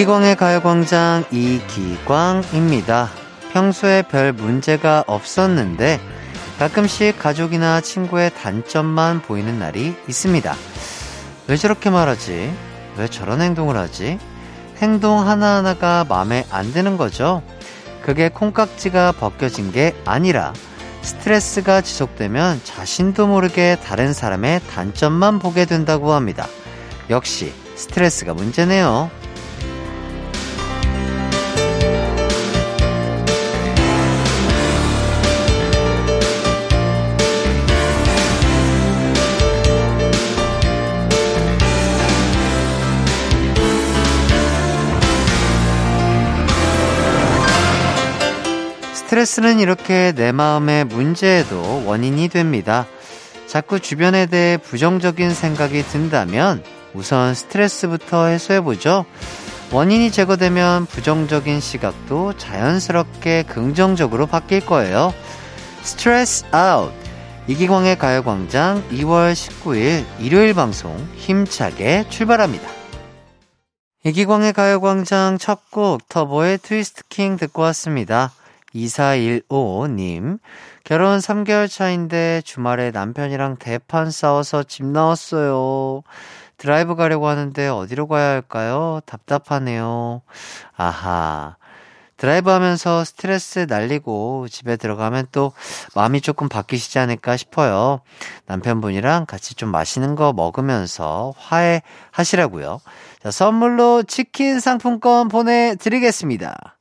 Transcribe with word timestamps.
이기광의 0.00 0.36
가요광장 0.36 1.24
이기광입니다. 1.30 3.10
평소에 3.52 4.00
별 4.00 4.32
문제가 4.32 5.04
없었는데 5.06 6.00
가끔씩 6.58 7.18
가족이나 7.18 7.82
친구의 7.82 8.30
단점만 8.34 9.20
보이는 9.20 9.58
날이 9.58 9.94
있습니다. 10.08 10.54
왜 11.48 11.56
저렇게 11.58 11.90
말하지? 11.90 12.50
왜 12.96 13.08
저런 13.08 13.42
행동을 13.42 13.76
하지? 13.76 14.18
행동 14.78 15.28
하나하나가 15.28 16.06
마음에 16.08 16.46
안 16.50 16.72
드는 16.72 16.96
거죠? 16.96 17.42
그게 18.00 18.30
콩깍지가 18.30 19.12
벗겨진 19.12 19.70
게 19.70 19.94
아니라 20.06 20.54
스트레스가 21.02 21.82
지속되면 21.82 22.62
자신도 22.64 23.26
모르게 23.26 23.76
다른 23.84 24.14
사람의 24.14 24.62
단점만 24.70 25.40
보게 25.40 25.66
된다고 25.66 26.14
합니다. 26.14 26.46
역시 27.10 27.52
스트레스가 27.74 28.32
문제네요. 28.32 29.19
스트레스는 49.20 49.60
이렇게 49.60 50.12
내 50.12 50.32
마음의 50.32 50.86
문제에도 50.86 51.84
원인이 51.84 52.28
됩니다. 52.28 52.86
자꾸 53.46 53.78
주변에 53.78 54.24
대해 54.24 54.56
부정적인 54.56 55.34
생각이 55.34 55.82
든다면 55.82 56.64
우선 56.94 57.34
스트레스부터 57.34 58.26
해소해보죠. 58.26 59.04
원인이 59.72 60.10
제거되면 60.10 60.86
부정적인 60.86 61.60
시각도 61.60 62.32
자연스럽게 62.38 63.42
긍정적으로 63.42 64.26
바뀔 64.26 64.64
거예요. 64.64 65.12
스트레스 65.82 66.46
아웃. 66.50 66.90
이기광의 67.46 67.98
가요광장 67.98 68.82
2월 68.90 69.34
19일 69.34 70.06
일요일 70.18 70.54
방송 70.54 70.96
힘차게 71.16 72.06
출발합니다. 72.08 72.66
이기광의 74.04 74.54
가요광장 74.54 75.36
첫 75.36 75.60
곡 75.70 76.08
터보의 76.08 76.56
Twist 76.58 77.02
King 77.10 77.36
듣고 77.36 77.60
왔습니다. 77.62 78.32
2415님, 78.74 80.38
결혼 80.84 81.18
3개월 81.18 81.68
차인데 81.68 82.42
주말에 82.44 82.90
남편이랑 82.90 83.56
대판 83.56 84.10
싸워서 84.10 84.62
집 84.62 84.84
나왔어요. 84.84 86.02
드라이브 86.56 86.94
가려고 86.94 87.26
하는데 87.26 87.68
어디로 87.68 88.06
가야 88.06 88.30
할까요? 88.30 89.00
답답하네요. 89.06 90.22
아하. 90.76 91.56
드라이브 92.18 92.50
하면서 92.50 93.02
스트레스 93.02 93.64
날리고 93.66 94.46
집에 94.48 94.76
들어가면 94.76 95.28
또 95.32 95.52
마음이 95.94 96.20
조금 96.20 96.50
바뀌시지 96.50 96.98
않을까 96.98 97.38
싶어요. 97.38 98.02
남편분이랑 98.44 99.24
같이 99.24 99.54
좀 99.54 99.70
맛있는 99.70 100.16
거 100.16 100.34
먹으면서 100.34 101.32
화해하시라고요. 101.38 102.80
자, 103.22 103.30
선물로 103.30 104.02
치킨 104.02 104.60
상품권 104.60 105.28
보내드리겠습니다. 105.28 106.76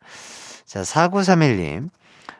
자, 0.70 0.84
4931님. 0.84 1.89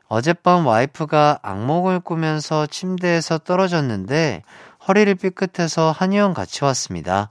어젯밤 0.08 0.68
와이프가 0.68 1.40
악몽을 1.42 2.02
꾸면서 2.02 2.68
침대에서 2.68 3.40
떨어졌는데 3.40 4.44
허리를 4.88 5.16
삐끗해서 5.16 5.92
한의원 5.92 6.36
같이 6.36 6.64
왔습니다. 6.64 7.30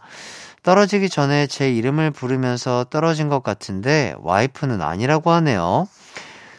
떨어지기 0.65 1.09
전에 1.09 1.47
제 1.47 1.71
이름을 1.71 2.11
부르면서 2.11 2.85
떨어진 2.91 3.29
것 3.29 3.45
같은데 3.45 4.17
와이프는 4.19 4.83
아니라고 4.83 5.31
하네요. 5.31 5.87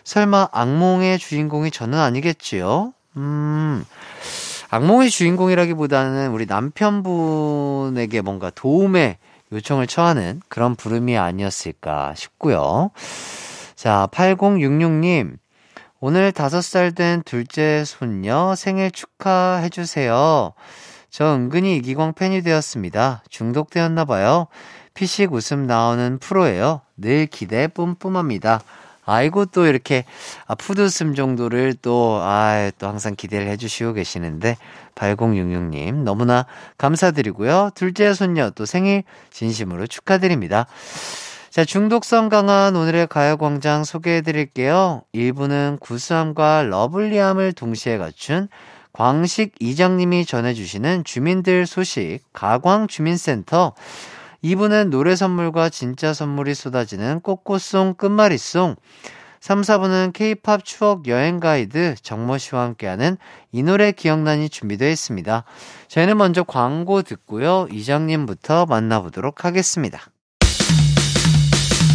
설마 0.06 0.48
악몽의 0.54 1.20
주인공이 1.20 1.70
저는 1.70 2.00
아니겠지요? 2.00 2.94
음, 3.18 3.84
악몽의 4.70 5.10
주인공이라기보다는 5.10 6.32
우리 6.32 6.46
남편분에게 6.46 8.22
뭔가 8.22 8.52
도움의 8.52 9.18
요청을 9.52 9.88
처하는 9.88 10.42
그런 10.48 10.76
부름이 10.76 11.18
아니었을까 11.18 12.14
싶고요. 12.16 12.92
자, 13.80 14.10
8066님. 14.12 15.38
오늘 16.02 16.34
5살 16.34 16.94
된 16.94 17.24
둘째 17.24 17.86
손녀 17.86 18.54
생일 18.58 18.92
축하해주세요. 18.92 20.52
저 21.10 21.34
은근히 21.34 21.78
이기광 21.78 22.12
팬이 22.12 22.42
되었습니다. 22.42 23.24
중독되었나봐요. 23.30 24.48
피식 24.94 25.32
웃음 25.32 25.66
나오는 25.66 26.20
프로예요. 26.20 26.82
늘 26.98 27.26
기대 27.26 27.70
뿜뿜합니다. 27.70 28.60
아이고, 29.06 29.46
또 29.46 29.66
이렇게, 29.66 30.04
아, 30.46 30.56
푸드웃음 30.56 31.16
정도를 31.16 31.74
또, 31.82 32.20
아, 32.22 32.72
또 32.80 32.90
항상 32.90 33.16
기대를 33.16 33.48
해주시고 33.48 33.94
계시는데, 33.94 34.58
8066님, 34.96 36.04
너무나 36.04 36.46
감사드리고요. 36.78 37.72
둘째 37.76 38.14
손녀 38.14 38.50
또 38.50 38.66
생일 38.66 39.04
진심으로 39.32 39.88
축하드립니다. 39.88 40.68
자, 41.50 41.66
중독성 41.66 42.30
강한 42.30 42.76
오늘의 42.76 43.08
가요광장 43.08 43.84
소개해 43.84 44.22
드릴게요. 44.22 45.02
1부는 45.16 45.80
구수함과 45.80 46.62
lovely함을 46.70 47.54
동시에 47.54 47.98
갖춘 47.98 48.50
광식 48.94 49.56
이장님이 49.60 50.26
전해주시는 50.26 51.06
주민들 51.06 51.66
소식, 51.66 52.20
가광주민센터. 52.34 53.74
2부는 54.44 54.90
노래 54.90 55.16
선물과 55.16 55.70
진짜 55.70 56.14
선물이 56.14 56.54
쏟아지는 56.54 57.20
꽃꽃송 57.22 57.96
끝말잇송. 57.96 58.76
3, 59.40 59.62
4부는 59.62 60.14
케이팝 60.14 60.64
추억 60.64 61.08
여행 61.08 61.40
가이드 61.40 61.96
정모 62.04 62.38
씨와 62.38 62.62
함께하는 62.62 63.18
이 63.52 63.64
노래 63.64 63.92
기억나니 63.92 64.50
준비되어 64.50 64.90
있습니다. 64.92 65.44
저희는 65.88 66.16
먼저 66.16 66.44
광고 66.44 67.02
듣고요. 67.02 67.68
이장님부터 67.72 68.68
만나보도록 68.68 69.46
하겠습니다. 69.46 70.00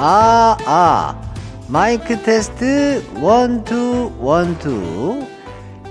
아, 0.00 0.56
아. 0.64 1.20
마이크 1.66 2.22
테스트 2.22 3.04
원투 3.20 4.12
원투 4.20 5.26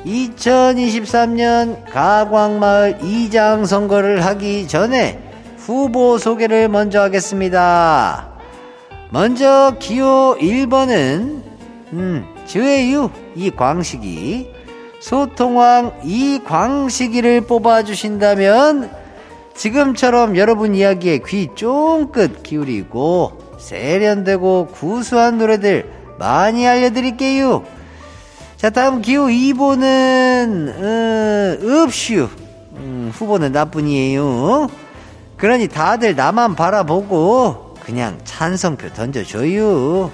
2023년 0.06 1.84
가광마을 1.92 3.00
이장 3.04 3.66
선거를 3.66 4.26
하기 4.26 4.70
전에 4.70 5.22
후보 5.58 6.18
소개를 6.18 6.70
먼저 6.70 7.02
하겠습니다. 7.02 8.30
먼저 9.10 9.76
기호 9.78 10.38
1번은 10.40 11.42
음, 11.92 12.26
주혜유 12.46 13.10
이광식이 13.36 14.54
소통왕 15.02 16.00
이광식이를 16.06 17.42
뽑아 17.42 17.84
주신다면 17.84 18.90
지금처럼 19.54 20.38
여러분 20.38 20.76
이야기에 20.76 21.20
귀 21.28 21.50
쫑긋 21.54 22.42
기울이고 22.44 23.47
세련되고 23.58 24.68
구수한 24.68 25.38
노래들 25.38 25.90
많이 26.20 26.68
알려드릴게요. 26.68 27.64
자, 28.58 28.70
다음 28.72 29.02
기호 29.02 29.28
2번은, 29.28 30.70
어, 30.80 31.58
읍슈. 31.64 32.30
음, 32.78 33.12
후보는 33.14 33.52
나뿐이에요. 33.52 34.68
그러니 35.38 35.68
다들 35.68 36.16
나만 36.16 36.56
바라보고 36.56 37.76
그냥 37.84 38.20
찬성표 38.24 38.94
던져줘요. 38.94 40.12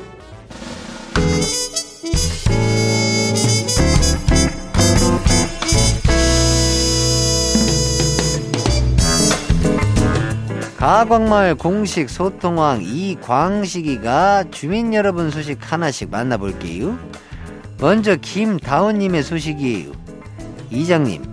가광마을 10.83 11.56
공식 11.56 12.09
소통왕 12.09 12.81
이광식이가 12.83 14.44
주민 14.51 14.94
여러분 14.94 15.31
소식 15.31 15.59
하나씩 15.71 16.12
만나볼게요. 16.12 17.00
먼저 17.80 18.18
김다운님의 18.18 19.24
소식이에요. 19.24 19.94
이장님, 20.71 21.24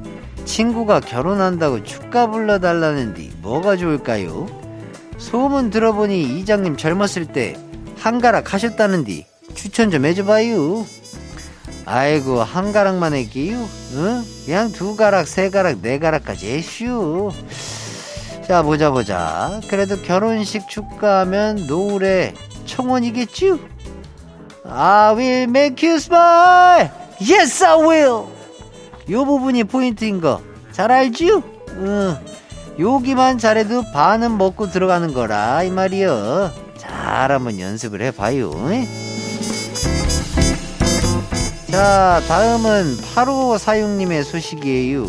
친구가 0.44 1.00
결혼한다고 1.00 1.82
축가 1.82 2.30
불러달라는데 2.30 3.30
뭐가 3.42 3.76
좋을까요? 3.76 4.46
소문 5.18 5.70
들어보니 5.70 6.38
이장님 6.38 6.76
젊었을 6.76 7.26
때 7.26 7.56
한가락 7.98 8.54
하셨다는디 8.54 9.26
추천 9.54 9.90
좀 9.90 10.04
해줘봐요. 10.04 10.86
아이고 11.86 12.40
한 12.44 12.72
가락만 12.72 13.14
할게요. 13.14 13.68
응? 13.94 14.22
그냥 14.44 14.70
두 14.70 14.94
가락, 14.94 15.26
세 15.26 15.50
가락, 15.50 15.78
네 15.82 15.98
가락까지 15.98 16.52
해슈. 16.52 17.32
자 18.50 18.62
보자 18.62 18.90
보자. 18.90 19.60
그래도 19.68 19.94
결혼식 20.02 20.68
축가하면 20.68 21.68
노래 21.68 22.34
청원이겠쥬? 22.66 23.60
I 24.68 25.14
will 25.14 25.42
make 25.44 25.88
you 25.88 25.98
smile. 25.98 26.90
Yes, 27.20 27.62
I 27.62 27.78
will. 27.78 28.24
요 29.08 29.24
부분이 29.24 29.62
포인트인 29.62 30.20
거 30.20 30.42
잘 30.72 30.90
알지요? 30.90 31.44
응. 31.76 32.16
여기만 32.76 33.38
잘해도 33.38 33.84
반은 33.92 34.36
먹고 34.36 34.68
들어가는 34.68 35.14
거라 35.14 35.62
이 35.62 35.70
말이여. 35.70 36.50
잘 36.76 37.30
한번 37.30 37.60
연습을 37.60 38.02
해봐요. 38.02 38.50
자, 41.70 42.20
다음은 42.26 42.96
8546님의 43.14 44.24
소식이에요. 44.24 45.06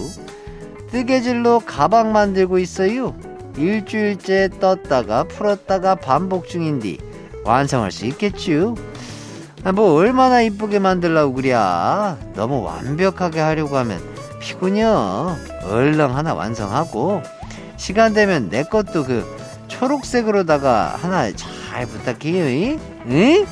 뜨개질로 0.91 1.61
가방 1.61 2.11
만들고 2.11 2.59
있어요. 2.59 3.15
일주일째 3.57 4.50
떴다가 4.59 5.24
풀었다가 5.25 5.95
반복 5.95 6.48
중인데 6.48 6.98
완성할 7.44 7.92
수 7.92 8.06
있겠죠? 8.06 8.75
아, 9.63 9.71
뭐 9.71 9.94
얼마나 9.94 10.42
이쁘게 10.42 10.80
만들라고 10.80 11.33
그랴. 11.33 12.18
너무 12.33 12.63
완벽하게 12.63 13.39
하려고 13.39 13.77
하면 13.77 14.01
피곤이여. 14.39 15.38
얼렁 15.65 16.18
하나 16.18 16.33
완성하고 16.33 17.21
시간 17.77 18.13
되면 18.13 18.50
내 18.50 18.63
것도 18.63 19.06
그 19.06 19.38
초록색으로다가 19.68 20.97
하나 21.00 21.31
잘 21.36 21.86
부탁해요. 21.86 22.77
응? 23.07 23.45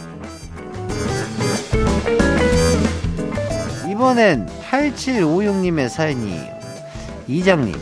이번엔 3.90 4.48
8756님의 4.70 5.90
사연이에요. 5.90 6.60
이장님, 7.28 7.76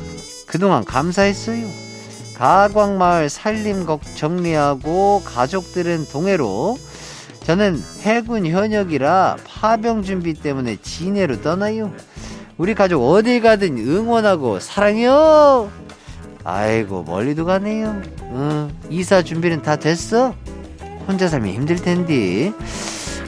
그동안 0.48 0.84
감사했어요. 0.84 1.87
가광마을 2.38 3.30
살림곡 3.30 4.01
정리하고 4.16 5.24
가족들은 5.25 6.07
동해로 6.12 6.78
저는 7.44 7.81
해군 8.01 8.45
현역이라 8.45 9.38
파병 9.45 10.04
준비 10.04 10.34
때문에 10.34 10.78
진해로 10.81 11.42
떠나요. 11.42 11.92
우리 12.57 12.75
가족 12.75 13.04
어딜 13.10 13.42
가든 13.42 13.78
응원하고 13.78 14.60
사랑해요. 14.60 15.72
아이고 16.44 17.04
멀리도 17.04 17.45
가네요. 17.45 18.01
응, 18.34 18.72
이사 18.89 19.22
준비는 19.22 19.62
다 19.63 19.75
됐어? 19.75 20.36
혼자 21.07 21.28
살면 21.28 21.54
힘들 21.54 21.75
텐데. 21.78 22.51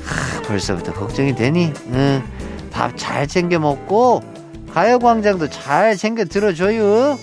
하, 0.06 0.42
벌써부터 0.44 0.94
걱정이 0.94 1.34
되니. 1.36 1.74
응, 1.94 2.24
밥 2.72 2.96
잘 2.98 3.28
챙겨 3.28 3.58
먹고 3.60 4.22
가요광장도 4.74 5.50
잘 5.50 5.96
챙겨 5.98 6.26
들어줘요. 6.26 7.18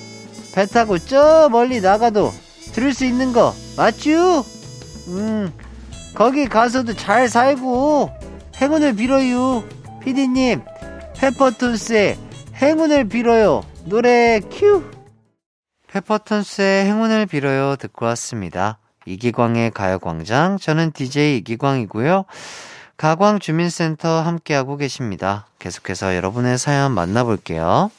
배 0.57 0.65
타고 0.65 0.97
저 0.97 1.51
멀리 1.51 1.83
나가도 1.83 2.33
들을 2.73 2.95
수 2.95 3.05
있는 3.05 3.35
거 3.35 3.55
맞죠? 3.77 4.43
음. 5.09 5.53
거기 6.15 6.49
가서도 6.49 6.95
잘 6.95 7.29
살고 7.29 8.11
행운을 8.59 8.97
빌어요. 8.97 9.63
피디님, 10.03 10.63
페퍼톤스의 11.19 12.17
행운을 12.55 13.07
빌어요. 13.07 13.67
노래 13.85 14.41
큐. 14.51 14.83
페퍼톤스의 15.89 16.87
행운을 16.87 17.27
빌어요 17.27 17.77
듣고 17.77 18.07
왔습니다. 18.07 18.79
이기광의 19.05 19.73
가요광장, 19.73 20.57
저는 20.57 20.93
DJ 20.93 21.37
이기광이고요. 21.37 22.25
가광 22.97 23.41
주민센터 23.41 24.23
함께하고 24.23 24.79
계십니다. 24.79 25.49
계속해서 25.59 26.17
여러분의 26.17 26.57
사연 26.57 26.93
만나볼게요. 26.93 27.91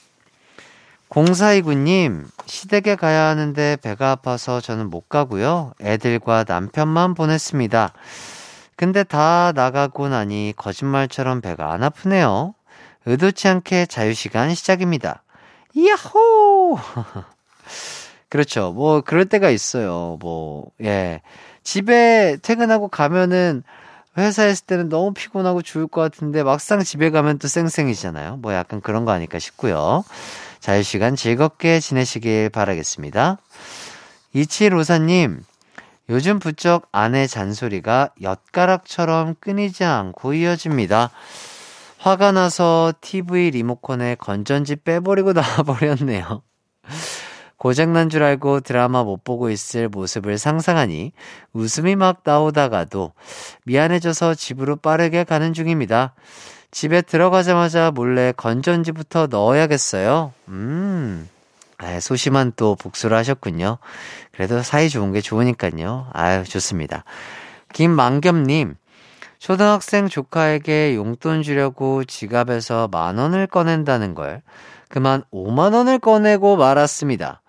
0429님, 1.18 2.26
시댁에 2.46 2.96
가야 2.96 3.24
하는데 3.24 3.78
배가 3.82 4.12
아파서 4.12 4.62
저는 4.62 4.92
못 4.92 5.10
가고요. 5.10 5.74
애들과 5.82 6.46
남편만 6.48 7.16
보냈습니다. 7.16 7.92
근데 8.76 9.04
다 9.04 9.52
나가고 9.56 10.10
나니 10.10 10.54
거짓말처럼 10.56 11.42
배가 11.42 11.72
안 11.72 11.82
아프네요. 11.82 12.54
의도치 13.08 13.48
않게 13.48 13.88
자유시간 13.88 14.54
시작입니다. 14.54 15.24
야호! 15.76 16.78
그렇죠. 18.30 18.72
뭐, 18.74 19.02
그럴 19.02 19.26
때가 19.26 19.50
있어요. 19.50 20.18
뭐, 20.20 20.70
예. 20.84 21.22
집에 21.64 22.38
퇴근하고 22.44 22.90
가면은 22.90 23.64
회사에 24.18 24.52
있을 24.52 24.66
때는 24.66 24.90
너무 24.90 25.14
피곤하고 25.14 25.62
죽을 25.62 25.88
것 25.88 26.02
같은데 26.02 26.44
막상 26.44 26.84
집에 26.84 27.10
가면 27.12 27.40
또 27.40 27.48
쌩쌩이잖아요. 27.48 28.38
뭐 28.38 28.54
약간 28.54 28.82
그런 28.82 29.06
거 29.06 29.12
아닐까 29.12 29.40
싶고요. 29.40 30.04
자유시간 30.60 31.16
즐겁게 31.16 31.80
지내시길 31.80 32.50
바라겠습니다. 32.50 33.38
2754님, 34.36 35.40
요즘 36.10 36.40
부쩍 36.40 36.88
아내 36.92 37.28
잔소리가 37.28 38.10
엿가락처럼 38.22 39.36
끊이지 39.40 39.84
않고 39.84 40.34
이어집니다. 40.34 41.12
화가 42.00 42.32
나서 42.32 42.94
TV 43.02 43.52
리모컨에 43.52 44.16
건전지 44.16 44.78
빼버리고 44.78 45.34
나와버렸네요. 45.34 46.42
고장난 47.58 48.10
줄 48.10 48.24
알고 48.24 48.62
드라마 48.62 49.04
못 49.04 49.24
보고 49.24 49.50
있을 49.50 49.90
모습을 49.90 50.38
상상하니 50.38 51.12
웃음이 51.54 51.96
막 51.96 52.22
나오다가도 52.24 53.14
미안해져서 53.66 54.36
집으로 54.36 54.76
빠르게 54.76 55.24
가는 55.24 55.54
중입니다. 55.54 56.14
집에 56.72 57.02
들어가자마자 57.02 57.92
몰래 57.92 58.32
건전지부터 58.36 59.28
넣어야겠어요. 59.28 60.34
음. 60.50 61.28
아, 61.80 62.00
소심한 62.00 62.54
또 62.56 62.76
복수를 62.76 63.16
하셨군요. 63.18 63.78
그래도 64.32 64.62
사이 64.64 64.90
좋은 64.90 65.12
게 65.12 65.22
좋으니까요. 65.22 66.08
아유, 66.14 66.44
좋습니다. 66.44 67.04
김만겸님, 67.74 68.76
초등학생 69.40 70.08
조카에게 70.08 70.96
용돈 70.96 71.44
주려고 71.44 72.04
지갑에서 72.04 72.88
만 72.92 73.18
원을 73.18 73.48
꺼낸다는 73.48 74.16
걸 74.16 74.42
그만 74.90 75.24
5만 75.32 75.74
원을 75.74 76.00
꺼내고 76.00 76.58
말았습니다. 76.58 77.42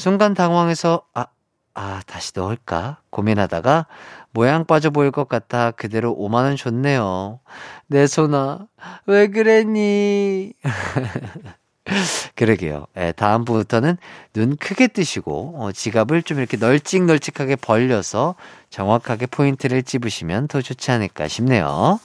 순간 0.00 0.32
당황해서, 0.32 1.02
아, 1.12 1.26
아, 1.74 2.00
다시 2.06 2.32
넣을까? 2.34 3.02
고민하다가 3.10 3.86
모양 4.32 4.64
빠져 4.64 4.88
보일 4.88 5.10
것 5.10 5.28
같아 5.28 5.72
그대로 5.72 6.16
5만원 6.16 6.56
줬네요. 6.56 7.40
내 7.86 8.06
손아, 8.06 8.66
왜 9.04 9.26
그랬니? 9.26 10.54
그러게요. 12.34 12.86
예, 12.96 13.12
다음부터는 13.12 13.98
눈 14.32 14.56
크게 14.56 14.86
뜨시고, 14.86 15.56
어, 15.58 15.72
지갑을 15.72 16.22
좀 16.22 16.38
이렇게 16.38 16.56
널찍널찍하게 16.56 17.56
벌려서 17.56 18.36
정확하게 18.70 19.26
포인트를 19.26 19.82
찝으시면 19.82 20.48
더 20.48 20.62
좋지 20.62 20.90
않을까 20.92 21.28
싶네요. 21.28 22.00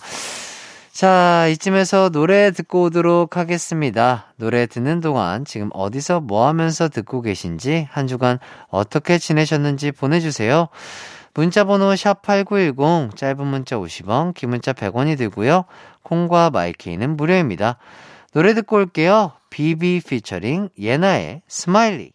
자, 0.96 1.46
이쯤에서 1.50 2.08
노래 2.08 2.52
듣고 2.52 2.84
오도록 2.84 3.36
하겠습니다. 3.36 4.34
노래 4.38 4.66
듣는 4.66 5.02
동안 5.02 5.44
지금 5.44 5.70
어디서 5.74 6.22
뭐 6.22 6.48
하면서 6.48 6.88
듣고 6.88 7.22
계신지 7.22 7.86
한 7.92 8.08
주간 8.08 8.40
어떻게 8.70 9.18
지내셨는지 9.18 9.92
보내주세요. 9.92 10.70
문자번호 11.34 11.90
샵8910, 11.96 13.18
짧은 13.18 13.46
문자 13.46 13.75
50원, 13.75 14.34
긴 14.36 14.52
문자 14.52 14.72
100원이 14.72 15.18
들고요. 15.18 15.66
콩과 16.04 16.52
마이케이는 16.52 17.18
무료입니다. 17.18 17.78
노래 18.32 18.54
듣고 18.54 18.78
올게요. 18.78 19.34
비비 19.50 20.00
피처링 20.08 20.70
예나의 20.80 21.42
Smiley. 21.50 22.13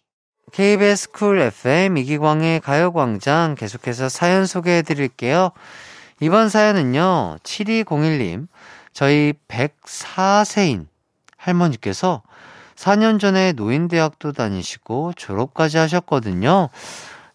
KBS 0.53 1.11
쿨 1.11 1.37
FM 1.37 1.97
이기광의 1.97 2.61
가요광장 2.61 3.53
계속해서 3.53 4.09
사연 4.09 4.47
소개해 4.47 4.81
드릴게요. 4.81 5.51
이번 6.23 6.49
사연은요, 6.49 7.37
7201님, 7.41 8.47
저희 8.93 9.33
104세인 9.47 10.85
할머니께서 11.35 12.21
4년 12.75 13.19
전에 13.19 13.53
노인대학도 13.53 14.31
다니시고 14.31 15.13
졸업까지 15.15 15.79
하셨거든요. 15.79 16.69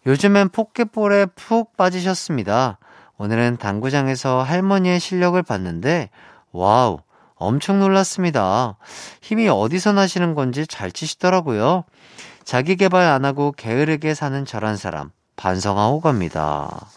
요즘엔 0.05 0.49
포켓볼에 0.49 1.25
푹 1.35 1.75
빠지셨습니다. 1.75 2.79
오늘은 3.17 3.57
당구장에서 3.57 4.41
할머니의 4.41 5.01
실력을 5.01 5.41
봤는데, 5.43 6.09
와우, 6.53 6.99
엄청 7.35 7.81
놀랐습니다. 7.81 8.77
힘이 9.21 9.49
어디서 9.49 9.91
나시는 9.91 10.33
건지 10.33 10.65
잘 10.65 10.93
치시더라고요. 10.93 11.83
자기 12.45 12.77
개발 12.77 13.03
안 13.03 13.25
하고 13.25 13.51
게으르게 13.51 14.13
사는 14.13 14.45
저란 14.45 14.77
사람 14.77 15.11
반성하고 15.35 15.99
갑니다. 15.99 16.87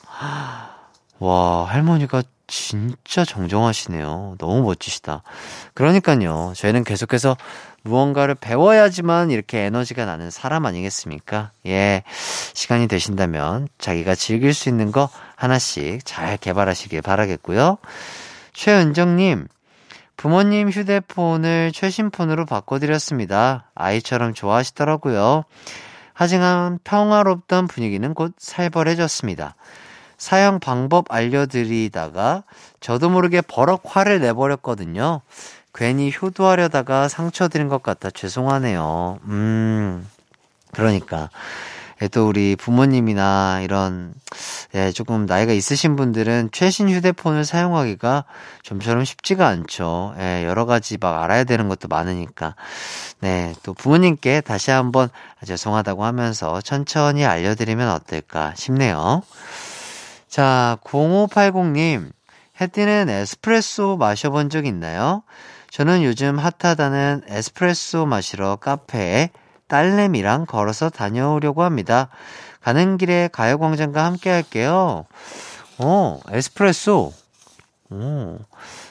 와, 1.21 1.67
할머니가 1.67 2.23
진짜 2.47 3.25
정정하시네요. 3.25 4.37
너무 4.39 4.63
멋지시다. 4.63 5.23
그러니까요. 5.75 6.53
저희는 6.57 6.83
계속해서 6.83 7.37
무언가를 7.83 8.35
배워야지만 8.35 9.31
이렇게 9.31 9.61
에너지가 9.61 10.05
나는 10.05 10.31
사람 10.31 10.67
아니겠습니까? 10.67 11.53
예. 11.67 12.03
시간이 12.55 12.89
되신다면 12.89 13.69
자기가 13.79 14.15
즐길 14.15 14.53
수 14.53 14.69
있는 14.69 14.93
거 14.93 15.09
하나씩 15.37 16.01
잘 16.05 16.37
개발하시길 16.37 17.03
바라겠고요. 17.03 17.79
최은정님, 18.53 19.47
부모님 20.17 20.71
휴대폰을 20.71 21.73
최신 21.73 22.11
폰으로 22.11 22.47
바꿔드렸습니다. 22.47 23.71
아이처럼 23.75 24.35
좋아하시더라고요. 24.35 25.45
하지만 26.13 26.79
평화롭던 26.85 27.69
분위기는 27.69 28.13
곧 28.13 28.35
살벌해졌습니다. 28.37 29.55
사용 30.21 30.61
방법 30.61 31.07
알려드리다가 31.09 32.45
저도 32.79 33.09
모르게 33.09 33.41
버럭 33.41 33.83
화를 33.87 34.21
내버렸거든요. 34.21 35.23
괜히 35.73 36.13
효도하려다가 36.15 37.09
상처 37.09 37.49
드린 37.49 37.69
것 37.69 37.83
같아 37.83 38.11
죄송하네요. 38.11 39.19
음, 39.25 40.07
그러니까. 40.73 41.31
예, 42.03 42.09
또 42.09 42.29
우리 42.29 42.55
부모님이나 42.55 43.61
이런, 43.63 44.13
예, 44.75 44.93
조금 44.93 45.25
나이가 45.25 45.53
있으신 45.55 45.97
분들은 45.97 46.51
최신 46.53 46.91
휴대폰을 46.91 47.47
사용하기가 47.47 48.25
좀처럼 48.63 49.07
쉽지가 49.07 49.47
않죠. 49.49 50.15
예, 50.19 50.45
여러 50.45 50.67
가지 50.67 50.99
막 50.99 51.23
알아야 51.23 51.45
되는 51.45 51.69
것도 51.69 51.89
많으니까. 51.89 52.57
네, 53.21 53.55
또 53.63 53.73
부모님께 53.73 54.43
다시 54.43 54.71
한번 54.71 55.09
죄송하다고 55.47 56.05
하면서 56.05 56.61
천천히 56.61 57.25
알려드리면 57.25 57.89
어떨까 57.89 58.53
싶네요. 58.55 59.23
자, 60.31 60.79
0580님, 60.85 62.09
해띠는 62.61 63.09
에스프레소 63.09 63.97
마셔본 63.97 64.49
적 64.49 64.65
있나요? 64.65 65.25
저는 65.73 66.05
요즘 66.05 66.39
핫하다는 66.39 67.23
에스프레소 67.27 68.07
마시러 68.07 68.55
카페에 68.55 69.31
딸내미랑 69.67 70.47
걸어서 70.47 70.89
다녀오려고 70.89 71.65
합니다. 71.65 72.11
가는 72.61 72.97
길에 72.97 73.29
가요광장과 73.33 74.05
함께 74.05 74.31
할게요. 74.31 75.05
어, 75.79 76.21
에스프레소. 76.31 77.13
오, 77.91 78.39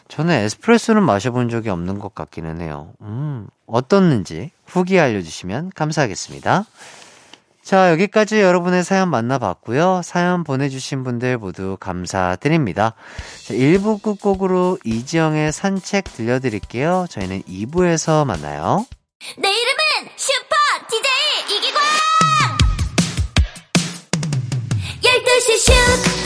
저는 0.09 0.35
에스프레소는 0.35 1.03
마셔본 1.03 1.47
적이 1.47 1.69
없는 1.69 1.99
것 1.99 2.13
같기는 2.13 2.59
해요. 2.59 2.91
음, 2.99 3.47
어떻는지 3.65 4.51
후기 4.65 4.99
알려주시면 4.99 5.71
감사하겠습니다. 5.73 6.65
자, 7.69 7.91
여기까지 7.91 8.41
여러분의 8.41 8.83
사연 8.83 9.11
만나봤고요. 9.11 10.01
사연 10.03 10.43
보내주신 10.43 11.03
분들 11.03 11.37
모두 11.37 11.77
감사드립니다. 11.79 12.95
자, 13.45 13.53
1부 13.53 14.01
끝곡으로 14.01 14.79
이지영의 14.83 15.51
산책 15.53 16.05
들려드릴게요. 16.05 17.05
저희는 17.11 17.43
2부에서 17.43 18.25
만나요. 18.25 18.87
내 19.37 19.49
이름은 19.49 20.09
슈퍼 20.15 20.55
DJ 20.89 21.57
이기광! 21.57 21.81
12시 25.03 25.59
슈 25.59 26.18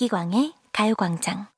이기광의 0.00 0.52
가요광장. 0.72 1.48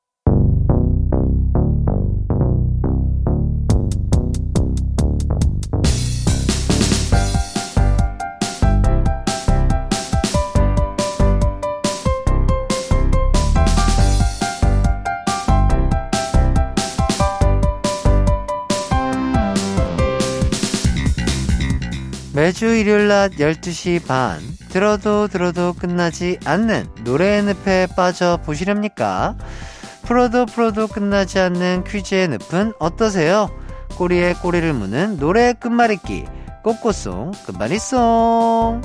매주 22.33 22.67
일요일 22.67 23.09
낮 23.09 23.33
12시 23.33 24.07
반 24.07 24.41
들어도 24.69 25.27
들어도 25.27 25.73
끝나지 25.73 26.39
않는 26.45 26.87
노래의 27.03 27.43
늪에 27.43 27.89
빠져 27.97 28.39
보시렵니까? 28.45 29.37
풀어도 30.03 30.47
풀어도 30.47 30.87
끝나지 30.87 31.41
않는 31.41 31.83
퀴즈의 31.85 32.29
늪은 32.29 32.75
어떠세요? 32.79 33.51
꼬리에 33.97 34.35
꼬리를 34.35 34.73
무는 34.73 35.17
노래의 35.17 35.55
끝말잇기 35.55 36.25
꼬꼬송 36.63 37.33
끝말잇송 37.47 38.81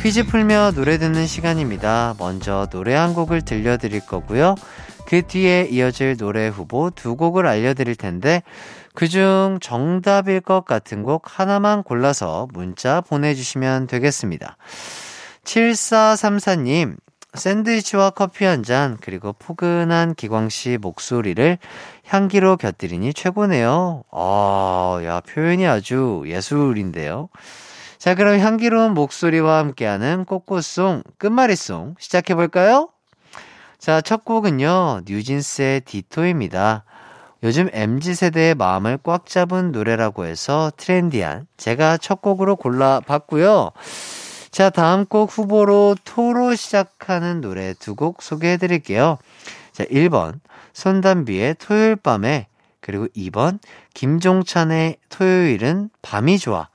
퀴즈 0.00 0.24
풀며 0.26 0.72
노래 0.72 0.98
듣는 0.98 1.28
시간입니다. 1.28 2.14
먼저 2.18 2.66
노래 2.70 2.94
한 2.94 3.14
곡을 3.14 3.42
들려드릴 3.42 4.04
거고요. 4.04 4.56
그 5.12 5.20
뒤에 5.20 5.68
이어질 5.70 6.16
노래 6.16 6.48
후보 6.48 6.88
두 6.88 7.16
곡을 7.16 7.46
알려드릴 7.46 7.96
텐데 7.96 8.42
그중 8.94 9.58
정답일 9.60 10.40
것 10.40 10.64
같은 10.64 11.02
곡 11.02 11.24
하나만 11.26 11.82
골라서 11.82 12.48
문자 12.54 13.02
보내주시면 13.02 13.88
되겠습니다. 13.88 14.56
7434님, 15.44 16.96
샌드위치와 17.34 18.08
커피 18.08 18.46
한 18.46 18.62
잔, 18.62 18.96
그리고 19.02 19.34
포근한 19.34 20.14
기광씨 20.14 20.78
목소리를 20.80 21.58
향기로 22.06 22.56
곁들이니 22.56 23.12
최고네요. 23.12 24.04
아, 24.12 24.98
야, 25.04 25.20
표현이 25.20 25.66
아주 25.66 26.22
예술인데요. 26.24 27.28
자, 27.98 28.14
그럼 28.14 28.38
향기로운 28.38 28.94
목소리와 28.94 29.58
함께하는 29.58 30.24
꽃꽃송, 30.24 31.02
끝말잇송 31.18 31.96
시작해볼까요? 31.98 32.88
자, 33.82 34.00
첫 34.00 34.24
곡은요, 34.24 35.00
뉴진스의 35.06 35.80
디토입니다. 35.80 36.84
요즘 37.42 37.68
MZ세대의 37.72 38.54
마음을 38.54 38.96
꽉 39.02 39.26
잡은 39.26 39.72
노래라고 39.72 40.24
해서 40.24 40.70
트렌디한 40.76 41.48
제가 41.56 41.96
첫 41.96 42.22
곡으로 42.22 42.54
골라봤고요. 42.54 43.72
자, 44.52 44.70
다음 44.70 45.04
곡 45.04 45.36
후보로 45.36 45.96
토로 46.04 46.54
시작하는 46.54 47.40
노래 47.40 47.74
두 47.74 47.96
곡 47.96 48.22
소개해 48.22 48.56
드릴게요. 48.56 49.18
자, 49.72 49.82
1번, 49.86 50.38
손담비의 50.74 51.56
토요일 51.58 51.96
밤에, 51.96 52.46
그리고 52.80 53.08
2번, 53.16 53.58
김종찬의 53.94 54.98
토요일은 55.08 55.90
밤이 56.02 56.38
좋아. 56.38 56.68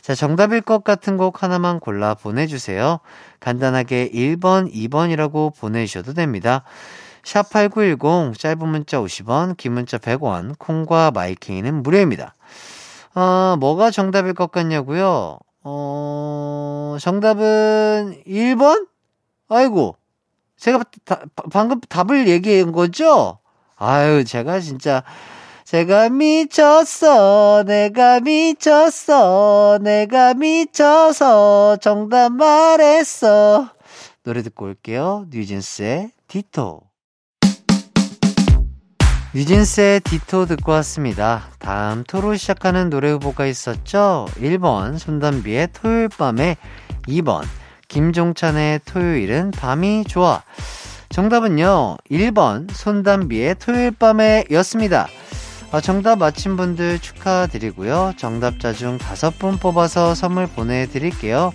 자, 0.00 0.14
정답일 0.14 0.60
것 0.60 0.84
같은 0.84 1.16
곡 1.16 1.42
하나만 1.42 1.80
골라 1.80 2.14
보내주세요. 2.14 3.00
간단하게 3.40 4.10
1번, 4.10 4.72
2번이라고 4.72 5.56
보내주셔도 5.58 6.12
됩니다. 6.14 6.62
샵8910, 7.22 8.38
짧은 8.38 8.68
문자 8.68 9.00
50원, 9.00 9.56
긴 9.56 9.72
문자 9.72 9.98
100원, 9.98 10.58
콩과 10.58 11.10
마이케이는 11.10 11.82
무료입니다. 11.82 12.34
아, 13.14 13.56
뭐가 13.58 13.90
정답일 13.90 14.34
것 14.34 14.52
같냐고요? 14.52 15.38
어, 15.64 16.96
정답은 17.00 18.22
1번? 18.26 18.86
아이고, 19.48 19.96
제가 20.56 20.84
다, 21.04 21.22
방금 21.50 21.80
답을 21.80 22.28
얘기한 22.28 22.70
거죠? 22.70 23.38
아유, 23.76 24.24
제가 24.24 24.60
진짜, 24.60 25.02
제가 25.66 26.10
미쳤어, 26.10 27.64
내가 27.66 28.20
미쳤어, 28.20 29.80
내가 29.82 30.32
미쳐서 30.34 31.78
정답 31.80 32.30
말했어. 32.34 33.70
노래 34.22 34.42
듣고 34.42 34.66
올게요. 34.66 35.26
뉴진스의 35.28 36.10
디토. 36.28 36.82
뉴진스의 39.34 40.00
디토 40.02 40.46
듣고 40.46 40.70
왔습니다. 40.70 41.48
다음 41.58 42.04
토로 42.04 42.36
시작하는 42.36 42.88
노래 42.88 43.10
후보가 43.10 43.46
있었죠? 43.46 44.28
1번 44.36 44.98
손담비의 44.98 45.70
토요일 45.72 46.08
밤에 46.08 46.58
2번 47.08 47.42
김종찬의 47.88 48.82
토요일은 48.84 49.50
밤이 49.50 50.04
좋아. 50.04 50.44
정답은요. 51.08 51.96
1번 52.08 52.70
손담비의 52.70 53.56
토요일 53.56 53.90
밤에 53.90 54.44
였습니다. 54.52 55.08
어, 55.72 55.80
정답 55.80 56.18
맞힌 56.18 56.56
분들 56.56 57.00
축하드리고요. 57.00 58.14
정답자 58.16 58.72
중 58.72 58.98
5분 58.98 59.60
뽑아서 59.60 60.14
선물 60.14 60.46
보내드릴게요. 60.46 61.52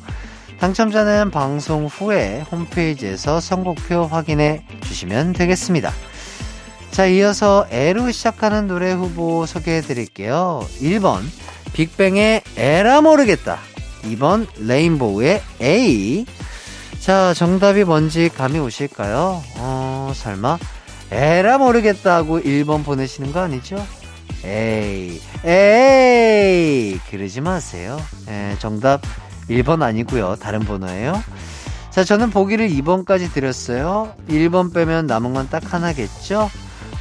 당첨자는 0.60 1.32
방송 1.32 1.88
후에 1.88 2.42
홈페이지에서 2.52 3.40
선곡표 3.40 4.06
확인해 4.06 4.64
주시면 4.84 5.34
되겠습니다. 5.34 5.92
자, 6.92 7.08
이어서 7.08 7.66
에로 7.72 8.12
시작하는 8.12 8.68
노래 8.68 8.92
후보 8.92 9.46
소개해 9.46 9.82
드릴게요. 9.82 10.68
1번, 10.82 11.22
빅뱅의 11.74 12.44
에라 12.58 13.02
모르겠다. 13.02 13.58
2번, 14.04 14.46
레인보우의 14.60 15.42
A. 15.62 16.26
자, 17.00 17.34
정답이 17.34 17.86
뭔지 17.86 18.30
감이 18.30 18.60
오실까요? 18.60 19.42
어, 19.58 20.12
설마, 20.14 20.60
에라 21.12 21.58
모르겠다고 21.58 22.42
1번 22.42 22.86
보내시는 22.86 23.32
거 23.32 23.40
아니죠? 23.40 23.84
에이, 24.44 25.22
에이! 25.46 27.00
그러지 27.10 27.42
마세요. 27.42 28.00
에, 28.28 28.56
정답 28.60 29.02
1번 29.50 29.82
아니고요 29.84 30.36
다른 30.36 30.60
번호예요. 30.62 31.22
자, 31.92 32.04
저는 32.04 32.30
보기를 32.30 32.70
2번까지 32.70 33.34
드렸어요. 33.34 34.14
1번 34.30 34.74
빼면 34.74 35.08
남은 35.08 35.34
건 35.34 35.48
딱 35.50 35.74
하나겠죠? 35.74 36.50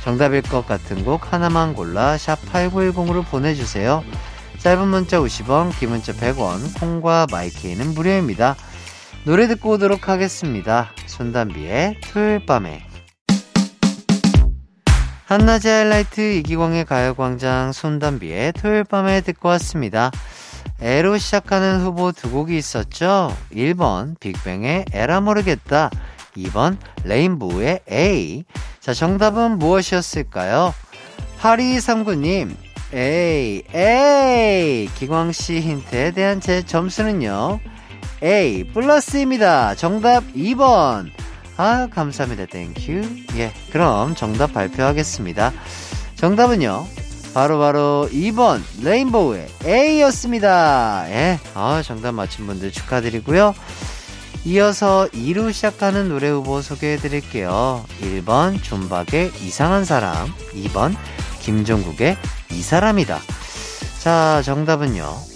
정답일 0.03 0.43
것 0.43 0.67
같은 0.67 1.05
곡 1.05 1.33
하나만 1.33 1.75
골라 1.75 2.17
샵 2.19 2.39
8910으로 2.53 3.25
보내주세요. 3.27 4.03
짧은 4.59 4.89
문자 4.89 5.19
50원, 5.21 5.79
긴 5.79 5.91
문자 5.91 6.13
100원, 6.13 6.79
콩과 6.81 7.29
마이케이는 7.31 7.95
무료입니다. 7.95 8.57
노래 9.25 9.47
듣고 9.47 9.71
오도록 9.73 10.09
하겠습니다. 10.09 10.91
손담비의 11.07 12.01
토요일 12.13 12.45
밤에. 12.45 12.90
한낮의 15.31 15.61
하이라이트 15.71 16.21
이기광의 16.39 16.87
가요광장 16.87 17.71
손담비의 17.71 18.53
토요일 18.55 18.83
밤에 18.83 19.21
듣고 19.21 19.49
왔습니다. 19.51 20.11
에로 20.81 21.19
시작하는 21.19 21.83
후보 21.83 22.11
두 22.11 22.33
곡이 22.33 22.59
있었죠? 22.59 23.33
1번 23.53 24.19
빅뱅의 24.19 24.87
에라 24.93 25.21
모르겠다 25.21 25.89
2번 26.37 26.79
레인보우의 27.05 27.83
A 27.89 28.43
자 28.81 28.93
정답은 28.93 29.61
무엇이었을까요? 29.61 30.75
8239님 31.39 32.51
에이 32.93 33.63
에이 33.73 34.89
기광씨 34.97 35.61
힌트에 35.61 36.11
대한 36.11 36.41
제 36.41 36.67
점수는요 36.67 37.61
A 38.21 38.65
플러스입니다 38.73 39.77
정답 39.77 40.25
2번 40.35 41.09
아 41.61 41.89
감사합니다 41.91 42.47
Thank 42.47 42.82
you 42.82 43.03
예 43.37 43.53
그럼 43.71 44.15
정답 44.15 44.55
발표하겠습니다 44.55 45.53
정답은요 46.15 46.87
바로바로 47.35 47.59
바로 47.59 48.09
2번 48.11 48.63
레인보우의 48.83 49.47
A였습니다. 49.65 51.05
예, 51.11 51.39
아, 51.55 51.81
정답 51.85 52.13
맞힌 52.13 52.47
분들 52.47 52.73
축하드리고요. 52.73 53.55
이어서 54.47 55.07
2로 55.13 55.53
시작하는 55.53 56.09
노래 56.09 56.29
후보 56.29 56.61
소개해 56.61 56.97
드릴게요. 56.97 57.85
1번 58.01 58.61
존박의 58.61 59.31
이상한 59.43 59.85
사람, 59.85 60.27
2번 60.55 60.97
김종국의 61.41 62.17
이 62.51 62.63
사람이다. 62.63 63.21
자, 64.01 64.43
정답은요. 64.45 65.30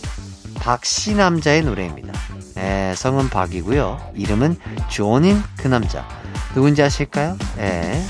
박씨 0.55 1.15
남자의 1.15 1.63
노래입니다. 1.63 2.13
예, 2.59 2.95
성은 2.97 3.31
박이고요. 3.31 4.13
이름은 4.15 4.57
존인 4.91 5.43
그 5.57 5.69
남자. 5.69 6.07
누군지 6.55 6.83
아실까요? 6.83 7.37
예. 7.59 8.03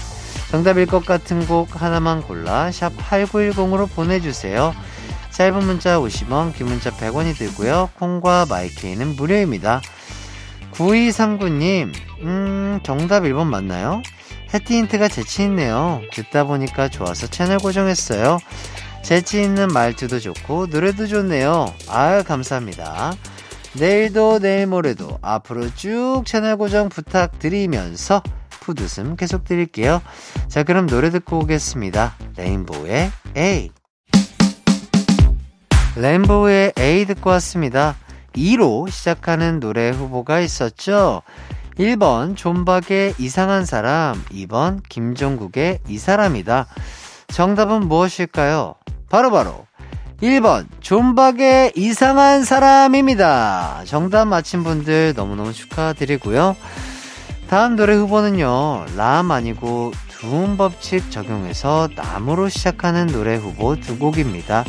정답일 0.51 0.87
것 0.87 1.05
같은 1.05 1.47
곡 1.47 1.81
하나만 1.81 2.23
골라 2.23 2.71
샵 2.71 2.97
8910으로 2.97 3.89
보내주세요. 3.91 4.75
짧은 5.31 5.65
문자 5.65 5.99
50원, 5.99 6.55
긴 6.55 6.67
문자 6.67 6.91
100원이 6.91 7.37
들고요. 7.37 7.91
콩과 7.99 8.47
마이케이는 8.49 9.17
무료입니다. 9.17 9.80
9239님, 10.73 11.93
음, 12.21 12.80
정답 12.85 13.25
1번 13.25 13.47
맞나요? 13.47 14.00
해티 14.52 14.76
힌트가 14.76 15.09
재치있네요. 15.09 16.02
듣다 16.13 16.45
보니까 16.45 16.89
좋아서 16.89 17.26
채널 17.26 17.59
고정했어요. 17.59 18.39
재치 19.04 19.43
있는 19.43 19.69
말투도 19.69 20.19
좋고, 20.19 20.67
노래도 20.67 21.06
좋네요. 21.06 21.67
아유, 21.88 22.25
감사합니다. 22.25 23.12
내일도 23.75 24.38
내일 24.38 24.67
모레도 24.67 25.19
앞으로 25.21 25.73
쭉 25.75 26.23
채널 26.25 26.56
고정 26.56 26.88
부탁드리면서 26.88 28.23
푸드 28.49 28.82
웃음 28.82 29.14
계속 29.14 29.45
드릴게요. 29.45 30.00
자, 30.49 30.62
그럼 30.62 30.86
노래 30.86 31.10
듣고 31.10 31.40
오겠습니다. 31.40 32.14
레인보우의 32.38 33.10
A. 33.36 33.71
레인보우의 35.97 36.73
A 36.78 37.04
듣고 37.04 37.28
왔습니다. 37.30 37.97
2로 38.32 38.90
시작하는 38.90 39.60
노래 39.60 39.90
후보가 39.90 40.40
있었죠. 40.40 41.21
1번 41.78 42.36
존박의 42.36 43.17
이상한 43.19 43.67
사람, 43.67 44.25
2번 44.30 44.80
김종국의 44.88 45.80
이 45.88 45.99
사람이다. 45.99 46.67
정답은 47.28 47.86
무엇일까요? 47.88 48.76
바로바로 49.15 49.31
바로 49.31 49.67
1번 50.21 50.67
존박의 50.81 51.75
이상한 51.77 52.45
사람입니다. 52.45 53.83
정답 53.85 54.25
맞힌 54.25 54.65
분들 54.65 55.13
너무너무 55.15 55.53
축하드리고요. 55.53 56.57
다음 57.49 57.77
노래 57.77 57.95
후보는요, 57.95 58.87
람 58.97 59.31
아니고 59.31 59.93
두음 60.09 60.57
법칙 60.57 61.13
적용해서 61.13 61.91
나무로 61.95 62.49
시작하는 62.49 63.07
노래 63.07 63.37
후보 63.37 63.77
두 63.77 63.99
곡입니다. 64.00 64.65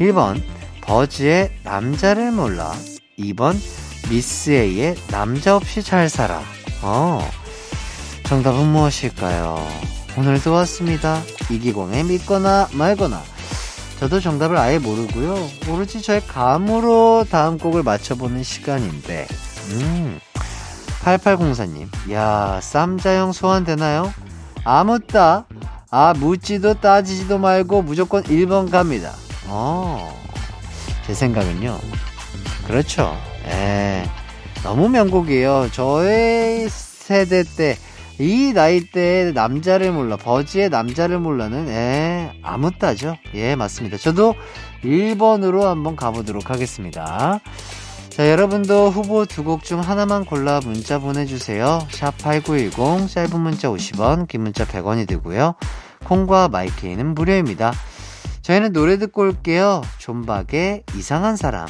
1번, 0.00 0.42
버즈의 0.80 1.52
남자를 1.62 2.32
몰라. 2.32 2.74
2번, 3.16 3.54
미스 4.10 4.50
A의 4.50 4.96
남자 5.08 5.54
없이 5.54 5.84
잘 5.84 6.08
살아. 6.08 6.42
어, 6.82 7.20
정답은 8.24 8.66
무엇일까요? 8.72 9.64
오늘도 10.16 10.52
왔습니다. 10.52 11.22
이기광의 11.48 12.02
믿거나 12.04 12.68
말거나. 12.72 13.37
저도 13.98 14.20
정답을 14.20 14.56
아예 14.56 14.78
모르고요. 14.78 15.34
오로지 15.68 16.00
저의 16.00 16.24
감으로 16.26 17.24
다음 17.28 17.58
곡을 17.58 17.82
맞춰보는 17.82 18.44
시간인데, 18.44 19.26
음, 19.72 20.20
8804님, 21.02 22.12
야, 22.12 22.60
쌈자형 22.62 23.32
소환되나요? 23.32 24.12
아무따, 24.62 25.46
아, 25.90 26.14
묻지도 26.16 26.74
따지지도 26.74 27.38
말고 27.38 27.82
무조건 27.82 28.22
1번 28.22 28.70
갑니다. 28.70 29.14
어, 29.46 30.16
제 31.04 31.14
생각은요. 31.14 31.78
그렇죠. 32.68 33.16
에, 33.46 34.04
너무 34.62 34.88
명곡이에요. 34.90 35.70
저의 35.72 36.68
세대 36.68 37.42
때, 37.42 37.76
이 38.18 38.52
나이 38.52 38.80
때 38.80 39.30
남자를 39.34 39.92
몰라, 39.92 40.16
버지의 40.16 40.70
남자를 40.70 41.18
몰라는, 41.20 41.68
에, 41.68 42.32
아무따죠. 42.42 43.16
예, 43.34 43.54
맞습니다. 43.54 43.96
저도 43.96 44.34
1번으로 44.82 45.62
한번 45.62 45.94
가보도록 45.94 46.50
하겠습니다. 46.50 47.40
자, 48.10 48.28
여러분도 48.28 48.90
후보 48.90 49.24
두 49.24 49.44
곡 49.44 49.62
중 49.62 49.78
하나만 49.80 50.24
골라 50.24 50.58
문자 50.64 50.98
보내주세요. 50.98 51.86
샵 51.90 52.18
8910, 52.18 53.08
짧은 53.08 53.40
문자 53.40 53.68
50원, 53.68 54.26
긴 54.26 54.42
문자 54.42 54.64
100원이 54.66 55.06
되고요. 55.06 55.54
콩과 56.04 56.48
마이케이는 56.48 57.14
무료입니다. 57.14 57.72
저희는 58.42 58.72
노래 58.72 58.98
듣고 58.98 59.22
올게요. 59.22 59.82
존박의 59.98 60.82
이상한 60.96 61.36
사람. 61.36 61.68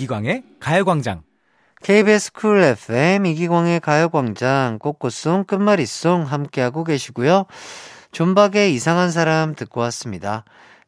이기광의 0.00 0.42
가요광장. 0.60 1.22
KBS 1.82 2.32
쿨 2.32 2.62
FM 2.62 3.26
이기광의 3.26 3.80
가요광장 3.80 4.78
꽃꽃송 4.78 5.44
끝말잇송 5.44 6.22
함께하고 6.22 6.84
계시고요. 6.84 7.46
존박의 8.12 8.74
이상한 8.74 9.10
사람 9.10 9.54
듣고 9.54 9.80
왔습니다. 9.82 10.44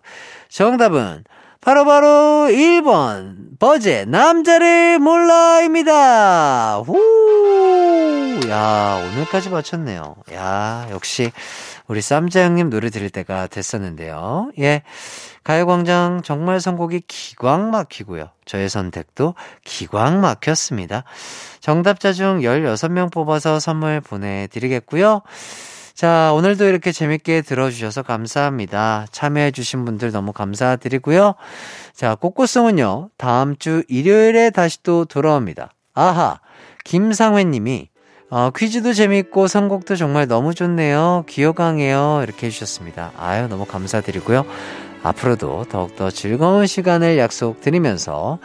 정답은 0.49 1.25
바로바로 1.61 2.47
바로 2.47 2.49
1번 2.51 3.59
버제 3.59 4.07
남자를 4.07 4.99
몰라입니다. 4.99 6.79
후 6.79 6.99
야, 8.49 9.11
오늘까지 9.13 9.51
맞췄네요. 9.51 10.17
야, 10.33 10.87
역시 10.91 11.31
우리 11.87 12.01
쌈자 12.01 12.43
형님 12.45 12.71
노래 12.71 12.89
들을 12.89 13.11
때가 13.11 13.47
됐었는데요. 13.47 14.53
예. 14.59 14.83
가요광장 15.45 16.23
정말 16.23 16.61
선곡이 16.61 17.03
기광 17.09 17.71
막히고요. 17.71 18.31
저의 18.45 18.69
선택도 18.69 19.35
기광 19.65 20.21
막혔습니다. 20.21 21.05
정답자 21.61 22.13
중 22.13 22.41
16명 22.41 23.13
뽑아서 23.13 23.59
선물 23.59 24.01
보내드리겠고요. 24.01 25.23
자, 25.95 26.33
오늘도 26.33 26.65
이렇게 26.65 26.93
재밌게 26.93 27.43
들어주셔서 27.43 28.03
감사합니다. 28.03 29.07
참여해주신 29.13 29.85
분들 29.85 30.13
너무 30.13 30.33
감사드리고요. 30.33 31.35
자, 31.93 32.15
꽃꽃송은요, 32.15 33.11
다음 33.19 33.57
주 33.59 33.83
일요일에 33.87 34.49
다시 34.49 34.83
또 34.83 35.05
돌아옵니다. 35.05 35.73
아하, 35.93 36.41
김상회 36.85 37.45
님이, 37.45 37.91
어, 38.31 38.51
퀴즈도 38.57 38.95
재밌고 38.95 39.47
선곡도 39.47 39.97
정말 39.97 40.27
너무 40.27 40.55
좋네요. 40.55 41.25
기어강해요. 41.29 42.21
이렇게 42.23 42.47
해주셨습니다. 42.47 43.13
아유, 43.19 43.49
너무 43.49 43.67
감사드리고요. 43.67 44.47
앞으로도 45.03 45.67
더욱더 45.71 46.11
즐거운 46.11 46.67
시간을 46.67 47.19
약속드리면서 47.19 48.39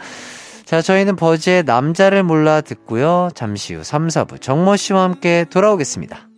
자, 0.64 0.82
저희는 0.82 1.14
버즈의 1.14 1.62
남자를 1.62 2.24
몰라 2.24 2.60
듣고요. 2.60 3.30
잠시 3.34 3.74
후 3.74 3.84
3, 3.84 4.08
4부 4.08 4.40
정모 4.40 4.76
씨와 4.76 5.04
함께 5.04 5.44
돌아오겠습니다. 5.48 6.28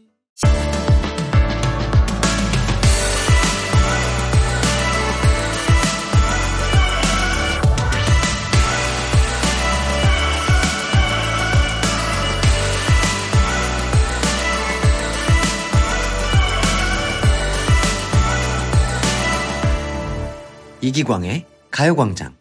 이기광의 20.89 21.45
가요광장. 21.71 22.35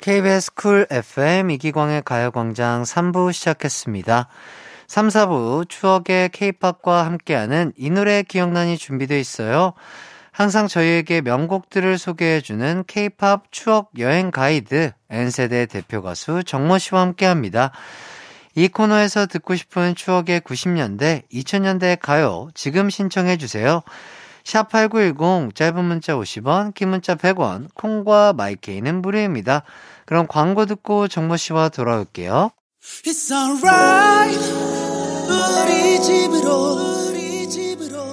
KBS 0.00 0.54
쿨 0.54 0.86
FM 0.90 1.50
이기광의 1.50 2.00
가요광장 2.02 2.82
3부 2.82 3.30
시작했습니다. 3.30 4.28
3, 4.86 5.08
4부 5.08 5.68
추억의 5.68 6.30
케이팝과 6.30 7.04
함께하는 7.04 7.74
이 7.76 7.90
노래 7.90 8.22
기억난이 8.22 8.78
준비되어 8.78 9.18
있어요. 9.18 9.74
항상 10.32 10.66
저희에게 10.66 11.20
명곡들을 11.20 11.98
소개해주는 11.98 12.84
케이팝 12.86 13.52
추억 13.52 13.90
여행 13.98 14.30
가이드 14.30 14.92
N세대 15.10 15.66
대표 15.66 16.00
가수 16.00 16.42
정모 16.42 16.78
씨와 16.78 17.02
함께합니다. 17.02 17.70
이 18.54 18.68
코너에서 18.68 19.26
듣고 19.26 19.56
싶은 19.56 19.94
추억의 19.94 20.40
90년대, 20.40 21.24
2000년대 21.30 21.98
가요 22.00 22.48
지금 22.54 22.88
신청해주세요. 22.88 23.82
샵8910 24.44 25.54
짧은 25.54 25.84
문자 25.84 26.14
50원, 26.14 26.74
긴 26.74 26.90
문자 26.90 27.14
100원, 27.14 27.68
콩과 27.74 28.34
마이케이는 28.34 29.02
무료입니다. 29.02 29.62
그럼 30.06 30.26
광고 30.28 30.66
듣고 30.66 31.08
정모 31.08 31.36
씨와 31.36 31.70
돌아올게요. 31.70 32.50
It's 33.04 33.32
alright. 33.32 34.38
우리 35.26 36.00
집으로 36.02 37.08
우리 37.08 37.48
집으로. 37.48 38.04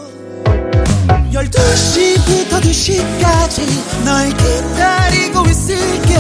12시부터 1.31 2.61
2시까지 2.61 4.05
널 4.05 4.29
기다리고 4.29 5.45
있을게. 5.47 6.15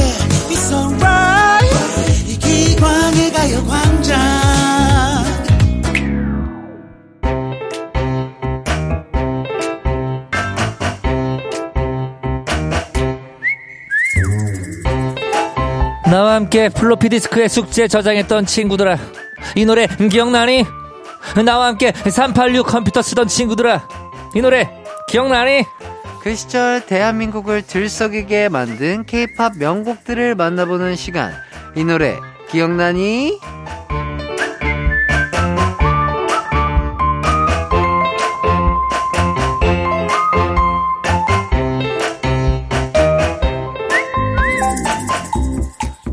It's 0.49 0.71
alright. 0.73 2.29
이 2.29 2.37
기광의 2.37 3.31
가요광장 3.31 4.40
나와 16.11 16.35
함께 16.35 16.67
플로피 16.67 17.07
디스크에 17.07 17.47
숙제 17.47 17.87
저장했던 17.87 18.45
친구들아 18.45 18.97
이 19.55 19.63
노래 19.63 19.87
기억나니? 19.87 20.65
나와 21.45 21.67
함께 21.67 21.93
386 21.93 22.67
컴퓨터 22.67 23.01
쓰던 23.01 23.29
친구들아 23.29 23.87
이 24.35 24.41
노래 24.41 24.69
기억나니? 25.07 25.63
그 26.21 26.35
시절 26.35 26.85
대한민국을 26.85 27.61
들썩이게 27.61 28.49
만든 28.49 29.05
케이팝 29.05 29.57
명곡들을 29.57 30.35
만나보는 30.35 30.97
시간. 30.97 31.31
이 31.77 31.85
노래 31.85 32.17
기억나니? 32.49 33.39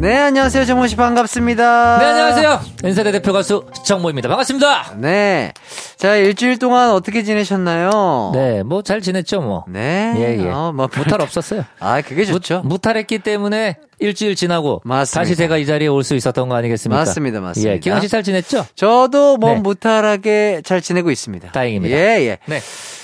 네, 0.00 0.16
안녕하세요. 0.16 0.64
정모 0.64 0.86
씨 0.86 0.94
반갑습니다. 0.94 1.98
네 1.98 2.04
안녕하세요 2.04 2.60
엔세대 2.84 3.10
대표 3.10 3.32
가수 3.32 3.64
정모입니다 3.84 4.28
반갑습니다 4.28 4.94
네. 4.98 5.52
자, 5.96 6.14
일주일 6.14 6.58
동안 6.60 6.90
어떻게 6.92 7.24
지내셨나요? 7.24 8.30
네 8.32 8.60
뭐 8.62 8.82
잘 8.82 9.00
지냈죠 9.00 9.40
뭐 9.40 9.64
네. 9.68 10.14
예, 10.16 10.38
예. 10.44 10.48
어, 10.50 10.72
뭐 10.72 10.88
무탈 10.94 11.20
없었어요 11.20 11.64
아, 11.80 12.00
그게 12.00 12.24
좋죠. 12.24 12.62
무, 12.64 12.78
탈했기 12.78 13.18
때문에 13.18 13.76
일주일 13.98 14.36
지나고 14.36 14.80
맞습니다. 14.84 15.20
다시 15.20 15.34
제가 15.34 15.56
이 15.56 15.66
자리에 15.66 15.88
올 15.88 16.04
수 16.04 16.14
있었던 16.14 16.48
거 16.48 16.54
아니겠습니까? 16.54 16.96
맞습니다, 17.00 17.40
맞습니다. 17.40 17.72
예, 17.74 17.78
기광 17.80 18.00
씨 18.00 18.08
잘 18.08 18.22
지냈죠? 18.22 18.66
저도 18.76 19.36
뭐 19.38 19.54
네. 19.54 19.60
무탈하게 19.60 20.62
잘 20.64 20.80
지내고 20.80 21.10
있습니다. 21.10 21.50
다행입니다. 21.50 21.96
예, 21.96 22.20
예. 22.28 22.38
네. 22.46 22.60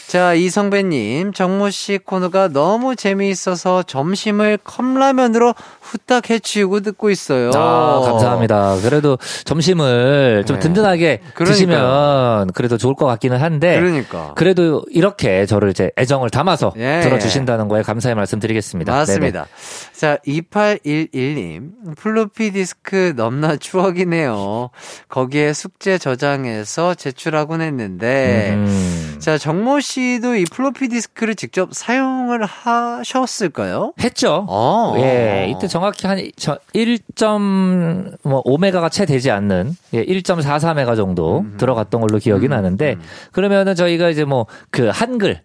자, 0.07 0.35
이성배님, 0.35 1.33
정모 1.33 1.71
씨 1.71 1.99
코너가 1.99 2.47
너무 2.49 2.95
재미있어서 2.95 3.83
점심을 3.83 4.59
컵라면으로 4.63 5.55
후딱 5.95 6.29
해치우고 6.29 6.81
듣고 6.81 7.11
있어요. 7.11 7.51
아, 7.55 8.01
감사합니다. 8.05 8.79
그래도 8.83 9.17
점심을 9.45 10.45
좀 10.47 10.57
네. 10.57 10.61
든든하게 10.61 11.21
그러니까요. 11.35 11.47
드시면 11.47 12.51
그래도 12.53 12.77
좋을 12.77 12.95
것 12.95 13.07
같기는 13.07 13.41
한데. 13.41 13.79
그러니까. 13.79 14.33
그래도 14.35 14.85
이렇게 14.91 15.47
저를 15.47 15.71
이제 15.71 15.91
애정을 15.97 16.31
담아서 16.31 16.73
예. 16.77 17.01
들어주신다는 17.03 17.69
거에 17.69 17.83
감사의 17.83 18.17
말씀 18.17 18.41
드리겠습니다. 18.41 18.93
맞습니다. 18.93 19.47
자, 19.93 20.19
2811님, 20.27 21.97
플로피 21.97 22.51
디스크 22.51 23.13
넘나 23.17 23.57
추억이네요. 23.57 24.71
거기에 25.09 25.53
숙제 25.53 25.99
저장해서 25.99 26.95
제출하곤 26.95 27.61
했는데, 27.61 28.07
네네. 28.07 28.55
음. 28.57 29.17
자, 29.21 29.39
정모 29.39 29.79
씨도 29.81 30.35
이 30.37 30.45
플로피 30.45 30.89
디스크를 30.89 31.37
직접 31.37 31.73
사용을 31.73 32.45
하셨을까요? 32.45 33.93
했죠. 34.03 34.45
어. 34.49 34.95
예, 34.99 35.53
이때 35.55 35.69
정 35.69 35.84
확히 35.85 36.07
한 36.07 36.19
1.5메가가 36.19 38.91
채 38.91 39.07
되지 39.07 39.31
않는 39.31 39.75
예, 39.95 40.05
1.43메가 40.05 40.97
정도 40.97 41.41
음. 41.41 41.55
들어갔던 41.57 42.01
걸로 42.01 42.19
기억이 42.19 42.49
나는데 42.49 42.97
그러면은 43.33 43.75
저희가 43.75 44.11
이제 44.11 44.25
뭐 44.25 44.45
그 44.71 44.89
한글 44.93 45.41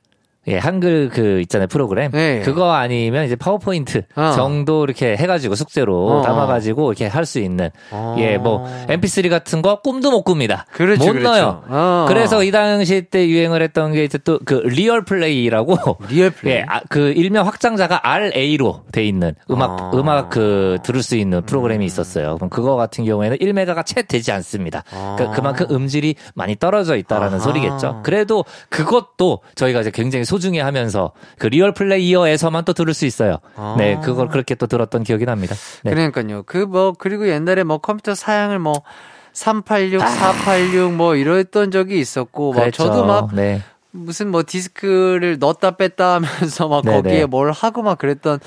예, 0.49 0.57
한글 0.57 1.09
그 1.09 1.39
있잖아요, 1.41 1.67
프로그램. 1.67 2.11
네. 2.11 2.41
그거 2.41 2.73
아니면 2.73 3.25
이제 3.25 3.35
파워포인트 3.35 4.03
어. 4.15 4.31
정도 4.35 4.83
이렇게 4.83 5.15
해가지고 5.15 5.55
숙제로 5.55 6.07
어. 6.07 6.21
담아가지고 6.23 6.91
이렇게 6.91 7.07
할 7.07 7.25
수 7.25 7.39
있는. 7.39 7.69
어. 7.91 8.15
예, 8.17 8.37
뭐, 8.37 8.65
mp3 8.87 9.29
같은 9.29 9.61
거 9.61 9.81
꿈도 9.81 10.09
못 10.09 10.23
꿉니다. 10.23 10.65
그렇죠, 10.71 11.05
못 11.05 11.11
그렇죠. 11.13 11.29
넣어요. 11.29 11.63
어. 11.67 12.05
그래서 12.07 12.43
이 12.43 12.49
당시 12.51 13.03
때 13.03 13.27
유행을 13.27 13.61
했던 13.61 13.91
게 13.93 14.03
이제 14.03 14.17
또 14.17 14.39
그 14.45 14.55
Real 14.65 15.03
Play라고. 15.05 15.97
Real 16.09 16.31
Play. 16.31 16.55
예, 16.57 16.65
아, 16.67 16.81
그 16.89 17.11
일명 17.11 17.45
확장자가 17.45 17.99
RA로 18.09 18.81
돼 18.91 19.05
있는 19.05 19.35
음악, 19.51 19.79
아. 19.79 19.91
음악 19.93 20.29
그 20.31 20.77
들을 20.81 21.03
수 21.03 21.15
있는 21.15 21.43
프로그램이 21.43 21.85
있었어요. 21.85 22.35
그럼 22.37 22.49
그거 22.49 22.75
같은 22.75 23.05
경우에는 23.05 23.37
1메가가 23.37 23.85
채 23.85 24.01
되지 24.01 24.31
않습니다. 24.31 24.83
아. 24.91 25.15
그러니까 25.17 25.35
그만큼 25.35 25.67
음질이 25.69 26.15
많이 26.33 26.55
떨어져 26.55 26.95
있다라는 26.95 27.35
아하. 27.35 27.39
소리겠죠. 27.43 28.01
그래도 28.03 28.43
그것도 28.69 29.41
저희가 29.55 29.81
이제 29.81 29.91
굉장히 29.91 30.25
소 30.25 30.38
중히 30.39 30.59
하면서 30.59 31.11
그 31.37 31.47
RealPlayer에서만 31.47 32.65
또 32.65 32.73
들을 32.73 32.93
수 32.93 33.05
있어요. 33.05 33.37
아. 33.55 33.75
네, 33.77 33.99
그걸 34.03 34.27
그렇게 34.29 34.55
또 34.55 34.67
들었던 34.67 35.03
기억이 35.03 35.25
납니다. 35.25 35.55
네. 35.83 35.91
그러니까요. 35.91 36.43
그 36.43 36.65
뭐 36.69 36.93
그리고 36.97 37.27
옛날에 37.27 37.63
뭐 37.63 37.79
컴퓨터 37.79 38.13
사양을 38.15 38.59
뭐 38.59 38.83
386, 39.33 40.01
486 40.01 40.93
뭐 40.93 41.15
이랬던 41.15 41.71
적이 41.71 41.99
있었고 41.99 42.53
막 42.53 42.61
그랬죠. 42.61 42.83
저도 42.83 43.05
막 43.05 43.33
네. 43.33 43.61
무슨 43.91 44.29
뭐 44.29 44.43
디스크를 44.45 45.39
넣었다 45.39 45.71
뺐다 45.71 46.15
하면서 46.15 46.67
막 46.67 46.83
네네. 46.85 47.01
거기에 47.01 47.25
뭘 47.25 47.51
하고 47.51 47.81
막 47.81 47.97
그랬던 47.97 48.39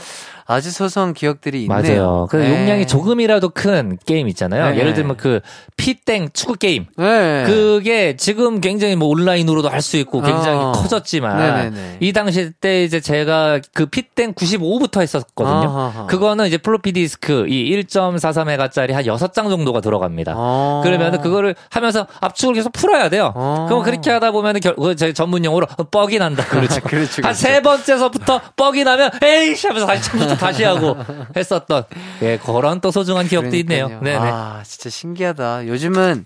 아주 0.46 0.70
소소한 0.70 1.12
기억들이 1.14 1.62
있네요. 1.62 1.83
맞아요. 1.83 2.26
그 2.31 2.37
네. 2.37 2.50
용량이 2.50 2.87
조금이라도 2.87 3.50
큰 3.50 3.98
게임 4.07 4.28
있잖아요. 4.28 4.70
네. 4.70 4.78
예를 4.78 4.94
들면 4.94 5.16
그 5.16 5.40
피땡 5.76 6.31
축구 6.33 6.55
게임. 6.55 6.87
네. 6.96 7.44
그게 7.46 8.16
지금 8.16 8.61
굉장히 8.61 8.96
뭐 8.96 9.09
온라인으로도 9.09 9.68
할 9.68 9.83
수 9.83 9.96
있고 9.96 10.20
굉장히 10.22 10.59
어. 10.59 10.72
커졌지만 10.72 11.37
네네네. 11.38 11.96
이 12.00 12.12
당시 12.12 12.52
때 12.61 12.85
이제 12.85 13.00
제가 13.00 13.59
그 13.74 13.87
피땡 13.87 14.35
95부터 14.35 15.00
했었거든요. 15.00 15.68
아하하. 15.68 16.07
그거는 16.07 16.46
이제 16.46 16.57
플로피 16.57 16.92
디스크 16.92 17.46
이 17.48 17.83
1.43메가짜리 17.85 18.92
한 18.92 19.05
6장 19.05 19.48
정도가 19.50 19.81
들어갑니다. 19.81 20.35
어. 20.37 20.81
그러면 20.85 21.20
그거를 21.20 21.55
하면서 21.70 22.07
압축을 22.20 22.55
계속 22.55 22.72
풀어야 22.72 23.09
돼요. 23.09 23.33
어. 23.35 23.66
그럼 23.68 23.83
그렇게 23.83 24.11
하다 24.11 24.31
보면 24.31 24.61
결, 24.61 24.76
그 24.76 24.94
저희 24.94 25.12
전문 25.14 25.44
용어로 25.44 25.66
뻑이 25.90 26.18
난다 26.18 26.44
그러죠. 26.44 26.81
그렇죠, 26.87 27.22
한 27.22 27.22
그렇죠. 27.22 27.35
세 27.35 27.61
번째서부터 27.61 28.40
뻑이 28.57 28.85
나면 28.85 29.11
에이씨 29.22 29.66
하면서 29.66 29.87
다시 29.87 30.02
처음부터 30.11 30.31
다시 30.36 30.64
하고 30.64 30.96
했었던 31.36 31.84
예 32.22 32.38
그런 32.38 32.80
또 32.80 32.90
소중한 32.90 33.26
기억도 33.26 33.56
있네요. 33.56 33.86
그러니까요. 33.86 34.20
네네. 34.20 34.30
아, 34.32 34.62
진짜 34.64 34.90
신기하다. 34.90 35.66
요즘은 35.68 36.24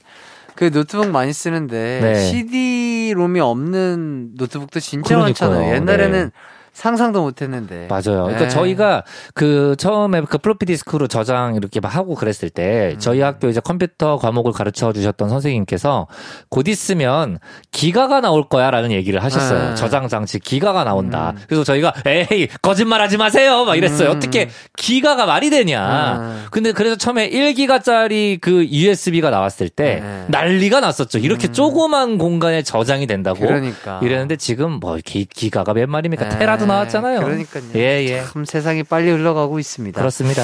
그 0.54 0.70
노트북 0.70 1.10
많이 1.10 1.32
쓰는데 1.32 2.00
네. 2.02 2.14
CD-ROM이 2.14 3.40
없는 3.40 4.30
노트북도 4.36 4.80
진짜 4.80 5.08
그러니까요. 5.16 5.50
많잖아요. 5.50 5.74
옛날에는 5.76 6.24
네. 6.24 6.30
상상도 6.76 7.22
못 7.22 7.40
했는데. 7.40 7.88
맞아요. 7.88 8.24
그러니까 8.24 8.40
네. 8.40 8.48
저희가 8.48 9.02
그 9.32 9.76
처음에 9.78 10.20
그 10.28 10.36
플로피 10.36 10.66
디스크로 10.66 11.08
저장 11.08 11.54
이렇게 11.54 11.80
막 11.80 11.96
하고 11.96 12.14
그랬을 12.14 12.50
때 12.50 12.92
음. 12.92 12.98
저희 12.98 13.22
학교 13.22 13.48
이제 13.48 13.60
컴퓨터 13.60 14.18
과목을 14.18 14.52
가르쳐 14.52 14.92
주셨던 14.92 15.30
선생님께서 15.30 16.06
곧 16.50 16.68
있으면 16.68 17.38
기가가 17.72 18.20
나올 18.20 18.46
거야라는 18.50 18.92
얘기를 18.92 19.24
하셨어요. 19.24 19.70
네. 19.70 19.74
저장 19.74 20.08
장치 20.08 20.38
기가가 20.38 20.84
나온다. 20.84 21.32
음. 21.34 21.42
그래서 21.48 21.64
저희가 21.64 21.94
에이 22.04 22.48
거짓말하지 22.60 23.16
마세요. 23.16 23.64
막 23.64 23.76
이랬어요. 23.76 24.10
음. 24.10 24.16
어떻게 24.16 24.50
기가가 24.76 25.24
말이 25.24 25.48
되냐. 25.48 26.18
음. 26.20 26.44
근데 26.50 26.72
그래서 26.72 26.96
처음에 26.96 27.30
1기가짜리 27.30 28.38
그 28.38 28.66
USB가 28.66 29.30
나왔을 29.30 29.70
때 29.70 30.00
네. 30.02 30.24
난리가 30.28 30.80
났었죠. 30.80 31.20
이렇게 31.20 31.50
조그만 31.50 32.18
공간에 32.18 32.60
저장이 32.60 33.06
된다고. 33.06 33.40
그러니까. 33.40 33.98
이랬는데 34.02 34.36
지금 34.36 34.72
뭐 34.72 34.98
기, 35.02 35.24
기가가 35.24 35.72
몇 35.72 35.88
말입니까? 35.88 36.28
네. 36.28 36.38
테라도 36.38 36.65
나왔잖아요. 36.66 37.20
그러니까요. 37.20 37.64
예, 37.74 38.05
예. 38.05 38.24
참 38.33 38.44
세상이 38.44 38.83
빨리 38.83 39.11
흘러가고 39.11 39.59
있습니다. 39.59 39.98
그렇습니다. 39.98 40.42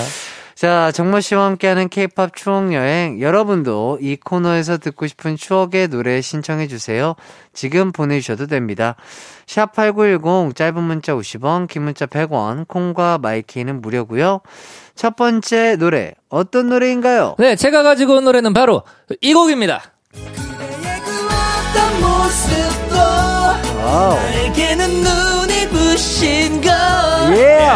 자, 0.54 0.92
정모 0.92 1.20
씨와 1.20 1.46
함께하는 1.46 1.88
K-팝 1.88 2.36
추억 2.36 2.72
여행. 2.72 3.20
여러분도 3.20 3.98
이 4.00 4.16
코너에서 4.16 4.78
듣고 4.78 5.08
싶은 5.08 5.36
추억의 5.36 5.88
노래 5.88 6.20
신청해 6.20 6.68
주세요. 6.68 7.16
지금 7.52 7.90
보내주셔도 7.90 8.46
됩니다. 8.46 8.94
샵 9.46 9.74
#8910 9.74 10.54
짧은 10.54 10.80
문자 10.82 11.14
50원, 11.14 11.66
긴 11.66 11.82
문자 11.82 12.06
100원, 12.06 12.68
콩과 12.68 13.18
마이K는 13.18 13.80
무료고요. 13.80 14.40
첫 14.94 15.16
번째 15.16 15.76
노래 15.76 16.12
어떤 16.28 16.68
노래인가요? 16.68 17.34
네, 17.38 17.56
제가 17.56 17.82
가지고 17.82 18.18
온 18.18 18.24
노래는 18.24 18.52
바로 18.52 18.82
이 19.20 19.34
곡입니다. 19.34 19.82
나에게는 23.82 24.90
눈이 25.02 25.68
부신 25.68 26.60
것 26.60 26.70
예. 27.36 27.68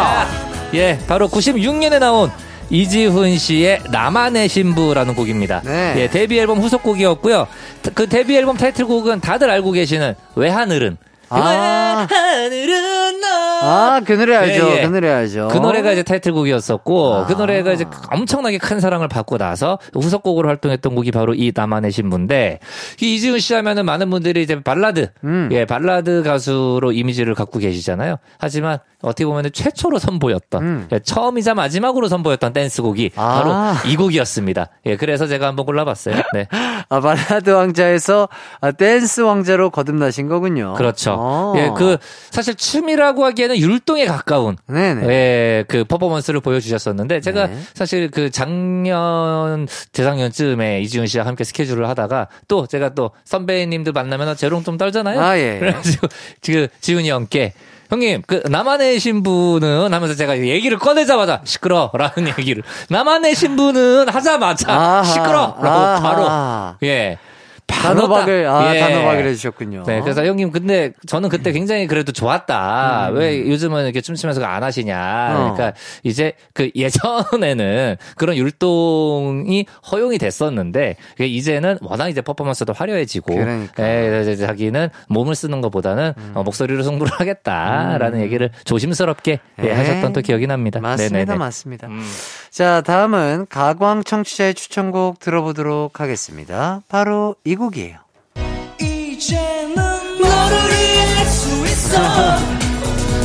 예, 0.73 0.99
바로 1.07 1.27
96년에 1.27 1.99
나온 1.99 2.31
이지훈 2.69 3.37
씨의 3.37 3.81
나만의 3.91 4.49
신부라는 4.49 5.15
곡입니다. 5.15 5.61
네. 5.63 5.93
예, 5.97 6.09
데뷔 6.09 6.39
앨범 6.39 6.59
후속곡이었고요. 6.59 7.47
그 7.93 8.07
데뷔 8.07 8.35
앨범 8.37 8.57
타이틀곡은 8.57 9.21
다들 9.21 9.49
알고 9.49 9.71
계시는 9.71 10.15
왜 10.35 10.49
하늘은 10.49 10.97
아. 11.29 12.07
왜 12.09 12.15
하늘은 12.15 13.19
너 13.21 13.27
아, 13.59 14.01
그 14.05 14.13
노래 14.13 14.35
알죠. 14.35 14.67
예, 14.67 14.77
예. 14.77 14.81
그 14.81 14.87
노래 14.87 15.09
알죠. 15.09 15.49
그 15.51 15.57
노래가 15.57 15.91
이제 15.91 16.03
타이틀곡이었었고 16.03 17.15
아. 17.15 17.25
그 17.25 17.33
노래가 17.33 17.73
이제 17.73 17.85
엄청나게 18.11 18.57
큰 18.59 18.79
사랑을 18.79 19.07
받고 19.07 19.37
나서 19.37 19.79
후속곡으로 19.93 20.47
활동했던 20.47 20.95
곡이 20.95 21.11
바로 21.11 21.33
이 21.33 21.51
나만의 21.53 21.91
신부인데 21.91 22.59
이 23.01 23.15
이지훈 23.15 23.39
씨 23.39 23.53
하면은 23.55 23.85
많은 23.85 24.09
분들이 24.09 24.43
이제 24.43 24.61
발라드 24.61 25.09
음. 25.23 25.49
예 25.51 25.65
발라드 25.65 26.23
가수로 26.23 26.91
이미지를 26.91 27.33
갖고 27.33 27.59
계시잖아요. 27.59 28.17
하지만 28.37 28.79
어떻게 29.01 29.25
보면은 29.25 29.51
최초로 29.51 29.99
선보였던 29.99 30.63
음. 30.63 30.87
예, 30.91 30.99
처음이자 30.99 31.53
마지막으로 31.53 32.07
선보였던 32.07 32.53
댄스곡이 32.53 33.11
아. 33.15 33.41
바로 33.41 33.89
이 33.89 33.95
곡이었습니다. 33.95 34.69
예 34.85 34.95
그래서 34.95 35.27
제가 35.27 35.47
한번 35.47 35.65
골라봤어요. 35.65 36.15
네 36.33 36.47
아, 36.89 36.99
발라드 36.99 37.49
왕자에서 37.49 38.29
아, 38.61 38.71
댄스 38.71 39.21
왕자로 39.21 39.71
거듭나신 39.71 40.27
거군요. 40.27 40.73
그렇죠. 40.75 41.16
어. 41.17 41.53
예 41.57 41.71
그 41.77 41.97
사실 42.31 42.55
춤이라고 42.55 43.23
하기에는 43.25 43.57
율동에 43.57 44.05
가까운 44.05 44.57
네네. 44.67 45.07
예, 45.07 45.65
그 45.67 45.83
퍼포먼스를 45.83 46.39
보여주셨었는데 46.39 47.21
제가 47.21 47.47
네. 47.47 47.57
사실 47.73 48.09
그 48.09 48.29
작년 48.31 49.67
재작년쯤에 49.91 50.81
이지훈 50.81 51.07
씨와 51.07 51.25
함께 51.25 51.43
스케줄을 51.43 51.87
하다가 51.89 52.27
또 52.47 52.65
제가 52.67 52.89
또 52.95 53.11
선배님들 53.25 53.91
만나면 53.93 54.35
재롱 54.35 54.63
좀 54.63 54.77
떨잖아요. 54.77 55.19
아, 55.21 55.37
예. 55.37 55.59
그래가지고 55.59 56.07
지금 56.41 56.67
지훈이 56.81 57.09
형께 57.09 57.53
형님 57.89 58.21
그 58.27 58.43
나만의 58.49 58.99
신부는 58.99 59.93
하면서 59.93 60.13
제가 60.15 60.37
얘기를 60.39 60.77
꺼내자마자 60.77 61.41
시끄러 61.45 61.89
라는 61.93 62.27
얘기를 62.37 62.63
나만의 62.89 63.33
신부는 63.35 64.09
하자마자 64.09 64.71
아하. 64.73 65.03
시끄러 65.03 65.55
라고 65.61 65.67
아하. 65.67 66.01
바로 66.01 66.75
예 66.83 67.17
단호박을, 67.67 68.45
딱, 68.45 68.55
아, 68.55 68.75
예. 68.75 68.79
단호박을 68.79 69.27
해주셨군요. 69.27 69.83
네, 69.85 70.01
그래서 70.01 70.25
형님 70.25 70.51
근데 70.51 70.93
저는 71.05 71.29
그때 71.29 71.51
굉장히 71.51 71.85
그래도 71.85 72.11
좋았다. 72.11 73.09
음. 73.09 73.17
왜 73.17 73.47
요즘은 73.49 73.83
이렇게 73.83 74.01
춤추면서 74.01 74.43
안 74.43 74.63
하시냐. 74.63 74.97
어. 74.97 75.53
그러니까 75.53 75.77
이제 76.03 76.33
그 76.53 76.71
예전에는 76.75 77.97
그런 78.15 78.37
율동이 78.37 79.65
허용이 79.91 80.17
됐었는데 80.17 80.95
이제는 81.19 81.77
워낙 81.81 82.07
이제 82.07 82.21
퍼포먼스도 82.21 82.73
화려해지고 82.73 83.35
그러니까. 83.35 83.83
예, 83.83 84.35
자기는 84.35 84.89
몸을 85.09 85.35
쓰는 85.35 85.61
것보다는 85.61 86.13
어, 86.33 86.43
목소리로 86.43 86.83
승부를 86.83 87.11
하겠다라는 87.13 88.21
얘기를 88.21 88.49
조심스럽게 88.63 89.39
예, 89.59 89.61
네. 89.61 89.71
하셨던 89.73 90.13
또 90.13 90.21
기억이 90.21 90.47
납니다. 90.47 90.79
맞습니다, 90.79 91.17
네네네. 91.17 91.37
맞습니다. 91.37 91.87
음. 91.87 92.01
자, 92.49 92.81
다음은 92.81 93.47
가광 93.49 94.03
청취자의 94.03 94.53
추천곡 94.53 95.19
들어보도록 95.19 95.99
하겠습니다. 95.99 96.81
바로 96.87 97.35
이 97.43 97.56
곡이에요. 97.57 97.97
이제는 98.79 99.75
너를 99.75 100.57
이해할 100.71 101.25
수 101.25 101.65
있어 101.65 102.57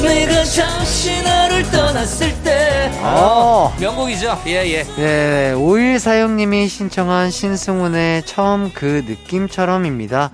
내가 0.03 0.45
잠시 0.45 1.23
너를 1.23 1.62
떠났을 1.71 2.42
때 2.42 2.90
어. 3.03 3.75
명곡이죠. 3.81 4.42
예, 4.47 4.64
예. 4.73 4.83
네, 4.97 5.53
5146님이 5.55 6.68
신청한 6.68 7.31
신승훈의 7.31 8.25
처음 8.25 8.73
그 8.73 9.05
느낌처럼입니다. 9.07 10.31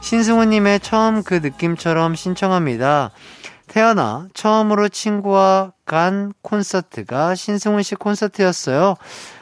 신승훈님의 0.00 0.80
처음 0.80 1.22
그 1.22 1.34
느낌처럼 1.34 2.14
신청합니다. 2.14 3.10
태어나 3.66 4.26
처음으로 4.34 4.88
친구와 4.88 5.72
간 5.86 6.32
콘서트가 6.42 7.34
신승훈 7.34 7.82
씨 7.82 7.94
콘서트였어요. 7.94 8.96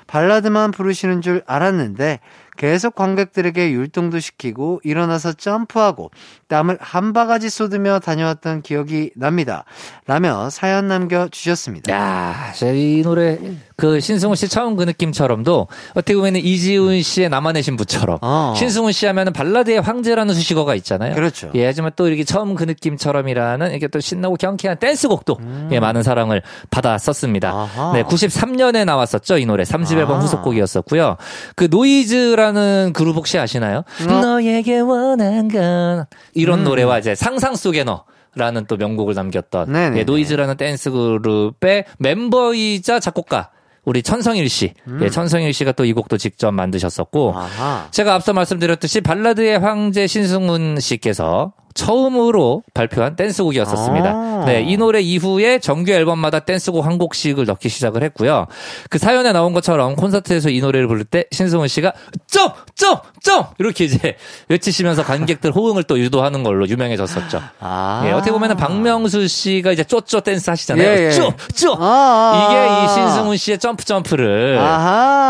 발라드만 0.06 0.70
부르시는 0.70 1.22
줄 1.22 1.42
알았는데 1.46 2.20
계속 2.58 2.96
관객들에게 2.96 3.70
율동도 3.70 4.18
시키고 4.18 4.80
일어나서 4.84 5.32
점프하고 5.32 6.10
땀을 6.48 6.76
한 6.80 7.12
바가지 7.14 7.48
쏟으며 7.48 8.00
다녀왔던 8.00 8.62
기억이 8.62 9.12
납니다. 9.14 9.64
라며 10.06 10.50
사연 10.50 10.88
남겨주셨습니다. 10.88 11.92
야, 11.94 12.52
이 12.74 13.02
노래 13.02 13.38
그 13.78 14.00
신승훈 14.00 14.34
씨 14.34 14.48
처음 14.48 14.74
그 14.74 14.82
느낌처럼도 14.82 15.68
어떻게 15.90 16.16
보면 16.16 16.34
이지훈 16.34 17.00
씨의 17.00 17.28
나만의 17.28 17.62
신부처럼 17.62 18.18
어. 18.22 18.52
신승훈 18.56 18.90
씨 18.90 19.06
하면은 19.06 19.32
발라드의 19.32 19.80
황제라는 19.80 20.34
수식어가 20.34 20.74
있잖아요. 20.74 21.14
그렇죠. 21.14 21.52
예, 21.54 21.64
하지만 21.64 21.92
또 21.94 22.08
이렇게 22.08 22.24
처음 22.24 22.56
그 22.56 22.64
느낌처럼이라는 22.64 23.76
이게 23.76 23.86
또 23.86 24.00
신나고 24.00 24.34
경쾌한 24.34 24.78
댄스곡도 24.78 25.38
예, 25.70 25.78
많은 25.78 26.02
사랑을 26.02 26.42
받았었습니다. 26.70 27.52
음. 27.52 27.56
아하. 27.56 27.92
네, 27.92 28.02
93년에 28.02 28.84
나왔었죠 28.84 29.38
이 29.38 29.46
노래 29.46 29.62
3집 29.62 29.96
앨범 29.96 30.16
아. 30.16 30.20
후속곡이었었고요. 30.22 31.16
그 31.54 31.68
노이즈라는 31.70 32.92
그룹 32.94 33.14
혹시 33.14 33.38
아시나요? 33.38 33.84
어. 34.08 34.12
너에게 34.12 34.80
원한 34.80 35.46
건 35.46 36.06
이런 36.34 36.58
음. 36.58 36.64
노래와 36.64 36.98
이제 36.98 37.14
상상 37.14 37.54
속의 37.54 37.84
너. 37.84 38.04
라는 38.34 38.66
또 38.68 38.76
명곡을 38.76 39.14
남겼던. 39.14 39.96
예, 39.96 40.04
노이즈라는 40.04 40.56
댄스 40.58 40.90
그룹의 40.90 41.86
멤버이자 41.98 43.00
작곡가 43.00 43.50
우리 43.88 44.02
천성일 44.02 44.50
씨, 44.50 44.74
예, 45.00 45.08
천성일 45.08 45.54
씨가 45.54 45.72
또 45.72 45.84
이 45.84 45.94
곡도 45.94 46.18
직접 46.18 46.52
만드셨었고 46.52 47.30
음. 47.30 47.36
아하. 47.36 47.88
제가 47.90 48.14
앞서 48.14 48.34
말씀드렸듯이 48.34 49.00
발라드의 49.00 49.58
황제 49.58 50.06
신승훈 50.06 50.78
씨께서 50.78 51.54
처음으로 51.74 52.62
발표한 52.74 53.16
댄스곡이었었습니다. 53.16 54.08
아. 54.10 54.44
네, 54.46 54.62
이 54.62 54.76
노래 54.76 55.00
이후에 55.00 55.58
정규 55.58 55.92
앨범마다 55.92 56.40
댄스곡 56.40 56.84
한 56.84 56.98
곡씩을 56.98 57.44
넣기 57.46 57.68
시작을 57.68 58.02
했고요. 58.04 58.46
그 58.90 58.98
사연에 58.98 59.32
나온 59.32 59.52
것처럼 59.52 59.96
콘서트에서 59.96 60.50
이 60.50 60.60
노래를 60.60 60.86
부를 60.88 61.04
때 61.04 61.24
신승훈 61.32 61.68
씨가 61.68 61.92
점! 62.26 62.52
점! 62.74 62.98
점! 63.22 63.46
이렇게 63.58 63.84
이제 63.84 64.16
외치시면서 64.48 65.02
관객들 65.04 65.50
호응을 65.52 65.84
또 65.84 65.98
유도하는 65.98 66.42
걸로 66.42 66.68
유명해졌었죠. 66.68 67.40
아. 67.60 68.02
예, 68.06 68.12
어떻게 68.12 68.30
보면 68.30 68.56
박명수 68.56 69.26
씨가 69.26 69.72
이제 69.72 69.84
쪼쪼 69.84 70.20
댄스 70.20 70.50
하시잖아요. 70.50 70.88
예, 70.88 71.06
예. 71.06 71.10
쪼! 71.10 71.32
쪼! 71.54 71.76
아, 71.78 71.78
아, 71.80 72.46
이게 72.46 72.56
아. 72.58 72.84
이 72.84 72.88
신승훈 72.94 73.36
씨의 73.36 73.58
점프 73.58 73.84
점프를. 73.84 74.56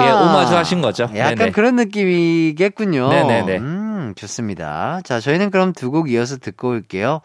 예, 0.02 0.10
오마주 0.10 0.56
하신 0.56 0.80
거죠. 0.82 1.04
약간 1.16 1.36
네네. 1.36 1.50
그런 1.52 1.76
느낌이겠군요. 1.76 3.08
네네네. 3.08 3.56
음, 3.58 3.87
좋습니다. 4.14 5.00
자, 5.04 5.20
저희는 5.20 5.50
그럼 5.50 5.72
두 5.72 5.90
곡 5.90 6.10
이어서 6.10 6.36
듣고 6.36 6.68
올게요. 6.70 7.20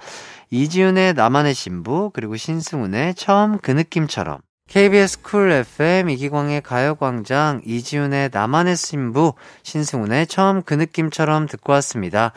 이지훈의 0.50 1.14
나만의 1.14 1.54
신부, 1.54 2.12
그리고 2.14 2.36
신승훈의 2.38 3.16
처음 3.16 3.58
그 3.60 3.72
느낌처럼. 3.72 4.40
KBS 4.68 5.22
Cool 5.22 5.52
FM 5.52 6.10
이기광의 6.10 6.62
가요광장 6.62 7.62
이지훈의 7.66 8.30
나만의 8.32 8.78
신부 8.78 9.34
신승훈의 9.64 10.28
처음 10.28 10.62
그 10.64 10.74
느낌처럼 10.74 11.48
듣고 11.48 11.74
왔습니다. 11.74 12.32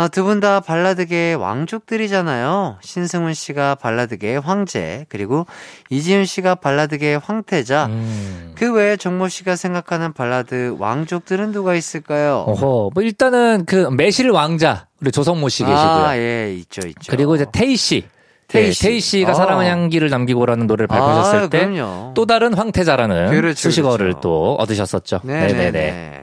아, 0.00 0.06
두 0.06 0.22
분 0.22 0.38
다 0.38 0.60
발라드계의 0.60 1.34
왕족들이잖아요. 1.34 2.76
신승훈 2.82 3.34
씨가 3.34 3.74
발라드계의 3.74 4.38
황제 4.40 5.06
그리고 5.08 5.44
이지훈 5.90 6.24
씨가 6.24 6.54
발라드계의 6.54 7.18
황태자. 7.18 7.86
음. 7.86 8.52
그 8.54 8.72
외에 8.72 8.96
정모 8.96 9.28
씨가 9.28 9.56
생각하는 9.56 10.12
발라드 10.12 10.76
왕족들은 10.78 11.50
누가 11.50 11.74
있을까요? 11.74 12.44
어허, 12.46 12.90
뭐 12.94 13.02
일단은 13.02 13.64
그 13.66 13.88
매실 13.90 14.30
왕자 14.30 14.86
우리 15.00 15.10
조성모 15.10 15.48
씨 15.48 15.64
계시고요. 15.64 15.76
아, 15.80 16.16
예, 16.16 16.54
있죠, 16.54 16.86
있죠. 16.86 17.10
그리고 17.10 17.34
이제 17.34 17.44
테이 17.52 17.76
씨. 17.76 18.04
테이 18.46 18.66
네, 18.66 18.70
씨. 18.72 18.82
테이 18.84 19.00
씨가 19.00 19.32
아. 19.32 19.34
사랑은 19.34 19.66
향기를 19.66 20.10
남기고라는 20.10 20.68
노래를 20.68 20.86
발표하셨을 20.86 21.38
아, 21.40 21.48
때 21.48 21.66
그럼요. 21.66 22.12
또 22.14 22.24
다른 22.24 22.54
황태자라는 22.54 23.30
그렇죠, 23.30 23.56
수식어를 23.60 24.06
그렇죠. 24.06 24.20
또 24.20 24.54
얻으셨었죠. 24.60 25.20
네네네. 25.24 26.22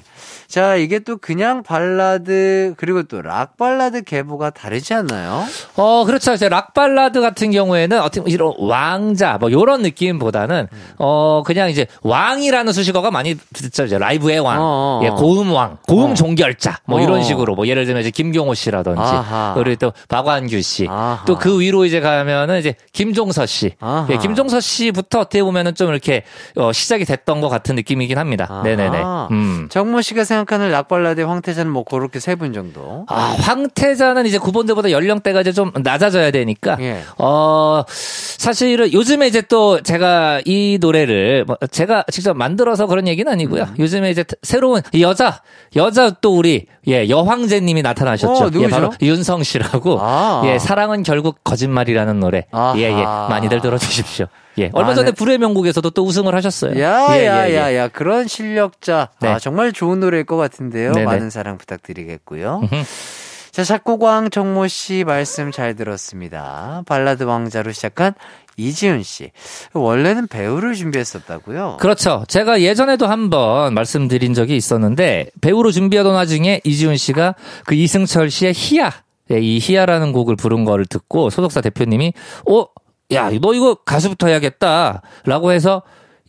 자, 0.56 0.78
이게 0.78 1.00
또 1.00 1.18
그냥 1.18 1.64
발라드, 1.64 2.76
그리고 2.78 3.04
또 3.04 3.20
락 3.22 3.58
발라드 3.58 4.04
계보가 4.04 4.52
다르지 4.52 4.94
않나요? 4.94 5.44
어, 5.76 6.06
그렇죠. 6.06 6.32
이제 6.34 6.48
락 6.48 6.74
발라드 6.74 7.20
같은 7.20 7.52
경우에는 7.52 8.00
어떻게 8.00 8.22
보면 8.22 8.32
이런 8.34 8.54
왕자 8.60 9.38
뭐 9.38 9.52
요런 9.52 9.82
느낌보다는 9.82 10.70
어 10.98 11.44
그냥 11.46 11.70
이제 11.70 11.88
왕이라는 12.04 12.72
수식어가 12.72 13.12
많이 13.12 13.36
듣죠. 13.52 13.84
이제 13.84 13.98
라이브의 13.98 14.40
왕, 14.40 14.62
어, 14.62 14.64
어. 14.64 15.02
예, 15.04 15.10
고음 15.10 15.52
왕, 15.52 15.78
고음 15.90 16.12
어. 16.12 16.14
종결자 16.14 16.78
뭐 16.86 17.00
어. 17.00 17.04
이런 17.04 17.22
식으로 17.22 17.56
뭐 17.56 17.68
예를 17.68 17.86
들면 17.86 18.00
이제 18.00 18.12
김경호 18.12 18.54
씨라든지 18.54 19.02
아하. 19.02 19.56
그리고 19.58 19.76
또 19.88 19.94
박완규 20.08 20.62
씨. 20.62 20.88
또 21.26 21.36
그 21.38 21.60
위로 21.60 21.84
이제 21.84 22.00
가면은 22.00 22.60
이제 22.60 22.76
김종서 22.94 23.46
씨. 23.46 23.74
예, 24.10 24.18
김종서 24.18 24.62
씨부터 24.62 25.20
어떻게 25.20 25.44
보면은 25.44 25.76
좀 25.76 25.90
이렇게 25.90 26.24
어, 26.56 26.72
시작이 26.72 27.04
됐던 27.04 27.42
것 27.42 27.50
같은 27.50 27.76
느낌이긴 27.76 28.18
합니다. 28.18 28.62
네네네. 28.64 29.02
음. 29.32 29.68
정모 29.70 30.02
씨가 30.02 30.24
생각 30.24 30.45
락 30.72 30.88
발라드의 30.88 31.26
황태자는 31.28 31.72
뭐 31.72 31.84
그렇게 31.84 32.20
세 32.20 32.36
분 32.36 32.54
정도. 32.54 33.06
아, 33.08 33.36
황태자는 33.40 34.26
이제 34.26 34.38
구본대보다 34.38 34.92
연령대가 34.92 35.42
이제 35.42 35.52
좀 35.52 35.72
낮아져야 35.76 36.32
되니까, 36.32 36.78
예. 36.82 37.02
어, 37.18 37.84
사실은 37.88 38.92
요즘에 38.92 39.28
이제 39.28 39.42
또 39.42 39.82
제가 39.82 40.42
이 40.46 40.78
노래를, 40.82 41.46
뭐 41.46 41.58
제가 41.72 42.04
직접 42.12 42.36
만들어서 42.36 42.88
그런 42.88 43.08
얘기는 43.08 43.32
아니고요. 43.32 43.64
음. 43.64 43.76
요즘에 43.80 44.10
이제 44.12 44.24
새로운 44.44 44.82
이 44.94 45.02
여자, 45.02 45.42
여자 45.76 46.10
또 46.10 46.36
우리, 46.38 46.68
예, 46.88 47.08
여황제님이 47.10 47.82
나타나셨죠. 47.82 48.46
어? 48.46 48.50
예, 48.62 48.68
바로 48.68 48.92
윤성 49.02 49.44
씨라고, 49.44 49.98
아. 50.02 50.42
예, 50.46 50.60
사랑은 50.60 51.04
결국 51.04 51.44
거짓말이라는 51.44 52.20
노래. 52.20 52.46
아하. 52.52 52.78
예, 52.78 52.84
예, 52.84 53.04
많이들 53.04 53.62
들어주십시오. 53.62 54.26
예, 54.58 54.70
얼마 54.74 54.92
아, 54.92 54.94
전에 54.96 55.12
네. 55.12 55.16
불의 55.16 55.38
명곡에서도 55.38 55.90
또 55.90 56.04
우승을 56.04 56.34
하셨어요. 56.36 56.80
야, 56.82 57.08
예, 57.18 57.26
야, 57.26 57.48
예, 57.48 57.52
예. 57.52 57.56
야, 57.58 57.76
야, 57.76 57.88
그런 57.88 58.28
실력자. 58.28 59.10
네. 59.20 59.30
아, 59.30 59.40
정말 59.40 59.72
좋은 59.74 60.00
노래일 60.00 60.26
것 60.26 60.38
같은데요. 60.38 60.94
네네. 60.94 61.06
많은 61.06 61.30
사랑 61.30 61.58
부탁드리겠고요. 61.58 62.62
자, 63.52 63.64
작곡왕 63.64 64.32
정모 64.32 64.68
씨 64.68 65.06
말씀 65.06 65.52
잘 65.52 65.76
들었습니다. 65.76 66.84
발라드 66.86 67.24
왕자로 67.24 67.72
시작한 67.72 68.14
이지훈 68.58 69.04
씨. 69.04 69.32
원래는 69.74 70.28
배우를 70.28 70.76
준비했었다고요? 70.76 71.78
그렇죠. 71.80 72.24
제가 72.28 72.62
예전에도 72.62 73.08
한번 73.08 73.74
말씀드린 73.74 74.34
적이 74.34 74.58
있었는데 74.58 75.28
배우로 75.42 75.72
준비하던 75.72 76.14
와중에 76.14 76.62
이지훈 76.64 76.98
씨가 76.98 77.36
그 77.66 77.76
이승철 77.76 78.30
씨의 78.30 78.54
희야, 78.56 78.92
예, 79.32 79.40
이 79.40 79.60
희야라는 79.62 80.12
곡을 80.12 80.36
부른 80.36 80.66
거를 80.66 80.86
듣고 80.86 81.30
소속사 81.30 81.62
대표님이 81.62 82.14
어, 82.50 82.66
야, 83.12 83.30
너 83.42 83.54
이거 83.54 83.76
가수부터 83.76 84.28
해야겠다 84.28 85.02
라고 85.26 85.52
해서 85.52 85.84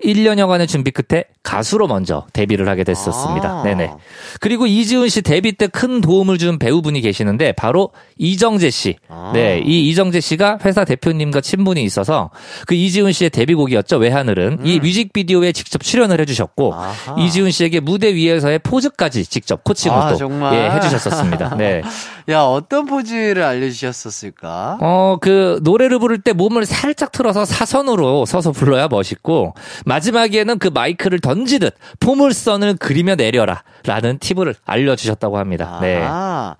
1년여간의 0.04 0.68
준비 0.68 0.90
끝에 0.90 1.24
가수로 1.42 1.86
먼저 1.86 2.26
데뷔를 2.34 2.68
하게 2.68 2.84
됐었습니다. 2.84 3.48
아. 3.48 3.62
네네. 3.62 3.92
그리고 4.40 4.66
이지훈 4.66 5.08
씨 5.08 5.22
데뷔 5.22 5.52
때 5.52 5.68
큰 5.68 6.02
도움을 6.02 6.36
준 6.36 6.58
배우분이 6.58 7.00
계시는데 7.00 7.52
바로 7.52 7.92
이정재 8.18 8.68
씨. 8.68 8.96
아. 9.08 9.30
네, 9.32 9.62
이 9.64 9.88
이정재 9.88 10.20
씨가 10.20 10.58
회사 10.66 10.84
대표님과 10.84 11.40
친분이 11.40 11.82
있어서 11.84 12.30
그 12.66 12.74
이지훈 12.74 13.12
씨의 13.12 13.30
데뷔곡이었죠. 13.30 13.96
외하늘은 13.96 14.66
이 14.66 14.80
뮤직비디오에 14.80 15.52
직접 15.52 15.82
출연을 15.82 16.20
해주셨고 16.20 16.68
음. 16.68 16.78
아하. 16.78 17.16
이지훈 17.18 17.50
씨에게 17.50 17.80
무대 17.80 18.14
위에서의 18.14 18.58
포즈까지 18.58 19.24
직접 19.24 19.64
코칭을 19.64 19.96
아, 19.96 20.14
또? 20.14 20.30
예, 20.54 20.70
해주셨었습니다. 20.72 21.56
네. 21.56 21.80
야, 22.28 22.42
어떤 22.42 22.86
포즈를 22.86 23.42
알려주셨었을까? 23.44 24.78
어, 24.80 25.16
그, 25.20 25.60
노래를 25.62 26.00
부를 26.00 26.20
때 26.20 26.32
몸을 26.32 26.66
살짝 26.66 27.12
틀어서 27.12 27.44
사선으로 27.44 28.26
서서 28.26 28.50
불러야 28.50 28.88
멋있고, 28.88 29.54
마지막에는 29.84 30.58
그 30.58 30.68
마이크를 30.68 31.20
던지듯 31.20 31.74
포물선을 32.00 32.76
그리며 32.78 33.14
내려라. 33.14 33.62
라는 33.84 34.18
팁을 34.18 34.56
알려주셨다고 34.64 35.38
합니다. 35.38 35.78
네. 35.80 36.02
아. 36.02 36.56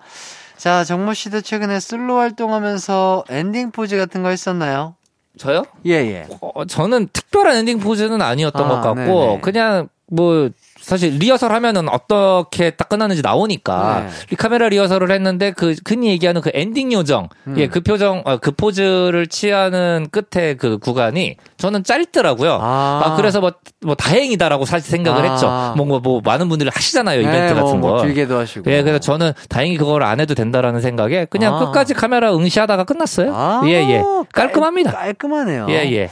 자, 0.55 0.83
정모 0.85 1.13
씨도 1.13 1.41
최근에 1.41 1.79
솔로 1.79 2.17
활동하면서 2.17 3.25
엔딩 3.29 3.71
포즈 3.71 3.97
같은 3.97 4.23
거 4.23 4.29
했었나요? 4.29 4.95
저요? 5.37 5.63
예, 5.85 5.91
예. 5.91 6.27
어, 6.41 6.65
저는 6.65 7.09
특별한 7.13 7.57
엔딩 7.57 7.79
포즈는 7.79 8.21
아니었던 8.21 8.63
아, 8.63 8.67
것 8.67 8.81
같고, 8.81 8.95
네네. 8.95 9.41
그냥 9.41 9.89
뭐, 10.09 10.49
사실 10.87 11.15
리허설 11.17 11.51
하면은 11.51 11.89
어떻게 11.89 12.69
딱 12.69 12.87
끝나는지 12.87 13.21
나오니까 13.21 14.05
네. 14.07 14.09
이 14.31 14.35
카메라 14.37 14.69
리허설을 14.69 15.11
했는데 15.11 15.51
그 15.51 15.75
흔히 15.85 16.07
얘기하는 16.07 16.39
그 16.41 16.49
엔딩 16.53 16.93
요정 16.93 17.27
음. 17.47 17.57
예 17.57 17.67
그 17.67 17.81
표정 17.81 18.21
어, 18.25 18.37
그 18.37 18.51
포즈를 18.51 19.27
취하는 19.27 20.07
끝에 20.11 20.53
그 20.53 20.77
구간이 20.77 21.35
저는 21.57 21.83
짧더라고요. 21.83 22.57
아. 22.61 23.01
아, 23.03 23.15
그래서 23.17 23.41
뭐, 23.41 23.51
뭐 23.81 23.95
다행이다라고 23.95 24.63
사실 24.63 24.89
생각을 24.89 25.25
아. 25.27 25.31
했죠. 25.33 25.73
뭔가 25.75 25.99
뭐 25.99 26.21
많은 26.23 26.47
분들이 26.47 26.69
하시잖아요 26.73 27.19
이벤트 27.19 27.37
네, 27.37 27.47
같은 27.53 27.79
뭐, 27.81 27.91
거. 27.91 27.97
뭐 27.97 28.01
길게도 28.03 28.37
하시고. 28.39 28.71
예, 28.71 28.81
그래서 28.81 28.99
저는 28.99 29.33
다행히 29.49 29.75
그걸 29.77 30.03
안 30.03 30.21
해도 30.21 30.33
된다라는 30.35 30.79
생각에 30.79 31.25
그냥 31.25 31.55
아. 31.55 31.59
끝까지 31.59 31.93
카메라 31.95 32.33
응시하다가 32.33 32.85
끝났어요. 32.85 33.33
아, 33.35 33.61
예, 33.65 33.71
예. 33.73 33.97
깔- 34.31 34.47
깔끔합니다. 34.47 34.91
깔끔하네요. 34.93 35.65
예, 35.69 35.73
예. 35.91 36.09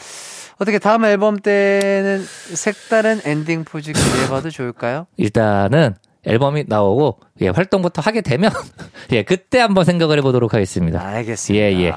어떻게 0.57 0.79
다음 0.79 1.05
앨범 1.05 1.37
때는 1.37 2.23
색다른 2.53 3.19
엔딩 3.25 3.63
포즈 3.63 3.91
기대해봐도 3.91 4.49
좋을까요? 4.51 5.07
일단은 5.17 5.95
앨범이 6.23 6.65
나오고 6.67 7.19
예, 7.41 7.49
활동부터 7.49 8.01
하게 8.01 8.21
되면 8.21 8.51
예, 9.11 9.23
그때 9.23 9.59
한번 9.59 9.85
생각을 9.85 10.17
해보도록 10.19 10.53
하겠습니다. 10.53 11.05
알겠습니다. 11.05 11.65
예, 11.65 11.73
예. 11.83 11.91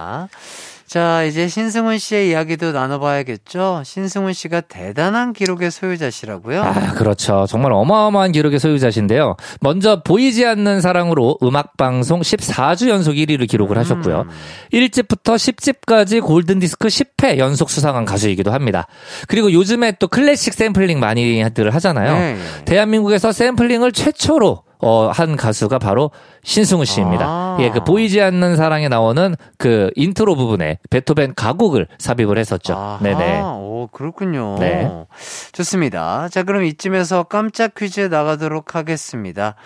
자, 0.88 1.22
이제 1.24 1.48
신승훈 1.48 1.98
씨의 1.98 2.30
이야기도 2.30 2.72
나눠봐야겠죠? 2.72 3.82
신승훈 3.84 4.32
씨가 4.32 4.62
대단한 4.62 5.34
기록의 5.34 5.70
소유자시라고요? 5.70 6.62
아, 6.62 6.92
그렇죠. 6.94 7.44
정말 7.46 7.72
어마어마한 7.72 8.32
기록의 8.32 8.58
소유자신데요. 8.58 9.36
먼저 9.60 10.02
보이지 10.02 10.46
않는 10.46 10.80
사랑으로 10.80 11.36
음악방송 11.42 12.22
14주 12.22 12.88
연속 12.88 13.12
1위를 13.12 13.46
기록을 13.46 13.76
하셨고요. 13.76 14.22
음. 14.22 14.30
1집부터 14.72 15.34
10집까지 15.36 16.22
골든디스크 16.22 16.88
10회 16.88 17.36
연속 17.36 17.68
수상한 17.68 18.06
가수이기도 18.06 18.50
합니다. 18.50 18.86
그리고 19.26 19.52
요즘에 19.52 19.92
또 19.98 20.08
클래식 20.08 20.54
샘플링 20.54 20.98
많이들 20.98 21.74
하잖아요. 21.74 22.14
네, 22.14 22.32
네. 22.32 22.64
대한민국에서 22.64 23.32
샘플링을 23.32 23.92
최초로 23.92 24.62
어, 24.80 25.08
한 25.12 25.36
가수가 25.36 25.78
바로 25.78 26.10
신승훈 26.44 26.84
씨입니다. 26.84 27.24
아. 27.26 27.56
예, 27.60 27.70
그 27.70 27.82
보이지 27.82 28.20
않는 28.20 28.56
사랑에 28.56 28.88
나오는 28.88 29.34
그 29.56 29.90
인트로 29.96 30.36
부분에 30.36 30.78
베토벤 30.90 31.34
가곡을 31.34 31.88
삽입을 31.98 32.38
했었죠. 32.38 32.74
아하, 32.74 32.98
네네. 33.02 33.40
오, 33.42 33.88
그렇군요. 33.92 34.56
네. 34.58 34.88
좋습니다. 35.52 36.28
자, 36.28 36.42
그럼 36.42 36.64
이쯤에서 36.64 37.24
깜짝 37.24 37.74
퀴즈 37.74 38.00
나가도록 38.00 38.74
하겠습니다. 38.74 39.56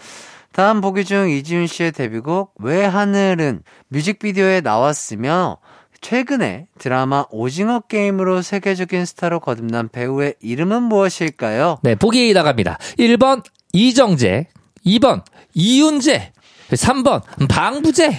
다음 0.53 0.81
보기 0.81 1.05
중 1.05 1.31
이지훈 1.31 1.67
씨의 1.67 1.93
데뷔곡 1.93 2.55
왜 2.61 2.85
하늘은 2.85 3.63
뮤직비디오에 3.89 4.61
나왔으며 4.61 5.59
최근에 6.03 6.67
드라마 6.79 7.25
오징어 7.31 7.81
게임으로 7.81 8.43
세계적인 8.43 9.07
스타로 9.07 9.41
거듭난 9.41 9.89
배우의 9.89 10.35
이름은 10.41 10.83
무엇일까요? 10.83 11.79
네, 11.83 11.95
보기 11.95 12.33
나갑니다. 12.35 12.77
1번 12.99 13.43
이정재, 13.73 14.49
2번 14.85 15.23
이윤재, 15.55 16.33
3번 16.71 17.23
방부재, 17.49 18.19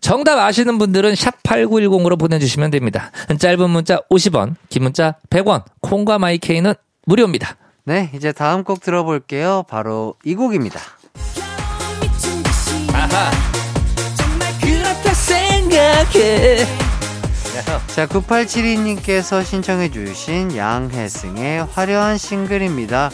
정답 0.00 0.38
아시는 0.38 0.78
분들은 0.78 1.14
샵 1.14 1.42
8910으로 1.42 2.18
보내주시면 2.18 2.70
됩니다. 2.70 3.10
짧은 3.38 3.70
문자 3.70 4.00
50원, 4.10 4.54
긴 4.68 4.82
문자 4.84 5.16
100원, 5.30 5.64
콩과 5.80 6.18
마이케이는 6.18 6.74
무료입니다. 7.06 7.56
네, 7.84 8.10
이제 8.14 8.32
다음 8.32 8.64
곡 8.64 8.80
들어볼게요. 8.80 9.64
바로 9.68 10.14
이 10.24 10.34
곡입니다. 10.34 10.80
아하. 12.92 13.30
자, 17.94 18.06
9872님께서 18.06 19.44
신청해주신 19.44 20.56
양혜승의 20.56 21.64
화려한 21.66 22.16
싱글입니다. 22.16 23.10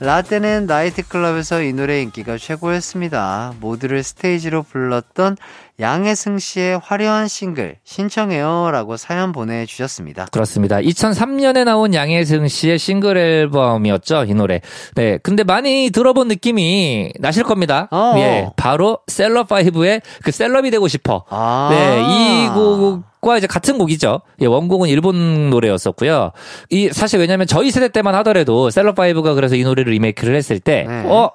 라떼는 0.00 0.66
나이트클럽에서 0.66 1.62
이 1.62 1.72
노래 1.72 2.00
인기가 2.02 2.38
최고였습니다. 2.38 3.54
모두를 3.60 4.04
스테이지로 4.04 4.62
불렀던 4.62 5.36
양혜승 5.80 6.38
씨의 6.38 6.80
화려한 6.82 7.28
싱글 7.28 7.76
신청해요 7.84 8.70
라고 8.72 8.96
사연 8.96 9.32
보내주셨습니다. 9.32 10.26
그렇습니다. 10.32 10.78
2003년에 10.78 11.64
나온 11.64 11.94
양혜승 11.94 12.48
씨의 12.48 12.78
싱글 12.78 13.16
앨범이었죠, 13.16 14.24
이 14.24 14.34
노래. 14.34 14.60
네. 14.94 15.18
근데 15.22 15.44
많이 15.44 15.90
들어본 15.90 16.28
느낌이 16.28 17.12
나실 17.20 17.44
겁니다. 17.44 17.88
어. 17.90 18.14
예. 18.16 18.50
바로 18.56 18.98
셀럽 19.06 19.48
5의 19.48 20.02
그 20.22 20.32
셀럽이 20.32 20.70
되고 20.70 20.88
싶어. 20.88 21.24
아. 21.30 21.68
네. 21.70 22.02
이 22.02 22.48
곡 22.54 23.08
과 23.20 23.36
이제 23.36 23.46
같은 23.46 23.78
곡이죠. 23.78 24.20
예, 24.40 24.46
원곡은 24.46 24.88
일본 24.88 25.50
노래였었고요. 25.50 26.30
이, 26.70 26.88
사실 26.92 27.18
왜냐면 27.18 27.46
저희 27.46 27.70
세대 27.70 27.88
때만 27.88 28.14
하더라도 28.16 28.70
셀럽 28.70 28.94
5가 28.96 29.34
그래서 29.34 29.56
이 29.56 29.64
노래를 29.64 29.92
리메이크를 29.92 30.36
했을 30.36 30.60
때, 30.60 30.84
네. 30.88 31.02
어? 31.06 31.32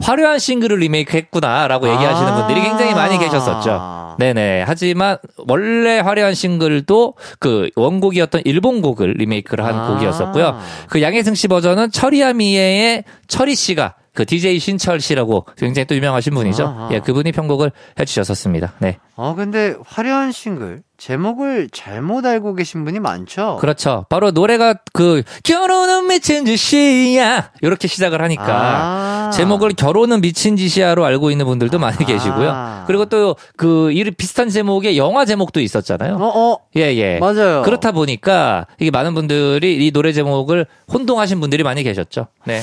화려한 0.00 0.38
싱글을 0.38 0.78
리메이크 0.78 1.16
했구나라고 1.16 1.88
얘기하시는 1.88 2.32
아. 2.32 2.36
분들이 2.36 2.66
굉장히 2.66 2.94
많이 2.94 3.18
계셨었죠. 3.18 4.16
네네. 4.18 4.64
하지만 4.66 5.18
원래 5.48 5.98
화려한 6.00 6.34
싱글도 6.34 7.14
그 7.38 7.70
원곡이었던 7.76 8.42
일본 8.44 8.82
곡을 8.82 9.14
리메이크를 9.18 9.64
한 9.64 9.74
아. 9.74 9.86
곡이었었고요. 9.88 10.58
그 10.88 11.02
양혜승 11.02 11.34
씨 11.34 11.48
버전은 11.48 11.90
철이야 11.90 12.34
미에의 12.34 13.04
철이 13.28 13.54
씨가 13.54 13.94
그 14.14 14.26
DJ 14.26 14.58
신철 14.58 15.00
씨라고 15.00 15.46
굉장히 15.56 15.86
또 15.86 15.94
유명하신 15.94 16.34
분이죠. 16.34 16.64
아하. 16.64 16.88
예, 16.92 17.00
그분이 17.00 17.32
편곡을 17.32 17.72
해주셨었습니다. 17.98 18.74
네. 18.78 18.98
어, 19.16 19.34
근데 19.34 19.74
화려한 19.86 20.32
싱글 20.32 20.82
제목을 20.96 21.68
잘못 21.72 22.24
알고 22.24 22.54
계신 22.54 22.84
분이 22.84 23.00
많죠? 23.00 23.58
그렇죠. 23.60 24.06
바로 24.08 24.30
노래가 24.30 24.74
그 24.92 25.22
결혼은 25.42 26.06
미친 26.06 26.44
짓이야 26.46 27.50
이렇게 27.60 27.88
시작을 27.88 28.22
하니까 28.22 28.46
아. 28.46 29.30
제목을 29.32 29.72
결혼은 29.72 30.20
미친 30.20 30.56
짓이야로 30.56 31.04
알고 31.04 31.30
있는 31.30 31.44
분들도 31.46 31.78
많이 31.78 31.96
아. 32.00 32.06
계시고요. 32.06 32.84
그리고 32.86 33.06
또 33.06 33.36
그 33.56 33.92
비슷한 34.16 34.48
제목의 34.48 34.98
영화 34.98 35.24
제목도 35.24 35.60
있었잖아요. 35.60 36.16
어, 36.16 36.26
어, 36.26 36.58
예, 36.76 36.94
예. 36.96 37.18
맞아요. 37.18 37.62
그렇다 37.62 37.92
보니까 37.92 38.66
이게 38.78 38.90
많은 38.90 39.14
분들이 39.14 39.86
이 39.86 39.90
노래 39.92 40.12
제목을 40.12 40.66
혼동하신 40.92 41.40
분들이 41.40 41.62
많이 41.62 41.82
계셨죠. 41.82 42.26
네. 42.44 42.60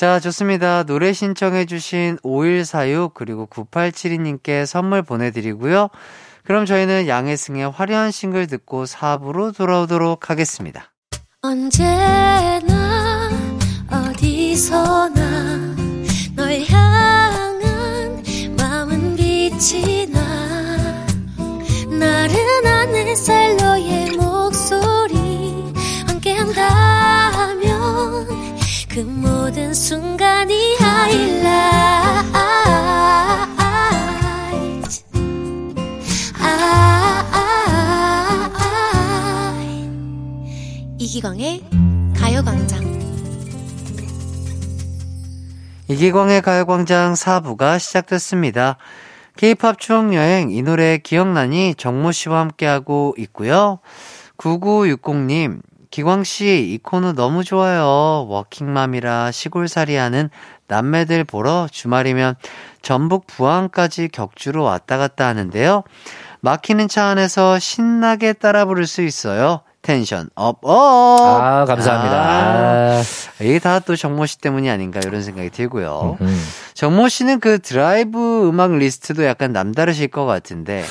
자, 0.00 0.18
좋습니다. 0.18 0.82
노래 0.84 1.12
신청해주신 1.12 2.20
5146 2.22 3.12
그리고 3.12 3.46
9872님께 3.46 4.64
선물 4.64 5.02
보내드리고요. 5.02 5.90
그럼 6.42 6.64
저희는 6.64 7.06
양혜승의 7.06 7.70
화려한 7.70 8.10
싱글 8.10 8.46
듣고 8.46 8.84
4부로 8.84 9.54
돌아오도록 9.54 10.30
하겠습니다. 10.30 10.90
언제나 11.42 13.28
어디서나 13.90 15.76
널 16.34 16.64
향한 16.66 17.60
마음은 18.56 19.16
빛이 19.16 20.06
나 20.06 21.06
나른한 21.90 22.94
햇살 22.94 23.54
너의 23.58 24.12
목소리 24.12 25.74
함께한다면 26.06 27.60
그모 28.88 29.29
든 29.70 29.74
순간이 29.74 30.76
이기광의 40.98 41.64
가요광장 42.16 42.80
이기광의 45.86 46.42
가요광장 46.42 47.12
4부가 47.14 47.78
시작됐습니다. 47.78 48.76
K-팝 49.36 49.78
추억여행 49.78 50.50
이 50.50 50.62
노래 50.62 50.98
기억나니 50.98 51.76
정모 51.76 52.10
씨와 52.10 52.40
함께하고 52.40 53.14
있고요. 53.18 53.78
9960님, 54.36 55.60
기광씨 55.90 56.70
이 56.72 56.78
코너 56.82 57.12
너무 57.12 57.42
좋아요. 57.44 58.26
워킹맘이라 58.28 59.32
시골살이 59.32 59.96
하는 59.96 60.30
남매들 60.68 61.24
보러 61.24 61.66
주말이면 61.70 62.36
전북 62.80 63.26
부안까지 63.26 64.08
격주로 64.08 64.62
왔다 64.62 64.98
갔다 64.98 65.26
하는데요. 65.26 65.82
막히는 66.40 66.88
차 66.88 67.06
안에서 67.06 67.58
신나게 67.58 68.34
따라 68.34 68.64
부를 68.64 68.86
수 68.86 69.02
있어요. 69.02 69.60
tension 69.82 70.28
up, 70.34 70.58
up! 70.62 71.20
아, 71.22 71.64
감사합니다. 71.64 72.16
아, 72.16 73.02
이게 73.40 73.58
다 73.58 73.80
또 73.80 73.96
정모 73.96 74.26
씨 74.26 74.38
때문이 74.38 74.68
아닌가 74.70 75.00
이런 75.02 75.22
생각이 75.22 75.48
들고요. 75.50 76.18
음. 76.20 76.46
정모 76.74 77.08
씨는 77.08 77.40
그 77.40 77.58
드라이브 77.58 78.46
음악 78.48 78.72
리스트도 78.76 79.24
약간 79.24 79.52
남다르실 79.52 80.08
것 80.08 80.26
같은데 80.26 80.84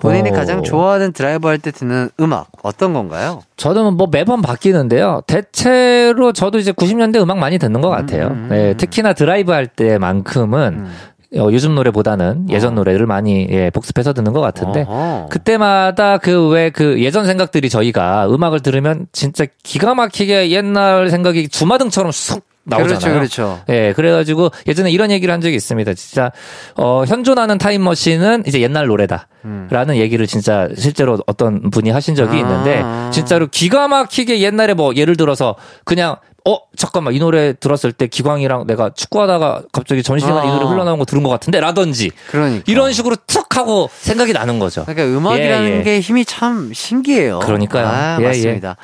본인이 0.00 0.30
어. 0.30 0.32
가장 0.32 0.62
좋아하는 0.62 1.12
드라이브 1.12 1.48
할 1.48 1.58
때 1.58 1.70
듣는 1.70 2.10
음악 2.20 2.48
어떤 2.62 2.92
건가요? 2.92 3.42
저는 3.56 3.94
뭐 3.94 4.08
매번 4.10 4.42
바뀌는데요. 4.42 5.22
대체로 5.26 6.32
저도 6.32 6.58
이제 6.58 6.72
90년대 6.72 7.16
음악 7.22 7.38
많이 7.38 7.58
듣는 7.58 7.80
것 7.80 7.88
같아요. 7.90 8.26
음, 8.26 8.32
음, 8.32 8.46
네, 8.50 8.70
음. 8.72 8.76
특히나 8.76 9.12
드라이브 9.12 9.52
할 9.52 9.66
때만큼은 9.66 10.74
음. 10.74 10.92
어, 11.36 11.48
요즘 11.50 11.74
노래보다는 11.74 12.48
예전 12.50 12.72
어. 12.72 12.76
노래를 12.76 13.06
많이 13.06 13.46
예, 13.50 13.70
복습해서 13.70 14.12
듣는 14.12 14.32
것 14.32 14.40
같은데 14.40 14.82
어허. 14.86 15.28
그때마다 15.30 16.18
그 16.18 16.48
왜그 16.48 17.02
예전 17.02 17.26
생각들이 17.26 17.68
저희가 17.70 18.28
음악을 18.32 18.60
들으면 18.60 19.06
진짜 19.12 19.44
기가 19.64 19.94
막히게 19.94 20.50
옛날 20.50 21.10
생각이 21.10 21.48
주마등처럼 21.48 22.12
쑥 22.12 22.44
나오잖아요. 22.64 22.98
그렇죠, 22.98 23.12
그렇죠. 23.12 23.60
예, 23.68 23.92
그래가지고 23.94 24.50
예전에 24.66 24.90
이런 24.90 25.10
얘기를 25.10 25.32
한 25.32 25.40
적이 25.40 25.56
있습니다. 25.56 25.94
진짜, 25.94 26.32
어, 26.76 27.04
현존하는 27.06 27.58
타임머신은 27.58 28.44
이제 28.46 28.60
옛날 28.60 28.86
노래다. 28.86 29.28
음. 29.44 29.68
라는 29.70 29.96
얘기를 29.96 30.26
진짜 30.26 30.68
실제로 30.76 31.18
어떤 31.26 31.70
분이 31.70 31.90
하신 31.90 32.14
적이 32.14 32.36
아. 32.36 32.40
있는데, 32.40 32.82
진짜로 33.12 33.46
기가 33.48 33.88
막히게 33.88 34.40
옛날에 34.40 34.74
뭐 34.74 34.94
예를 34.94 35.16
들어서 35.16 35.56
그냥, 35.84 36.16
어, 36.46 36.58
잠깐만, 36.76 37.14
이 37.14 37.18
노래 37.18 37.52
들었을 37.54 37.92
때 37.92 38.06
기광이랑 38.06 38.66
내가 38.66 38.90
축구하다가 38.94 39.62
갑자기 39.72 40.02
점심시간에 40.02 40.46
이 40.46 40.50
노래 40.50 40.64
아. 40.64 40.68
흘러나온 40.68 40.98
거 40.98 41.04
들은 41.04 41.22
것 41.22 41.28
같은데? 41.30 41.60
라든지. 41.60 42.10
그러니까. 42.30 42.62
이런 42.66 42.92
식으로 42.92 43.16
툭 43.26 43.56
하고 43.56 43.88
생각이 43.98 44.32
나는 44.32 44.58
거죠. 44.58 44.84
그러니까 44.84 45.16
음악이라는 45.16 45.68
예, 45.70 45.78
예. 45.78 45.82
게 45.82 46.00
힘이 46.00 46.24
참 46.24 46.72
신기해요. 46.74 47.38
그러니까요. 47.40 47.86
아, 47.86 48.18
예, 48.20 48.24
맞습니다. 48.24 48.76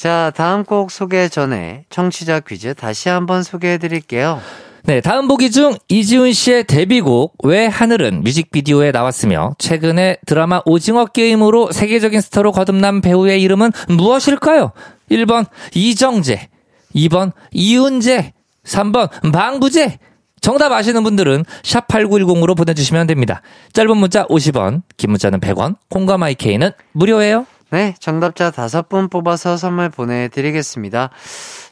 자, 0.00 0.32
다음 0.34 0.64
곡 0.64 0.90
소개 0.90 1.28
전에 1.28 1.84
청취자 1.90 2.40
퀴즈 2.40 2.72
다시 2.72 3.10
한번 3.10 3.42
소개해 3.42 3.76
드릴게요. 3.76 4.40
네, 4.84 5.02
다음 5.02 5.28
보기 5.28 5.50
중 5.50 5.76
이지훈 5.90 6.32
씨의 6.32 6.64
데뷔곡 6.64 7.34
왜 7.44 7.66
하늘은 7.66 8.22
뮤직비디오에 8.22 8.92
나왔으며 8.92 9.56
최근에 9.58 10.16
드라마 10.24 10.62
오징어 10.64 11.04
게임으로 11.04 11.72
세계적인 11.72 12.18
스타로 12.22 12.52
거듭난 12.52 13.02
배우의 13.02 13.42
이름은 13.42 13.72
무엇일까요? 13.90 14.72
1번 15.10 15.44
이정재, 15.74 16.48
2번 16.94 17.32
이은재, 17.52 18.32
3번 18.64 19.32
방부재. 19.32 19.98
정답 20.40 20.72
아시는 20.72 21.02
분들은 21.02 21.44
샵 21.62 21.86
8910으로 21.88 22.56
보내주시면 22.56 23.06
됩니다. 23.06 23.42
짧은 23.74 23.94
문자 23.98 24.24
50원, 24.28 24.80
긴 24.96 25.10
문자는 25.10 25.40
100원, 25.40 25.76
콩과 25.90 26.16
마이케이는 26.16 26.70
무료예요. 26.92 27.44
네, 27.70 27.94
정답자 28.00 28.50
다섯 28.50 28.88
분 28.88 29.08
뽑아서 29.08 29.56
선물 29.56 29.90
보내드리겠습니다. 29.90 31.10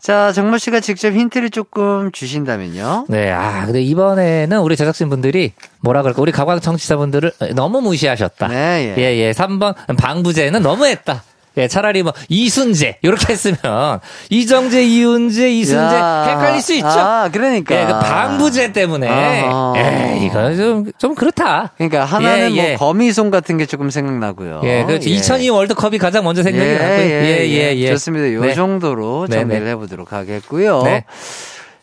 자, 0.01 0.32
정모 0.32 0.59
씨가 0.59 0.80
직접 0.80 1.12
힌트를 1.12 1.51
조금 1.51 2.12
주신다면요. 2.12 3.07
네, 3.09 3.30
아, 3.32 3.66
근데 3.66 3.82
이번에는 3.82 4.61
우리 4.61 4.76
제작진 4.76 5.09
분들이 5.09 5.53
뭐라 5.80 6.03
그럴까, 6.03 6.22
우리 6.22 6.30
가광 6.30 6.61
청취자분들을 6.61 7.32
너무 7.55 7.80
무시하셨다. 7.80 8.49
네, 8.49 8.94
예. 8.96 9.03
예, 9.03 9.16
예. 9.16 9.32
3번, 9.32 9.74
방부제는 9.96 10.62
너무했다. 10.62 11.22
예, 11.57 11.66
차라리 11.66 12.03
뭐, 12.03 12.12
이순재, 12.28 12.99
이렇게 13.03 13.32
했으면, 13.32 14.01
이정재, 14.30 14.82
이윤재, 14.84 15.51
이순재, 15.51 15.96
야, 15.96 16.24
헷갈릴 16.28 16.61
수 16.61 16.74
있죠? 16.74 16.86
아, 16.86 17.28
그러니까. 17.32 17.74
예, 17.74 17.86
그 17.86 17.92
방부제 17.92 18.72
때문에, 18.72 19.09
아하. 19.09 19.72
예, 19.76 20.18
이거 20.24 20.55
좀, 20.55 20.90
좀 20.99 21.14
그렇다. 21.14 21.72
그러니까 21.76 22.05
하나는 22.05 22.53
예, 22.53 22.57
예. 22.57 22.68
뭐 22.76 22.78
거미손 22.78 23.30
같은 23.30 23.57
게 23.57 23.66
조금 23.66 23.90
생각나고요. 23.90 24.61
예, 24.64 24.84
그렇죠. 24.84 25.09
2002 25.09 25.49
월드컵이 25.51 25.99
가장 25.99 26.24
먼저 26.24 26.42
생각이 26.42 26.68
예, 26.68 26.74
나고요. 26.74 26.96
예, 26.99 27.76
예, 27.76 27.88
좋습니다. 27.92 28.32
요 28.34 28.40
네. 28.42 28.55
정도로 28.55 29.26
네, 29.28 29.38
정리를 29.38 29.64
네. 29.64 29.70
해보도록 29.70 30.12
하겠고요. 30.12 30.82
네. 30.82 31.05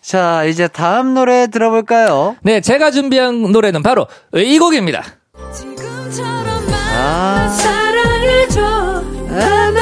자, 0.02 0.44
이제 0.44 0.68
다음 0.68 1.16
노래 1.16 1.48
들어볼까요? 1.48 2.36
네, 2.44 2.62
제가 2.62 2.92
준비한 2.92 3.52
노래는 3.52 3.82
바로 3.82 4.08
이 4.36 4.60
곡입니다. 4.60 5.04
지금처럼 5.52 6.46
아. 6.98 7.48
사랑해줘 7.50 8.85
나만 9.36 9.76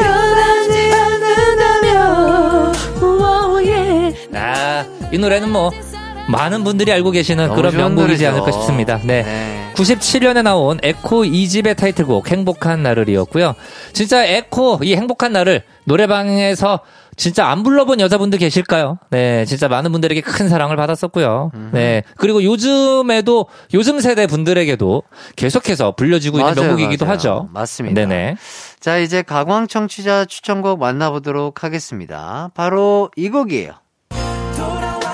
변하지 0.00 0.92
않는다면. 0.92 2.72
아, 4.34 4.84
이 5.12 5.18
노래는 5.18 5.50
뭐 5.50 5.70
많은 6.28 6.64
분들이 6.64 6.90
알고 6.92 7.10
계시는 7.10 7.54
그런 7.54 7.76
명곡이지 7.76 8.24
노래죠. 8.24 8.28
않을까 8.28 8.52
싶습니다. 8.52 8.98
네. 9.04 9.22
네. 9.22 9.70
97년에 9.74 10.42
나온 10.42 10.78
에코 10.82 11.24
2집의 11.24 11.76
타이틀곡 11.76 12.30
행복한 12.30 12.82
날을이었고요. 12.82 13.54
진짜 13.92 14.24
에코 14.24 14.78
이 14.82 14.94
행복한 14.94 15.32
날을 15.32 15.62
노래방에서 15.84 16.80
진짜 17.16 17.48
안 17.48 17.62
불러본 17.62 18.00
여자분들 18.00 18.38
계실까요? 18.38 18.98
네, 19.10 19.44
진짜 19.44 19.68
많은 19.68 19.92
분들에게 19.92 20.20
큰 20.20 20.48
사랑을 20.48 20.76
받았었고요. 20.76 21.52
네, 21.72 22.02
그리고 22.16 22.42
요즘에도 22.42 23.46
요즘 23.72 24.00
세대 24.00 24.26
분들에게도 24.26 25.02
계속해서 25.36 25.92
불려지고 25.92 26.38
있는 26.38 26.54
맞아요, 26.54 26.68
명곡이기도 26.68 27.04
맞아요. 27.04 27.14
하죠. 27.14 27.48
맞습니다. 27.52 28.00
네네. 28.00 28.36
자, 28.80 28.98
이제 28.98 29.22
가광 29.22 29.68
청취자 29.68 30.24
추천곡 30.26 30.78
만나보도록 30.80 31.64
하겠습니다. 31.64 32.50
바로 32.54 33.10
이 33.16 33.28
곡이에요. 33.30 33.72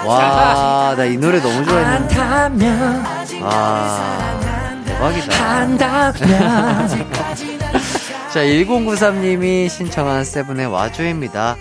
와, 0.06 0.94
나 0.96 1.04
이 1.04 1.16
노래 1.16 1.40
너무 1.40 1.64
좋아했는데. 1.64 3.40
와, 3.42 4.80
대박이다. 4.86 5.60
한다면 5.60 6.14
자, 8.32 8.40
1093님이 8.44 9.68
신청한 9.68 10.24
세븐의 10.24 10.66
와줘입니다. 10.66 11.56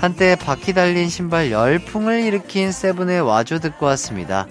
한때 0.00 0.34
바퀴 0.34 0.72
달린 0.72 1.10
신발 1.10 1.50
열풍을 1.50 2.22
일으킨 2.22 2.72
세븐의 2.72 3.20
와줘 3.20 3.58
듣고 3.58 3.84
왔습니다. 3.84 4.46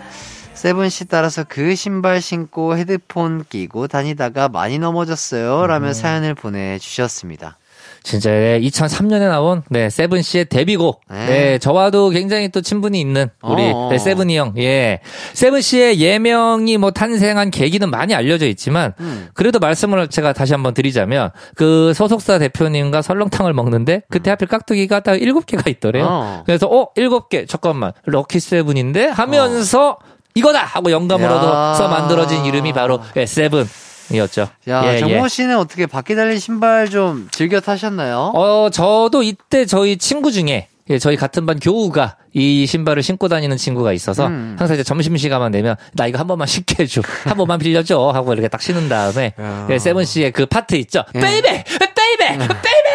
세븐 0.54 0.90
씨 0.90 1.06
따라서 1.06 1.44
그 1.44 1.74
신발 1.74 2.22
신고 2.22 2.78
헤드폰 2.78 3.44
끼고 3.50 3.88
다니다가 3.88 4.48
많이 4.48 4.78
넘어졌어요. 4.78 5.66
라며 5.66 5.94
사연을 5.94 6.36
보내주셨습니다. 6.36 7.58
진짜 8.04 8.30
2003년에 8.30 9.28
나온 9.30 9.64
네 9.70 9.90
세븐 9.90 10.22
씨의 10.22 10.46
데뷔곡. 10.46 11.02
네. 11.10 11.26
네. 11.26 11.58
저와도 11.60 12.10
굉장히 12.10 12.50
또 12.50 12.62
친분이 12.62 13.00
있는 13.00 13.30
우리 13.42 13.72
어. 13.74 13.90
네, 13.92 13.98
세븐이 13.98 14.38
형. 14.38 14.54
예. 14.58 15.00
세븐 15.34 15.62
씨의 15.62 16.00
예명이 16.00 16.78
뭐 16.78 16.92
탄생한 16.92 17.52
계기는 17.52 17.90
많이 17.90 18.16
알려져 18.16 18.48
있지만 18.48 18.94
음. 19.00 19.28
그래도 19.34 19.60
말씀을 19.60 20.08
제가 20.08 20.34
다시 20.34 20.54
한번 20.54 20.74
드리자면 20.74 21.32
그 21.56 21.94
소속사 21.94 22.40
대표님과 22.40 23.02
설렁탕을 23.02 23.54
먹는데 23.54 24.04
그때 24.10 24.30
하필 24.30 24.48
깍두기가 24.48 25.02
딱 25.02 25.22
일곱 25.22 25.46
개가 25.46 25.70
있더래요. 25.70 26.06
어. 26.10 26.44
그래서 26.46 26.68
어 26.68 26.90
일곱 26.96 27.30
개 27.30 27.46
잠깐만 27.46 27.92
lucky 28.06 28.40
seven인데 28.40 29.08
하면서 29.08 29.98
이거다 30.36 30.64
하고 30.64 30.92
야. 30.92 30.98
얻어서 30.98 31.88
만들어진 31.88 32.46
이름이 32.46 32.74
바로 32.74 33.02
예, 33.16 33.26
세븐 33.26 33.68
이었죠. 34.12 34.48
야, 34.68 34.84
예, 34.86 34.96
예. 34.96 35.00
정모 35.00 35.28
씨는 35.28 35.58
어떻게 35.58 35.86
바퀴 35.86 36.16
달린 36.16 36.40
신발 36.40 36.90
좀 36.90 37.28
즐겨 37.32 37.60
타셨나요? 37.60 38.32
어, 38.36 38.70
저도 38.72 39.24
이때 39.24 39.66
저희 39.66 39.98
친구 39.98 40.32
중에 40.32 40.68
예, 40.90 40.98
저희 40.98 41.16
같은 41.16 41.46
반 41.46 41.60
교우가 41.60 42.16
이 42.34 42.66
신발을 42.66 43.04
신고 43.04 43.28
다니는 43.28 43.58
친구가 43.58 43.94
있어서 43.94 44.28
음. 44.28 44.56
항상 44.58 44.74
이제 44.76 44.84
점심 44.84 45.16
시간만 45.18 45.52
되면 45.52 45.76
나 45.94 46.08
이거 46.08 46.18
한 46.18 46.26
번만 46.28 46.48
신게 46.48 46.84
해줘. 46.84 47.02
한 47.26 47.38
번만 47.38 47.60
빌려줘. 47.60 48.12
하고 48.14 48.34
이렇게 48.34 48.48
딱 48.48 48.62
신은 48.62 48.90
다음에 48.90 49.34
야. 49.40 49.68
예, 49.70 49.78
세븐 49.78 50.06
씨의 50.06 50.32
그 50.32 50.46
파트 50.48 50.76
있죠. 50.76 51.04
예. 51.14 51.20
Baby! 51.20 51.64
Baby! 51.96 52.38
Baby! 52.38 52.90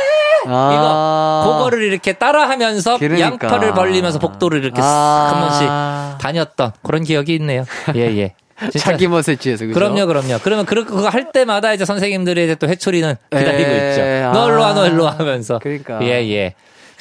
아. 0.47 1.45
그거를 1.47 1.85
이렇게 1.85 2.13
따라하면서 2.15 2.99
그러니까. 2.99 3.27
양팔을 3.27 3.75
벌리면서 3.75 4.19
복도를 4.19 4.63
이렇게 4.65 4.81
싹 4.81 4.87
아. 4.89 5.33
한 5.33 5.41
번씩 5.49 6.21
다녔던 6.21 6.73
그런 6.83 7.03
기억이 7.05 7.35
있네요. 7.37 7.65
예, 7.95 8.01
예. 8.19 8.35
자기 8.79 9.09
멋에 9.09 9.37
취해서 9.39 9.65
그죠? 9.67 9.75
그럼요, 9.75 10.07
그럼요. 10.07 10.39
그러면 10.43 10.65
그- 10.65 10.85
그거 10.85 11.09
할 11.09 11.33
때마다 11.33 11.73
이제 11.73 11.85
선생님들이 11.85 12.45
이제 12.45 12.55
또 12.55 12.69
회초리는 12.69 13.15
기다리고 13.31 13.71
에, 13.71 13.91
있죠. 13.91 14.03
아. 14.29 14.33
너 14.33 14.49
일로 14.51 14.61
와, 14.63 14.75
너 14.75 14.87
일로 14.87 15.05
와 15.05 15.13
하면서. 15.19 15.59
그러니까. 15.59 15.99
예, 16.03 16.09
예. 16.31 16.55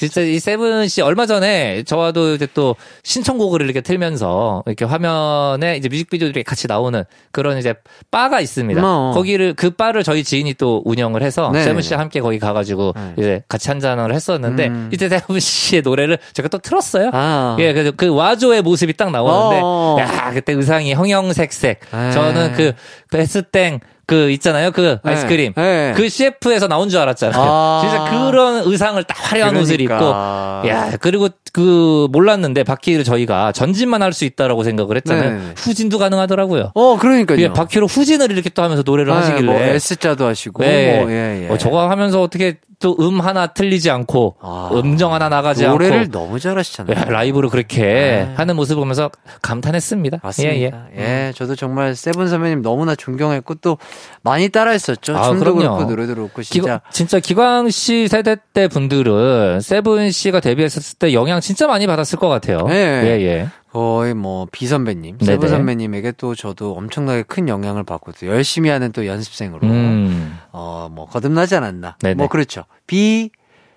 진짜 0.08 0.22
이 0.22 0.40
세븐 0.40 0.88
씨 0.88 1.02
얼마 1.02 1.26
전에 1.26 1.84
저와도 1.84 2.36
이제 2.36 2.48
또 2.54 2.76
신청곡을 3.04 3.62
이렇게 3.62 3.82
틀면서 3.82 4.64
이렇게 4.66 4.86
화면에 4.86 5.78
이제 5.78 5.88
뮤직비디오들이 5.88 6.44
같이 6.44 6.68
나오는 6.68 7.04
그런 7.32 7.58
이제 7.58 7.74
바가 8.12 8.42
있습니다. 8.42 8.82
어. 8.84 9.12
거기를 9.14 9.54
그 9.54 9.70
바를 9.70 10.04
저희 10.04 10.24
지인이 10.24 10.56
또 10.56 10.82
운영을 10.86 11.24
해서 11.24 11.52
네. 11.54 11.64
세븐 11.64 11.82
씨와 11.82 12.00
함께 12.00 12.20
거기 12.20 12.40
가가지고 12.40 12.94
네. 12.96 13.14
이제 13.18 13.44
같이 13.48 13.70
한 13.70 13.80
잔을 13.80 14.14
했었는데 14.14 14.68
음. 14.68 14.90
이때 14.92 15.08
세븐 15.08 15.40
씨의 15.40 15.82
노래를 15.84 16.18
제가 16.34 16.50
또 16.50 16.58
틀었어요. 16.58 17.12
아. 17.14 17.56
예, 17.60 17.74
그래서 17.74 17.92
그 17.96 18.14
와줘의 18.14 18.62
모습이 18.62 18.94
딱 18.94 19.12
나오는데, 19.12 19.62
어. 19.64 19.98
야, 20.00 20.32
그때 20.34 20.54
의상이 20.54 20.94
형형색색. 20.94 21.80
에. 21.94 22.12
저는 22.12 22.54
그 22.54 22.74
베스땡 23.12 23.80
그 24.06 24.30
있잖아요, 24.32 24.72
그 24.72 24.82
네. 25.04 25.10
아이스크림. 25.12 25.54
네. 25.56 25.94
그 25.96 26.10
CF에서 26.10 26.68
나온 26.68 26.90
줄 26.90 27.00
알았잖아요. 27.00 27.42
아. 27.42 27.82
진짜 27.82 28.26
그런 28.28 28.64
의상을 28.66 29.02
딱 29.06 29.16
화려한 29.18 29.56
옷을 29.58 29.80
입고, 29.80 29.96
그러니까. 29.96 30.64
야, 30.68 30.92
그리고 31.00 31.30
그 31.54 32.08
몰랐는데 32.12 32.64
바퀴를 32.64 33.04
저희가 33.04 33.52
전진만 33.52 34.02
할 34.02 34.14
수 34.14 34.26
있다라고 34.26 34.64
생각을 34.64 34.96
했잖아요. 34.98 35.32
네. 35.32 35.54
후진도 35.58 35.98
가능하더라고요. 35.98 36.72
어, 36.76 36.98
그러니까요. 36.98 37.40
예, 37.40 37.52
바퀴로 37.52 37.88
후진을 37.88 38.32
이렇게 38.32 38.50
또 38.52 38.62
하면서 38.62 38.84
노래를 38.86 39.12
네, 39.12 39.20
하시길래. 39.20 39.46
뭐 39.52 39.60
S자도 39.60 40.26
하시고 40.28 40.62
네. 40.64 41.00
뭐 41.00 41.12
예, 41.12 41.46
예. 41.46 41.50
어, 41.52 41.58
저거 41.58 41.90
하면서 41.90 42.22
어떻게 42.22 42.58
또 42.80 42.96
음 43.00 43.20
하나 43.22 43.48
틀리지 43.48 43.90
않고, 43.92 44.36
아. 44.42 44.70
음정 44.74 45.14
하나 45.14 45.30
나가지 45.30 45.66
않고. 45.66 45.78
노래를 45.78 46.10
너무 46.12 46.40
잘하시잖아요. 46.40 46.98
야, 46.98 47.06
라이브로 47.06 47.50
그렇게 47.50 47.82
네. 47.82 48.34
하는 48.36 48.56
모습 48.56 48.76
보면서 48.76 49.10
감탄했습니다. 49.42 50.20
맞습니다. 50.24 50.56
예, 50.56 50.72
예, 50.98 51.28
예. 51.28 51.34
저도 51.36 51.56
정말 51.56 51.96
세븐 51.96 52.28
선배님 52.28 52.62
너무나 52.62 52.96
존경했고 52.96 53.56
또 53.56 53.78
많이 54.22 54.50
따라했었죠. 54.50 55.18
아, 55.18 55.24
춤도 55.24 55.40
그럼요. 55.40 55.60
그렇고 55.60 55.84
노래도 55.90 56.16
그렇고 56.16 56.44
진짜. 56.44 56.62
기광, 56.62 56.80
진짜 56.92 57.20
기광 57.20 57.70
씨 57.70 58.08
세대 58.08 58.38
때 58.54 58.68
분들은 58.68 59.62
세븐 59.62 60.12
씨가 60.12 60.40
데뷔했었을 60.40 60.98
때 61.00 61.14
영향 61.14 61.40
진짜 61.42 61.68
많이 61.68 61.88
받았을 61.88 62.18
것 62.20 62.30
같아요. 62.30 62.68
네. 62.68 62.74
예, 62.76 63.22
예. 63.26 63.48
거의 63.74 64.14
뭐 64.14 64.46
비 64.52 64.68
선배님, 64.68 65.18
네네. 65.18 65.32
세븐 65.32 65.50
선배님에게 65.50 66.14
또 66.18 66.36
저도 66.36 66.76
엄청나게 66.76 67.24
큰 67.24 67.50
영향을 67.50 67.84
받고 67.84 68.12
또 68.12 68.28
열심히 68.28 68.70
하는 68.70 68.92
또 68.92 69.08
연습생으로 69.08 69.68
음. 69.68 70.38
어뭐 70.52 71.08
거듭나지 71.10 71.56
않았나. 71.56 71.98
네네. 72.00 72.14
뭐 72.14 72.28
그렇죠. 72.28 72.66
비 72.86 73.32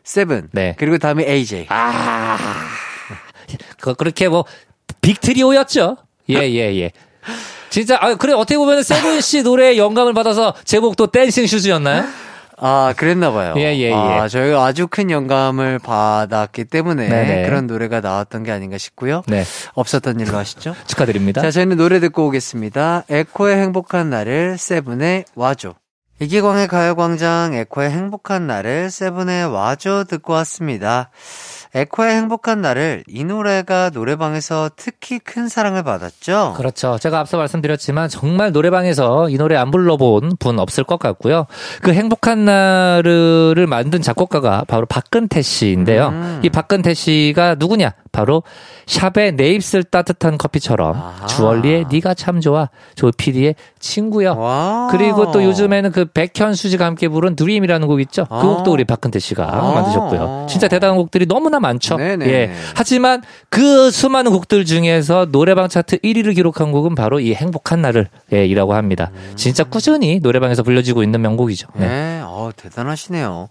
세븐 0.04 0.50
네. 0.52 0.74
그리고 0.78 0.98
다음에 0.98 1.24
AJ. 1.26 1.66
아. 1.70 2.36
그, 3.80 3.94
그렇게 3.94 4.28
뭐, 4.28 4.44
big 5.00 5.16
트리오였죠. 5.16 5.96
예, 6.30 6.34
예, 6.34 6.76
예. 6.76 6.92
진짜, 7.70 7.96
아, 8.00 8.14
그래, 8.16 8.32
어떻게 8.32 8.56
보면 8.58 8.82
세븐 8.82 9.20
씨 9.20 9.42
노래에 9.42 9.76
영감을 9.78 10.12
받아서 10.12 10.54
제목도 10.64 11.08
Dancing 11.08 11.46
Shoes였나요? 11.46 12.04
아, 12.58 12.94
그랬나 12.96 13.32
봐요. 13.32 13.54
예, 13.56 13.74
예, 13.76 13.90
예. 13.90 13.92
아, 13.92 14.28
저희가 14.28 14.64
아주 14.64 14.86
큰 14.88 15.10
영감을 15.10 15.78
받았기 15.78 16.64
때문에 16.64 17.08
네네. 17.08 17.42
그런 17.48 17.66
노래가 17.66 18.00
나왔던 18.00 18.44
게 18.44 18.52
아닌가 18.52 18.78
싶고요. 18.78 19.22
네. 19.26 19.44
없었던 19.74 20.20
일로 20.20 20.36
하시죠. 20.38 20.74
축하드립니다. 20.86 21.42
자, 21.42 21.50
저희는 21.50 21.76
노래 21.76 22.00
듣고 22.00 22.26
오겠습니다. 22.26 23.04
에코의 23.08 23.56
행복한 23.56 24.10
나를 24.10 24.58
세븐의 24.58 25.26
와줘. 25.34 25.74
이기광의 26.18 26.68
가요광장 26.68 27.52
에코의 27.52 27.90
행복한 27.90 28.46
나를 28.46 28.90
세븐의 28.90 29.52
와줘 29.52 30.04
듣고 30.08 30.32
왔습니다. 30.32 31.10
에코의 31.76 32.14
행복한 32.14 32.62
나를 32.62 33.04
이 33.06 33.22
노래가 33.24 33.90
노래방에서 33.92 34.70
특히 34.76 35.18
큰 35.18 35.48
사랑을 35.48 35.82
받았죠. 35.82 36.54
그렇죠. 36.56 36.96
제가 36.98 37.20
앞서 37.20 37.36
말씀드렸지만 37.36 38.08
정말 38.08 38.50
노래방에서 38.50 39.28
이 39.28 39.36
노래 39.36 39.56
안 39.56 39.70
불러본 39.70 40.36
분 40.38 40.58
없을 40.58 40.84
것 40.84 40.98
같고요. 40.98 41.46
그 41.82 41.92
행복한 41.92 42.46
나를 42.46 43.66
만든 43.68 44.00
작곡가가 44.00 44.64
바로 44.66 44.86
박근태 44.86 45.42
씨인데요. 45.42 46.08
음. 46.08 46.40
이 46.42 46.48
박근태 46.48 46.94
씨가 46.94 47.56
누구냐? 47.58 47.92
바로 48.16 48.42
샵의 48.86 49.32
내 49.36 49.50
입술 49.52 49.84
따뜻한 49.84 50.38
커피처럼 50.38 50.96
아하. 50.96 51.26
주얼리의 51.26 51.86
네가 51.92 52.14
참 52.14 52.40
좋아 52.40 52.70
조피디의 52.94 53.56
친구요. 53.78 54.36
와. 54.38 54.88
그리고 54.90 55.30
또 55.32 55.44
요즘에는 55.44 55.92
그 55.92 56.06
백현 56.06 56.54
수지가 56.54 56.86
함께 56.86 57.08
부른 57.08 57.36
Dream이라는 57.36 57.86
곡 57.86 58.00
있죠. 58.00 58.24
그 58.24 58.34
아. 58.34 58.40
곡도 58.40 58.72
우리 58.72 58.84
박근태 58.84 59.18
씨가 59.18 59.44
아. 59.44 59.72
만드셨고요. 59.72 60.46
진짜 60.48 60.66
대단한 60.66 60.96
곡들이 60.96 61.26
너무나 61.26 61.60
많죠. 61.60 61.96
네네. 61.96 62.26
예. 62.26 62.52
하지만 62.74 63.22
그 63.50 63.90
수많은 63.90 64.32
곡들 64.32 64.64
중에서 64.64 65.26
노래방 65.26 65.68
차트 65.68 65.98
1위를 65.98 66.34
기록한 66.34 66.72
곡은 66.72 66.94
바로 66.94 67.20
이 67.20 67.34
행복한 67.34 67.82
날을 67.82 68.08
예, 68.32 68.46
이라고 68.46 68.72
합니다. 68.72 69.10
진짜 69.34 69.62
꾸준히 69.62 70.20
노래방에서 70.22 70.62
불려지고 70.62 71.02
있는 71.02 71.20
명곡이죠. 71.20 71.68
네. 71.74 71.86
네, 71.86 72.20
어, 72.24 72.50
대단하시네요. 72.56 73.48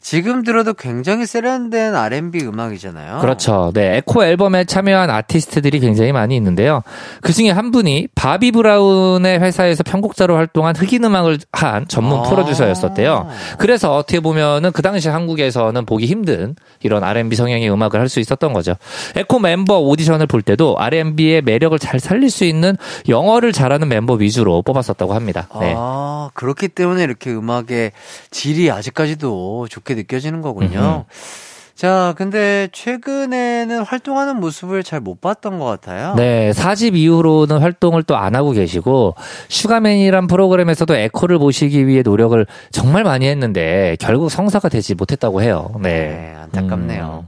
지금 0.00 0.42
들어도 0.42 0.74
굉장히 0.74 1.26
세련된 1.26 1.94
R&B 1.94 2.40
음악이잖아요. 2.44 3.20
그렇죠. 3.20 3.70
네. 3.74 3.96
에코 3.96 4.24
앨범에 4.24 4.64
참여한 4.64 5.08
아티스트들이 5.10 5.80
굉장히 5.80 6.12
많이 6.12 6.36
있는데요. 6.36 6.82
그 7.22 7.32
중에 7.32 7.50
한 7.50 7.70
분이 7.70 8.08
바비 8.14 8.52
브라운의 8.52 9.40
회사에서 9.40 9.82
편곡자로 9.82 10.36
활동한 10.36 10.76
흑인 10.76 11.04
음악을 11.04 11.38
한 11.52 11.88
전문 11.88 12.18
아. 12.20 12.22
프로듀서였었대요. 12.24 13.28
그래서 13.58 13.94
어떻게 13.96 14.20
보면은 14.20 14.72
그 14.72 14.82
당시 14.82 15.08
한국에서는 15.08 15.86
보기 15.86 16.06
힘든 16.06 16.54
이런 16.82 17.02
R&B 17.02 17.34
성향의 17.36 17.70
음악을 17.72 17.98
할 17.98 18.10
수 18.10 18.18
있었던 18.20 18.52
거죠. 18.52 18.74
에코 19.16 19.38
멤버 19.38 19.78
오디션을 19.78 20.26
볼 20.26 20.42
때도 20.42 20.76
R&B의 20.78 21.42
매력을 21.42 21.78
잘 21.78 22.00
살릴 22.00 22.28
수 22.28 22.44
있는 22.44 22.76
영어를 23.08 23.52
잘하는 23.52 23.88
멤버 23.88 24.14
위주로 24.14 24.62
뽑았었다고 24.62 25.14
합니다. 25.14 25.48
네. 25.60 25.74
아, 25.76 26.10
아, 26.20 26.30
그렇기 26.34 26.68
때문에 26.68 27.02
이렇게 27.04 27.30
음악의 27.32 27.92
질이 28.30 28.70
아직까지도 28.70 29.68
좋게 29.70 29.89
느껴지는 29.94 30.42
거군요. 30.42 31.04
자, 31.74 32.12
근데 32.18 32.68
최근에는 32.72 33.80
활동하는 33.84 34.38
모습을 34.38 34.82
잘 34.82 35.00
못 35.00 35.22
봤던 35.22 35.58
것 35.58 35.64
같아요. 35.64 36.14
네, 36.14 36.50
4집 36.50 36.94
이후로는 36.94 37.56
활동을 37.58 38.02
또 38.02 38.16
안 38.16 38.34
하고 38.34 38.50
계시고 38.50 39.14
슈가맨이란 39.48 40.26
프로그램에서도 40.26 40.94
에코를 40.94 41.38
보시기 41.38 41.86
위해 41.86 42.02
노력을 42.02 42.44
정말 42.70 43.02
많이 43.02 43.26
했는데 43.28 43.96
결국 43.98 44.30
성사가 44.30 44.68
되지 44.68 44.94
못했다고 44.94 45.40
해요. 45.40 45.70
네. 45.80 45.90
네, 45.90 46.34
안타깝네요. 46.42 47.26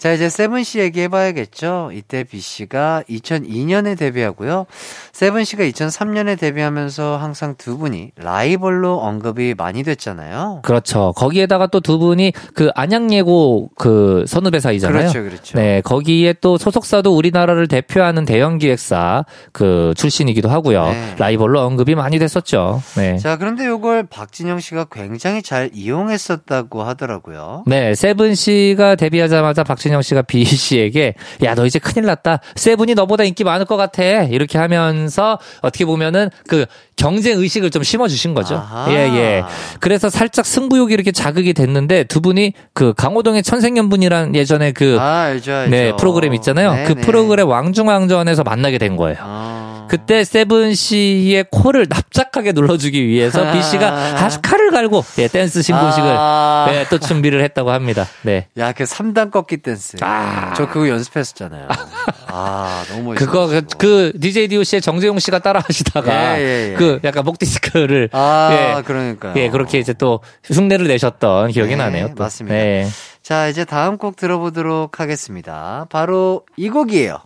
자, 0.00 0.12
이제 0.12 0.30
세븐 0.30 0.64
씨 0.64 0.78
얘기해봐야겠죠. 0.78 1.90
이때 1.92 2.24
비 2.24 2.47
씨가 2.47 3.04
2002년에 3.08 3.98
데뷔하고요. 3.98 4.64
세븐 5.12 5.44
씨가 5.44 5.64
2003년에 5.64 6.38
데뷔하면서 6.38 7.18
항상 7.18 7.56
두 7.58 7.76
분이 7.76 8.12
라이벌로 8.16 8.98
언급이 8.98 9.54
많이 9.54 9.82
됐잖아요. 9.82 10.60
그렇죠. 10.62 11.12
거기에다가 11.16 11.66
또 11.66 11.80
두 11.90 11.98
분이 11.98 12.32
그 12.54 12.70
안양예고 12.76 13.70
그 13.76 14.24
선후배 14.28 14.60
사이잖아요. 14.60 15.10
그렇죠, 15.10 15.22
그렇죠. 15.24 15.58
네, 15.58 15.80
거기에 15.80 16.34
또 16.40 16.56
소속사도 16.56 17.16
우리나라를 17.16 17.66
대표하는 17.66 18.24
대형 18.24 18.58
기획사 18.58 19.24
그 19.50 19.92
출신이기도 19.96 20.48
하고요. 20.48 20.84
네. 20.90 21.14
라이벌로 21.18 21.60
언급이 21.60 21.96
많이 21.96 22.20
됐었죠. 22.20 22.80
네. 22.96 23.18
자, 23.18 23.38
그런데 23.38 23.64
이걸 23.64 24.04
박진영 24.04 24.60
씨가 24.60 24.86
굉장히 24.92 25.42
잘 25.42 25.70
이용했었다고 25.74 26.84
하더라고요. 26.84 27.64
네, 27.66 27.96
세븐 27.96 28.36
씨가 28.36 28.94
데뷔하자마자 28.94 29.64
박진영 29.64 29.89
씨가 30.02 30.22
B 30.22 30.44
씨에게 30.44 31.14
야, 31.42 31.54
너 31.54 31.66
이제 31.66 31.78
큰일 31.78 32.06
났다. 32.06 32.40
세븐이 32.54 32.94
너보다 32.94 33.24
인기 33.24 33.44
많을 33.44 33.66
것 33.66 33.76
같아. 33.76 34.02
이렇게 34.02 34.58
하면서 34.58 35.38
어떻게 35.62 35.84
보면은 35.84 36.30
그 36.46 36.66
경쟁 36.96 37.38
의식을 37.38 37.70
좀 37.70 37.82
심어 37.82 38.08
주신 38.08 38.34
거죠. 38.34 38.56
아하. 38.56 38.92
예, 38.92 38.94
예. 38.94 39.42
그래서 39.80 40.10
살짝 40.10 40.44
승부욕이 40.46 40.92
이렇게 40.92 41.12
자극이 41.12 41.54
됐는데 41.54 42.04
두 42.04 42.20
분이 42.20 42.52
그 42.74 42.92
강호동의 42.94 43.42
천생연분이란 43.42 44.34
예전에 44.34 44.72
그 44.72 44.98
아, 45.00 45.22
알죠, 45.22 45.52
알죠. 45.52 45.70
네, 45.70 45.92
프로그램 45.96 46.34
있잖아요. 46.34 46.74
네, 46.74 46.84
그 46.84 46.94
네. 46.94 47.00
프로그램 47.00 47.48
왕중왕전에서 47.48 48.42
만나게 48.42 48.78
된 48.78 48.96
거예요. 48.96 49.16
아. 49.20 49.59
그때 49.90 50.22
세븐 50.22 50.72
씨의 50.76 51.46
코를 51.50 51.86
납작하게 51.90 52.52
눌러주기 52.52 53.08
위해서 53.08 53.50
비 53.52 53.60
씨가 53.60 53.88
아주 54.22 54.38
칼을 54.40 54.70
갈고 54.70 55.04
예, 55.18 55.26
댄스 55.26 55.62
신고식을 55.62 56.08
아. 56.16 56.66
네, 56.70 56.86
또 56.88 57.00
준비를 57.00 57.42
했다고 57.42 57.72
합니다. 57.72 58.06
네. 58.22 58.46
야, 58.56 58.70
그 58.70 58.84
3단 58.84 59.32
꺾기 59.32 59.56
댄스. 59.56 59.96
아. 60.02 60.54
저 60.56 60.68
그거 60.68 60.88
연습했었잖아요. 60.88 61.66
아, 62.28 62.84
너무 62.88 63.02
멋있어. 63.02 63.26
그거 63.26 63.48
그, 63.48 63.62
그 63.78 64.12
DJ 64.20 64.46
DOC의 64.46 64.80
정재용 64.80 65.18
씨가 65.18 65.40
따라 65.40 65.60
하시다가 65.66 66.38
예, 66.38 66.40
예, 66.40 66.70
예. 66.70 66.74
그 66.74 67.00
약간 67.02 67.24
목 67.24 67.40
디스크를 67.40 68.10
아, 68.12 68.76
예. 68.78 68.82
그러니까요. 68.82 69.34
예, 69.38 69.48
그렇게 69.50 69.80
이제 69.80 69.92
또 69.92 70.20
흉내를 70.44 70.86
내셨던 70.86 71.50
기억이 71.50 71.70
네, 71.70 71.76
나네요. 71.76 72.14
또. 72.14 72.22
맞습니다. 72.22 72.54
네. 72.54 72.86
자, 73.24 73.48
이제 73.48 73.64
다음 73.64 73.98
곡 73.98 74.14
들어보도록 74.14 75.00
하겠습니다. 75.00 75.86
바로 75.90 76.46
이 76.56 76.68
곡이에요. 76.68 77.18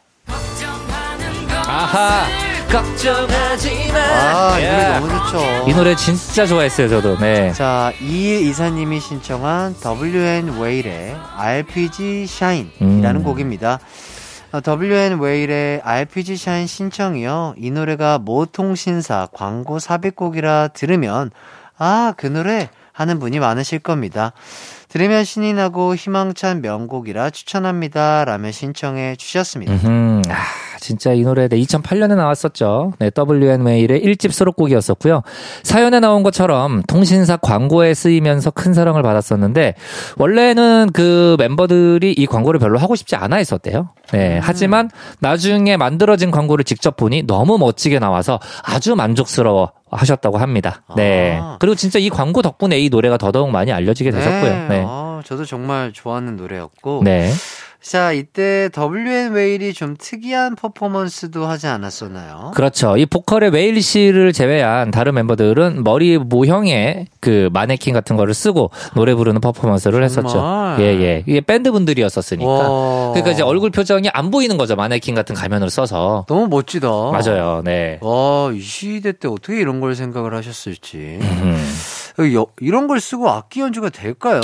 아하. 1.66 2.53
걱정하지 2.70 3.92
마. 3.92 3.98
아, 3.98 4.58
이 4.58 4.64
노래 4.64 4.84
예. 4.84 4.98
너무 4.98 5.08
좋죠. 5.08 5.68
이 5.68 5.74
노래 5.74 5.94
진짜 5.96 6.46
좋아했어요, 6.46 6.88
저도. 6.88 7.18
네. 7.18 7.52
자, 7.52 7.92
이 8.00 8.48
이사님이 8.48 9.00
신청한 9.00 9.76
WN 9.84 10.58
웨일의 10.60 11.16
RPG 11.36 12.26
Shine이라는 12.28 13.20
음. 13.20 13.24
곡입니다. 13.24 13.78
어, 14.52 14.60
WN 14.66 15.18
웨일의 15.20 15.80
RPG 15.82 16.34
Shine 16.34 16.66
신청이요. 16.66 17.54
이 17.58 17.70
노래가 17.70 18.18
모 18.18 18.46
통신사 18.46 19.28
광고 19.32 19.78
삽입곡이라 19.78 20.68
들으면 20.68 21.30
아, 21.76 22.14
그 22.16 22.26
노래 22.26 22.70
하는 22.92 23.18
분이 23.18 23.40
많으실 23.40 23.80
겁니다. 23.80 24.32
들으면 24.88 25.24
신이 25.24 25.54
나고 25.54 25.96
희망찬 25.96 26.62
명곡이라 26.62 27.30
추천합니다. 27.30 28.24
라며 28.24 28.52
신청해 28.52 29.16
주셨습니다. 29.16 29.72
음, 29.88 30.22
아, 30.28 30.34
진짜 30.84 31.14
이 31.14 31.22
노래 31.22 31.48
네, 31.48 31.56
2008년에 31.56 32.14
나왔었죠. 32.14 32.92
네, 32.98 33.10
WN 33.16 33.64
메일의 33.64 34.02
1집 34.02 34.32
수록곡이었었고요. 34.32 35.22
사연에 35.62 35.98
나온 35.98 36.22
것처럼 36.22 36.82
통신사 36.82 37.38
광고에 37.38 37.94
쓰이면서 37.94 38.50
큰 38.50 38.74
사랑을 38.74 39.02
받았었는데 39.02 39.76
원래는 40.18 40.90
그 40.92 41.36
멤버들이 41.38 42.12
이 42.12 42.26
광고를 42.26 42.60
별로 42.60 42.78
하고 42.78 42.96
싶지 42.96 43.16
않아 43.16 43.36
했었대요. 43.36 43.88
네, 44.12 44.38
하지만 44.42 44.90
나중에 45.20 45.78
만들어진 45.78 46.30
광고를 46.30 46.64
직접 46.64 46.98
보니 46.98 47.22
너무 47.26 47.56
멋지게 47.56 47.98
나와서 47.98 48.38
아주 48.62 48.94
만족스러워 48.94 49.72
하셨다고 49.90 50.36
합니다. 50.36 50.82
네. 50.96 51.38
아. 51.40 51.56
그리고 51.60 51.76
진짜 51.76 51.98
이 51.98 52.10
광고 52.10 52.42
덕분에 52.42 52.78
이 52.78 52.90
노래가 52.90 53.16
더더욱 53.16 53.50
많이 53.50 53.72
알려지게 53.72 54.10
되셨고요. 54.10 54.68
네. 54.68 54.84
어, 54.86 55.22
저도 55.24 55.46
정말 55.46 55.92
좋아하는 55.94 56.36
노래였고. 56.36 57.00
네. 57.04 57.32
자, 57.84 58.12
이때 58.12 58.70
WN 58.74 59.32
웨일이 59.32 59.74
좀 59.74 59.94
특이한 59.98 60.56
퍼포먼스도 60.56 61.44
하지 61.44 61.66
않았었나요? 61.66 62.52
그렇죠. 62.54 62.96
이 62.96 63.04
보컬의 63.04 63.50
웨일 63.50 63.82
씨를 63.82 64.32
제외한 64.32 64.90
다른 64.90 65.12
멤버들은 65.12 65.84
머리 65.84 66.16
모형의 66.16 67.08
그 67.20 67.50
마네킹 67.52 67.92
같은 67.92 68.16
거를 68.16 68.32
쓰고 68.32 68.70
노래 68.94 69.14
부르는 69.14 69.42
퍼포먼스를 69.42 70.02
했었죠. 70.02 70.28
정말? 70.28 70.80
예, 70.80 70.84
예. 70.98 71.24
이게 71.26 71.42
밴드 71.42 71.70
분들이었었으니까. 71.72 72.50
와. 72.50 73.10
그러니까 73.10 73.32
이제 73.32 73.42
얼굴 73.42 73.70
표정이 73.70 74.08
안 74.14 74.30
보이는 74.30 74.56
거죠. 74.56 74.76
마네킹 74.76 75.14
같은 75.14 75.34
가면을 75.34 75.68
써서. 75.68 76.24
너무 76.26 76.48
멋지다. 76.48 76.88
맞아요. 76.88 77.60
네. 77.66 77.98
와, 78.00 78.50
이 78.50 78.60
시대 78.60 79.12
때 79.12 79.28
어떻게 79.28 79.60
이런 79.60 79.80
걸 79.80 79.94
생각을 79.94 80.34
하셨을지. 80.34 81.18
이런 82.60 82.86
걸 82.86 83.00
쓰고 83.00 83.28
악기 83.28 83.60
연주가 83.60 83.88
될까요? 83.88 84.40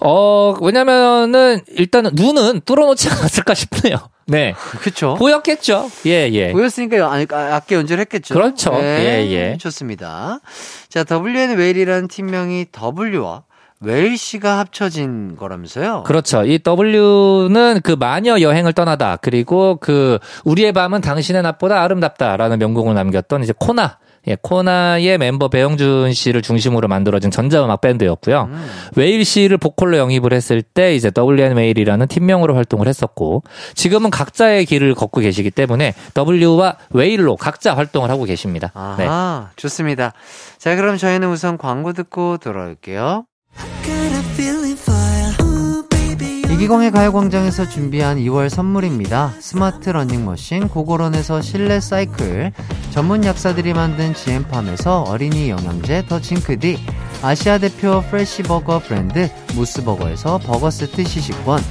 어, 0.00 0.54
왜냐면은 0.62 1.60
일단은 1.76 2.12
눈은 2.14 2.62
뚫어놓지 2.64 3.08
않았을까 3.10 3.54
싶네요. 3.54 3.96
네. 4.26 4.54
그쵸? 4.80 5.16
보였겠죠. 5.18 5.90
예, 6.06 6.28
예. 6.32 6.52
보였으니까 6.52 7.04
아- 7.06 7.26
아- 7.32 7.54
악기 7.56 7.74
연주를 7.74 8.02
했겠죠. 8.02 8.34
그렇죠. 8.34 8.70
네, 8.70 9.26
예, 9.26 9.30
예. 9.52 9.56
좋습니다. 9.58 10.40
자, 10.88 11.04
WN 11.04 11.56
웨일이라는 11.56 12.08
팀명이 12.08 12.66
W와 12.72 13.42
웨일 13.82 14.16
씨가 14.18 14.58
합쳐진 14.58 15.36
거라면서요? 15.36 16.04
그렇죠. 16.06 16.44
이 16.44 16.58
W는 16.58 17.80
그 17.82 17.92
마녀 17.98 18.38
여행을 18.40 18.72
떠나다. 18.74 19.16
그리고 19.16 19.78
그 19.80 20.18
우리의 20.44 20.72
밤은 20.72 21.00
당신의 21.00 21.42
낮보다 21.42 21.82
아름답다라는 21.82 22.58
명곡을 22.58 22.94
남겼던 22.94 23.42
이제 23.42 23.52
코나. 23.58 23.98
예, 24.26 24.36
코나의 24.40 25.18
멤버 25.18 25.48
배영준 25.48 26.12
씨를 26.12 26.42
중심으로 26.42 26.88
만들어진 26.88 27.30
전자음악 27.30 27.80
밴드였고요. 27.80 28.48
음. 28.50 28.66
웨일 28.96 29.24
씨를 29.24 29.56
보컬로 29.56 29.96
영입을 29.96 30.32
했을 30.32 30.62
때 30.62 30.94
이제 30.94 31.10
W&웨일이라는 31.16 32.06
팀명으로 32.06 32.54
활동을 32.54 32.86
했었고 32.86 33.42
지금은 33.74 34.10
각자의 34.10 34.66
길을 34.66 34.94
걷고 34.94 35.20
계시기 35.20 35.50
때문에 35.50 35.94
W와 36.16 36.76
웨일로 36.90 37.36
각자 37.36 37.74
활동을 37.74 38.10
하고 38.10 38.24
계십니다. 38.24 38.72
네. 38.98 39.06
아하, 39.06 39.50
좋습니다. 39.56 40.12
자, 40.58 40.76
그럼 40.76 40.98
저희는 40.98 41.30
우선 41.30 41.56
광고 41.56 41.92
듣고 41.92 42.36
돌아올게요. 42.38 43.24
이기광의 46.60 46.90
가요광장에서 46.90 47.70
준비한 47.70 48.18
2월 48.18 48.50
선물입니다. 48.50 49.32
스마트 49.40 49.88
러닝머신 49.88 50.68
고고런에서 50.68 51.40
실내 51.40 51.80
사이클, 51.80 52.52
전문 52.90 53.24
약사들이 53.24 53.72
만든 53.72 54.12
지엠팜에서 54.12 55.04
어린이 55.04 55.48
영양제 55.48 56.04
더 56.06 56.20
징크디, 56.20 56.78
아시아 57.22 57.56
대표 57.56 58.02
프레시버거 58.10 58.80
브랜드 58.80 59.30
모스버거에서 59.54 60.36
버거 60.36 60.70
세트 60.70 61.02
시식권, 61.02 61.62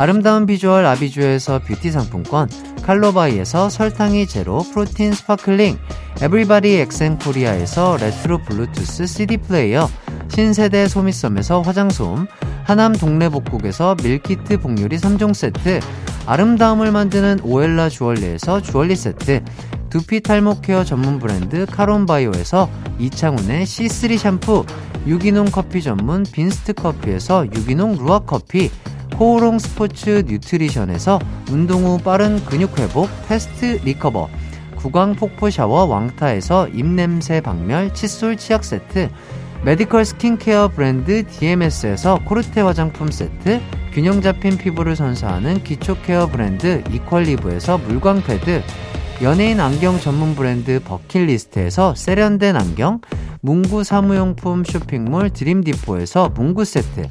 아름다운 0.00 0.46
비주얼 0.46 0.86
아비주에서 0.86 1.58
뷰티 1.58 1.90
상품권, 1.90 2.48
칼로바이에서 2.84 3.68
설탕이 3.68 4.26
제로 4.28 4.60
프로틴 4.72 5.12
스파클링, 5.12 5.76
에브리바디 6.22 6.76
엑센 6.76 7.18
코리아에서 7.18 7.98
레트로 8.00 8.38
블루투스 8.44 9.06
CD 9.06 9.36
플레이어, 9.36 9.90
신세대 10.28 10.88
소미섬에서 10.88 11.60
화장솜, 11.60 12.26
하남 12.64 12.94
동래복국에서 12.94 13.96
밀키트 14.02 14.60
복요리 14.60 14.96
3종 14.96 15.34
세트, 15.34 15.80
아름다움을 16.24 16.92
만드는 16.92 17.40
오엘라 17.42 17.90
주얼리에서 17.90 18.62
주얼리 18.62 18.96
세트, 18.96 19.44
두피 19.90 20.22
탈모 20.22 20.62
케어 20.62 20.82
전문 20.82 21.18
브랜드 21.18 21.66
카론바이오에서 21.66 22.70
이창훈의 22.98 23.66
C3 23.66 24.16
샴푸, 24.16 24.64
유기농 25.06 25.50
커피 25.52 25.82
전문 25.82 26.22
빈스트 26.22 26.72
커피에서 26.72 27.44
유기농 27.44 27.98
루아 28.02 28.20
커피, 28.20 28.70
코오롱 29.16 29.58
스포츠 29.58 30.24
뉴트리션에서 30.26 31.18
운동 31.50 31.84
후 31.84 31.98
빠른 31.98 32.42
근육 32.44 32.78
회복 32.78 33.08
패스트 33.28 33.80
리커버, 33.84 34.28
구강 34.76 35.14
폭포 35.14 35.50
샤워 35.50 35.84
왕타에서 35.84 36.68
입냄새 36.68 37.40
박멸 37.40 37.92
칫솔 37.94 38.36
치약 38.36 38.64
세트, 38.64 39.10
메디컬 39.64 40.06
스킨케어 40.06 40.68
브랜드 40.68 41.26
DMS에서 41.26 42.20
코르테 42.24 42.62
화장품 42.62 43.10
세트, 43.10 43.60
균형 43.92 44.22
잡힌 44.22 44.56
피부를 44.56 44.96
선사하는 44.96 45.62
기초 45.64 46.00
케어 46.00 46.26
브랜드 46.26 46.82
이퀄리브에서 46.90 47.78
물광 47.78 48.22
패드, 48.22 48.62
연예인 49.22 49.60
안경 49.60 50.00
전문 50.00 50.34
브랜드 50.34 50.80
버킷리스트에서 50.82 51.94
세련된 51.94 52.56
안경, 52.56 53.02
문구 53.42 53.84
사무용품 53.84 54.64
쇼핑몰 54.64 55.28
드림디포에서 55.28 56.30
문구 56.30 56.64
세트, 56.64 57.10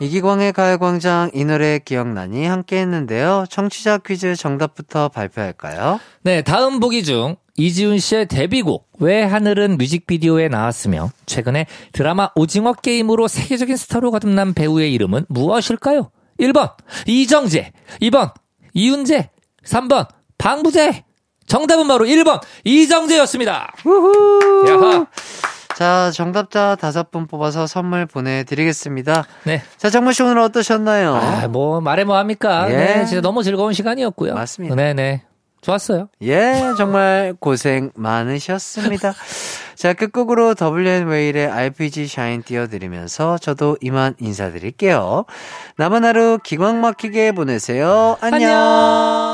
이기광의 0.00 0.54
가요광장 0.54 1.30
이 1.34 1.44
노래 1.44 1.78
기억나니 1.78 2.46
함께 2.46 2.80
했는데요. 2.80 3.44
청취자 3.50 3.98
퀴즈 3.98 4.34
정답부터 4.34 5.08
발표할까요? 5.08 6.00
네, 6.22 6.40
다음 6.42 6.80
보기 6.80 7.04
중 7.04 7.36
이지훈 7.56 7.98
씨의 7.98 8.26
데뷔곡 8.26 8.88
왜 9.00 9.22
하늘은 9.22 9.76
뮤직비디오에 9.76 10.48
나왔으며 10.48 11.10
최근에 11.26 11.66
드라마 11.92 12.30
오징어 12.34 12.72
게임으로 12.72 13.28
세계적인 13.28 13.76
스타로 13.76 14.10
거듭난 14.10 14.54
배우의 14.54 14.92
이름은 14.94 15.26
무엇일까요? 15.28 16.10
1번 16.40 16.72
이정재, 17.06 17.72
2번 18.00 18.32
이윤재, 18.72 19.28
3번 19.64 20.08
방부제. 20.38 21.04
정답은 21.46 21.88
바로 21.88 22.06
1번 22.06 22.40
이정재였습니다. 22.64 23.74
야하. 24.68 25.06
자, 25.80 26.10
정답자 26.12 26.76
다섯 26.78 27.10
분 27.10 27.26
뽑아서 27.26 27.66
선물 27.66 28.04
보내드리겠습니다. 28.04 29.24
네. 29.44 29.62
자, 29.78 29.88
정모 29.88 30.12
씨 30.12 30.22
오늘 30.22 30.36
어떠셨나요? 30.40 31.14
아, 31.14 31.48
뭐 31.48 31.80
말해 31.80 32.04
뭐 32.04 32.18
합니까? 32.18 32.70
예. 32.70 32.76
네, 32.76 33.04
진짜 33.06 33.22
너무 33.22 33.42
즐거운 33.42 33.72
시간이었고요. 33.72 34.34
맞습니다. 34.34 34.74
네, 34.74 34.92
네. 34.92 35.22
좋았어요. 35.62 36.10
예, 36.20 36.74
정말 36.76 37.32
고생 37.40 37.92
많으셨습니다. 37.94 39.14
자, 39.74 39.94
끝곡으로 39.94 40.54
WN 40.60 41.06
웨일의 41.06 41.46
RPG 41.46 42.08
샤인 42.08 42.42
띄워드리면서 42.42 43.38
저도 43.38 43.78
이만 43.80 44.14
인사드릴게요. 44.20 45.24
남은 45.78 46.04
하루 46.04 46.38
기광 46.44 46.82
막히게 46.82 47.32
보내세요. 47.32 48.18
안녕. 48.20 48.50
안녕. 48.50 49.29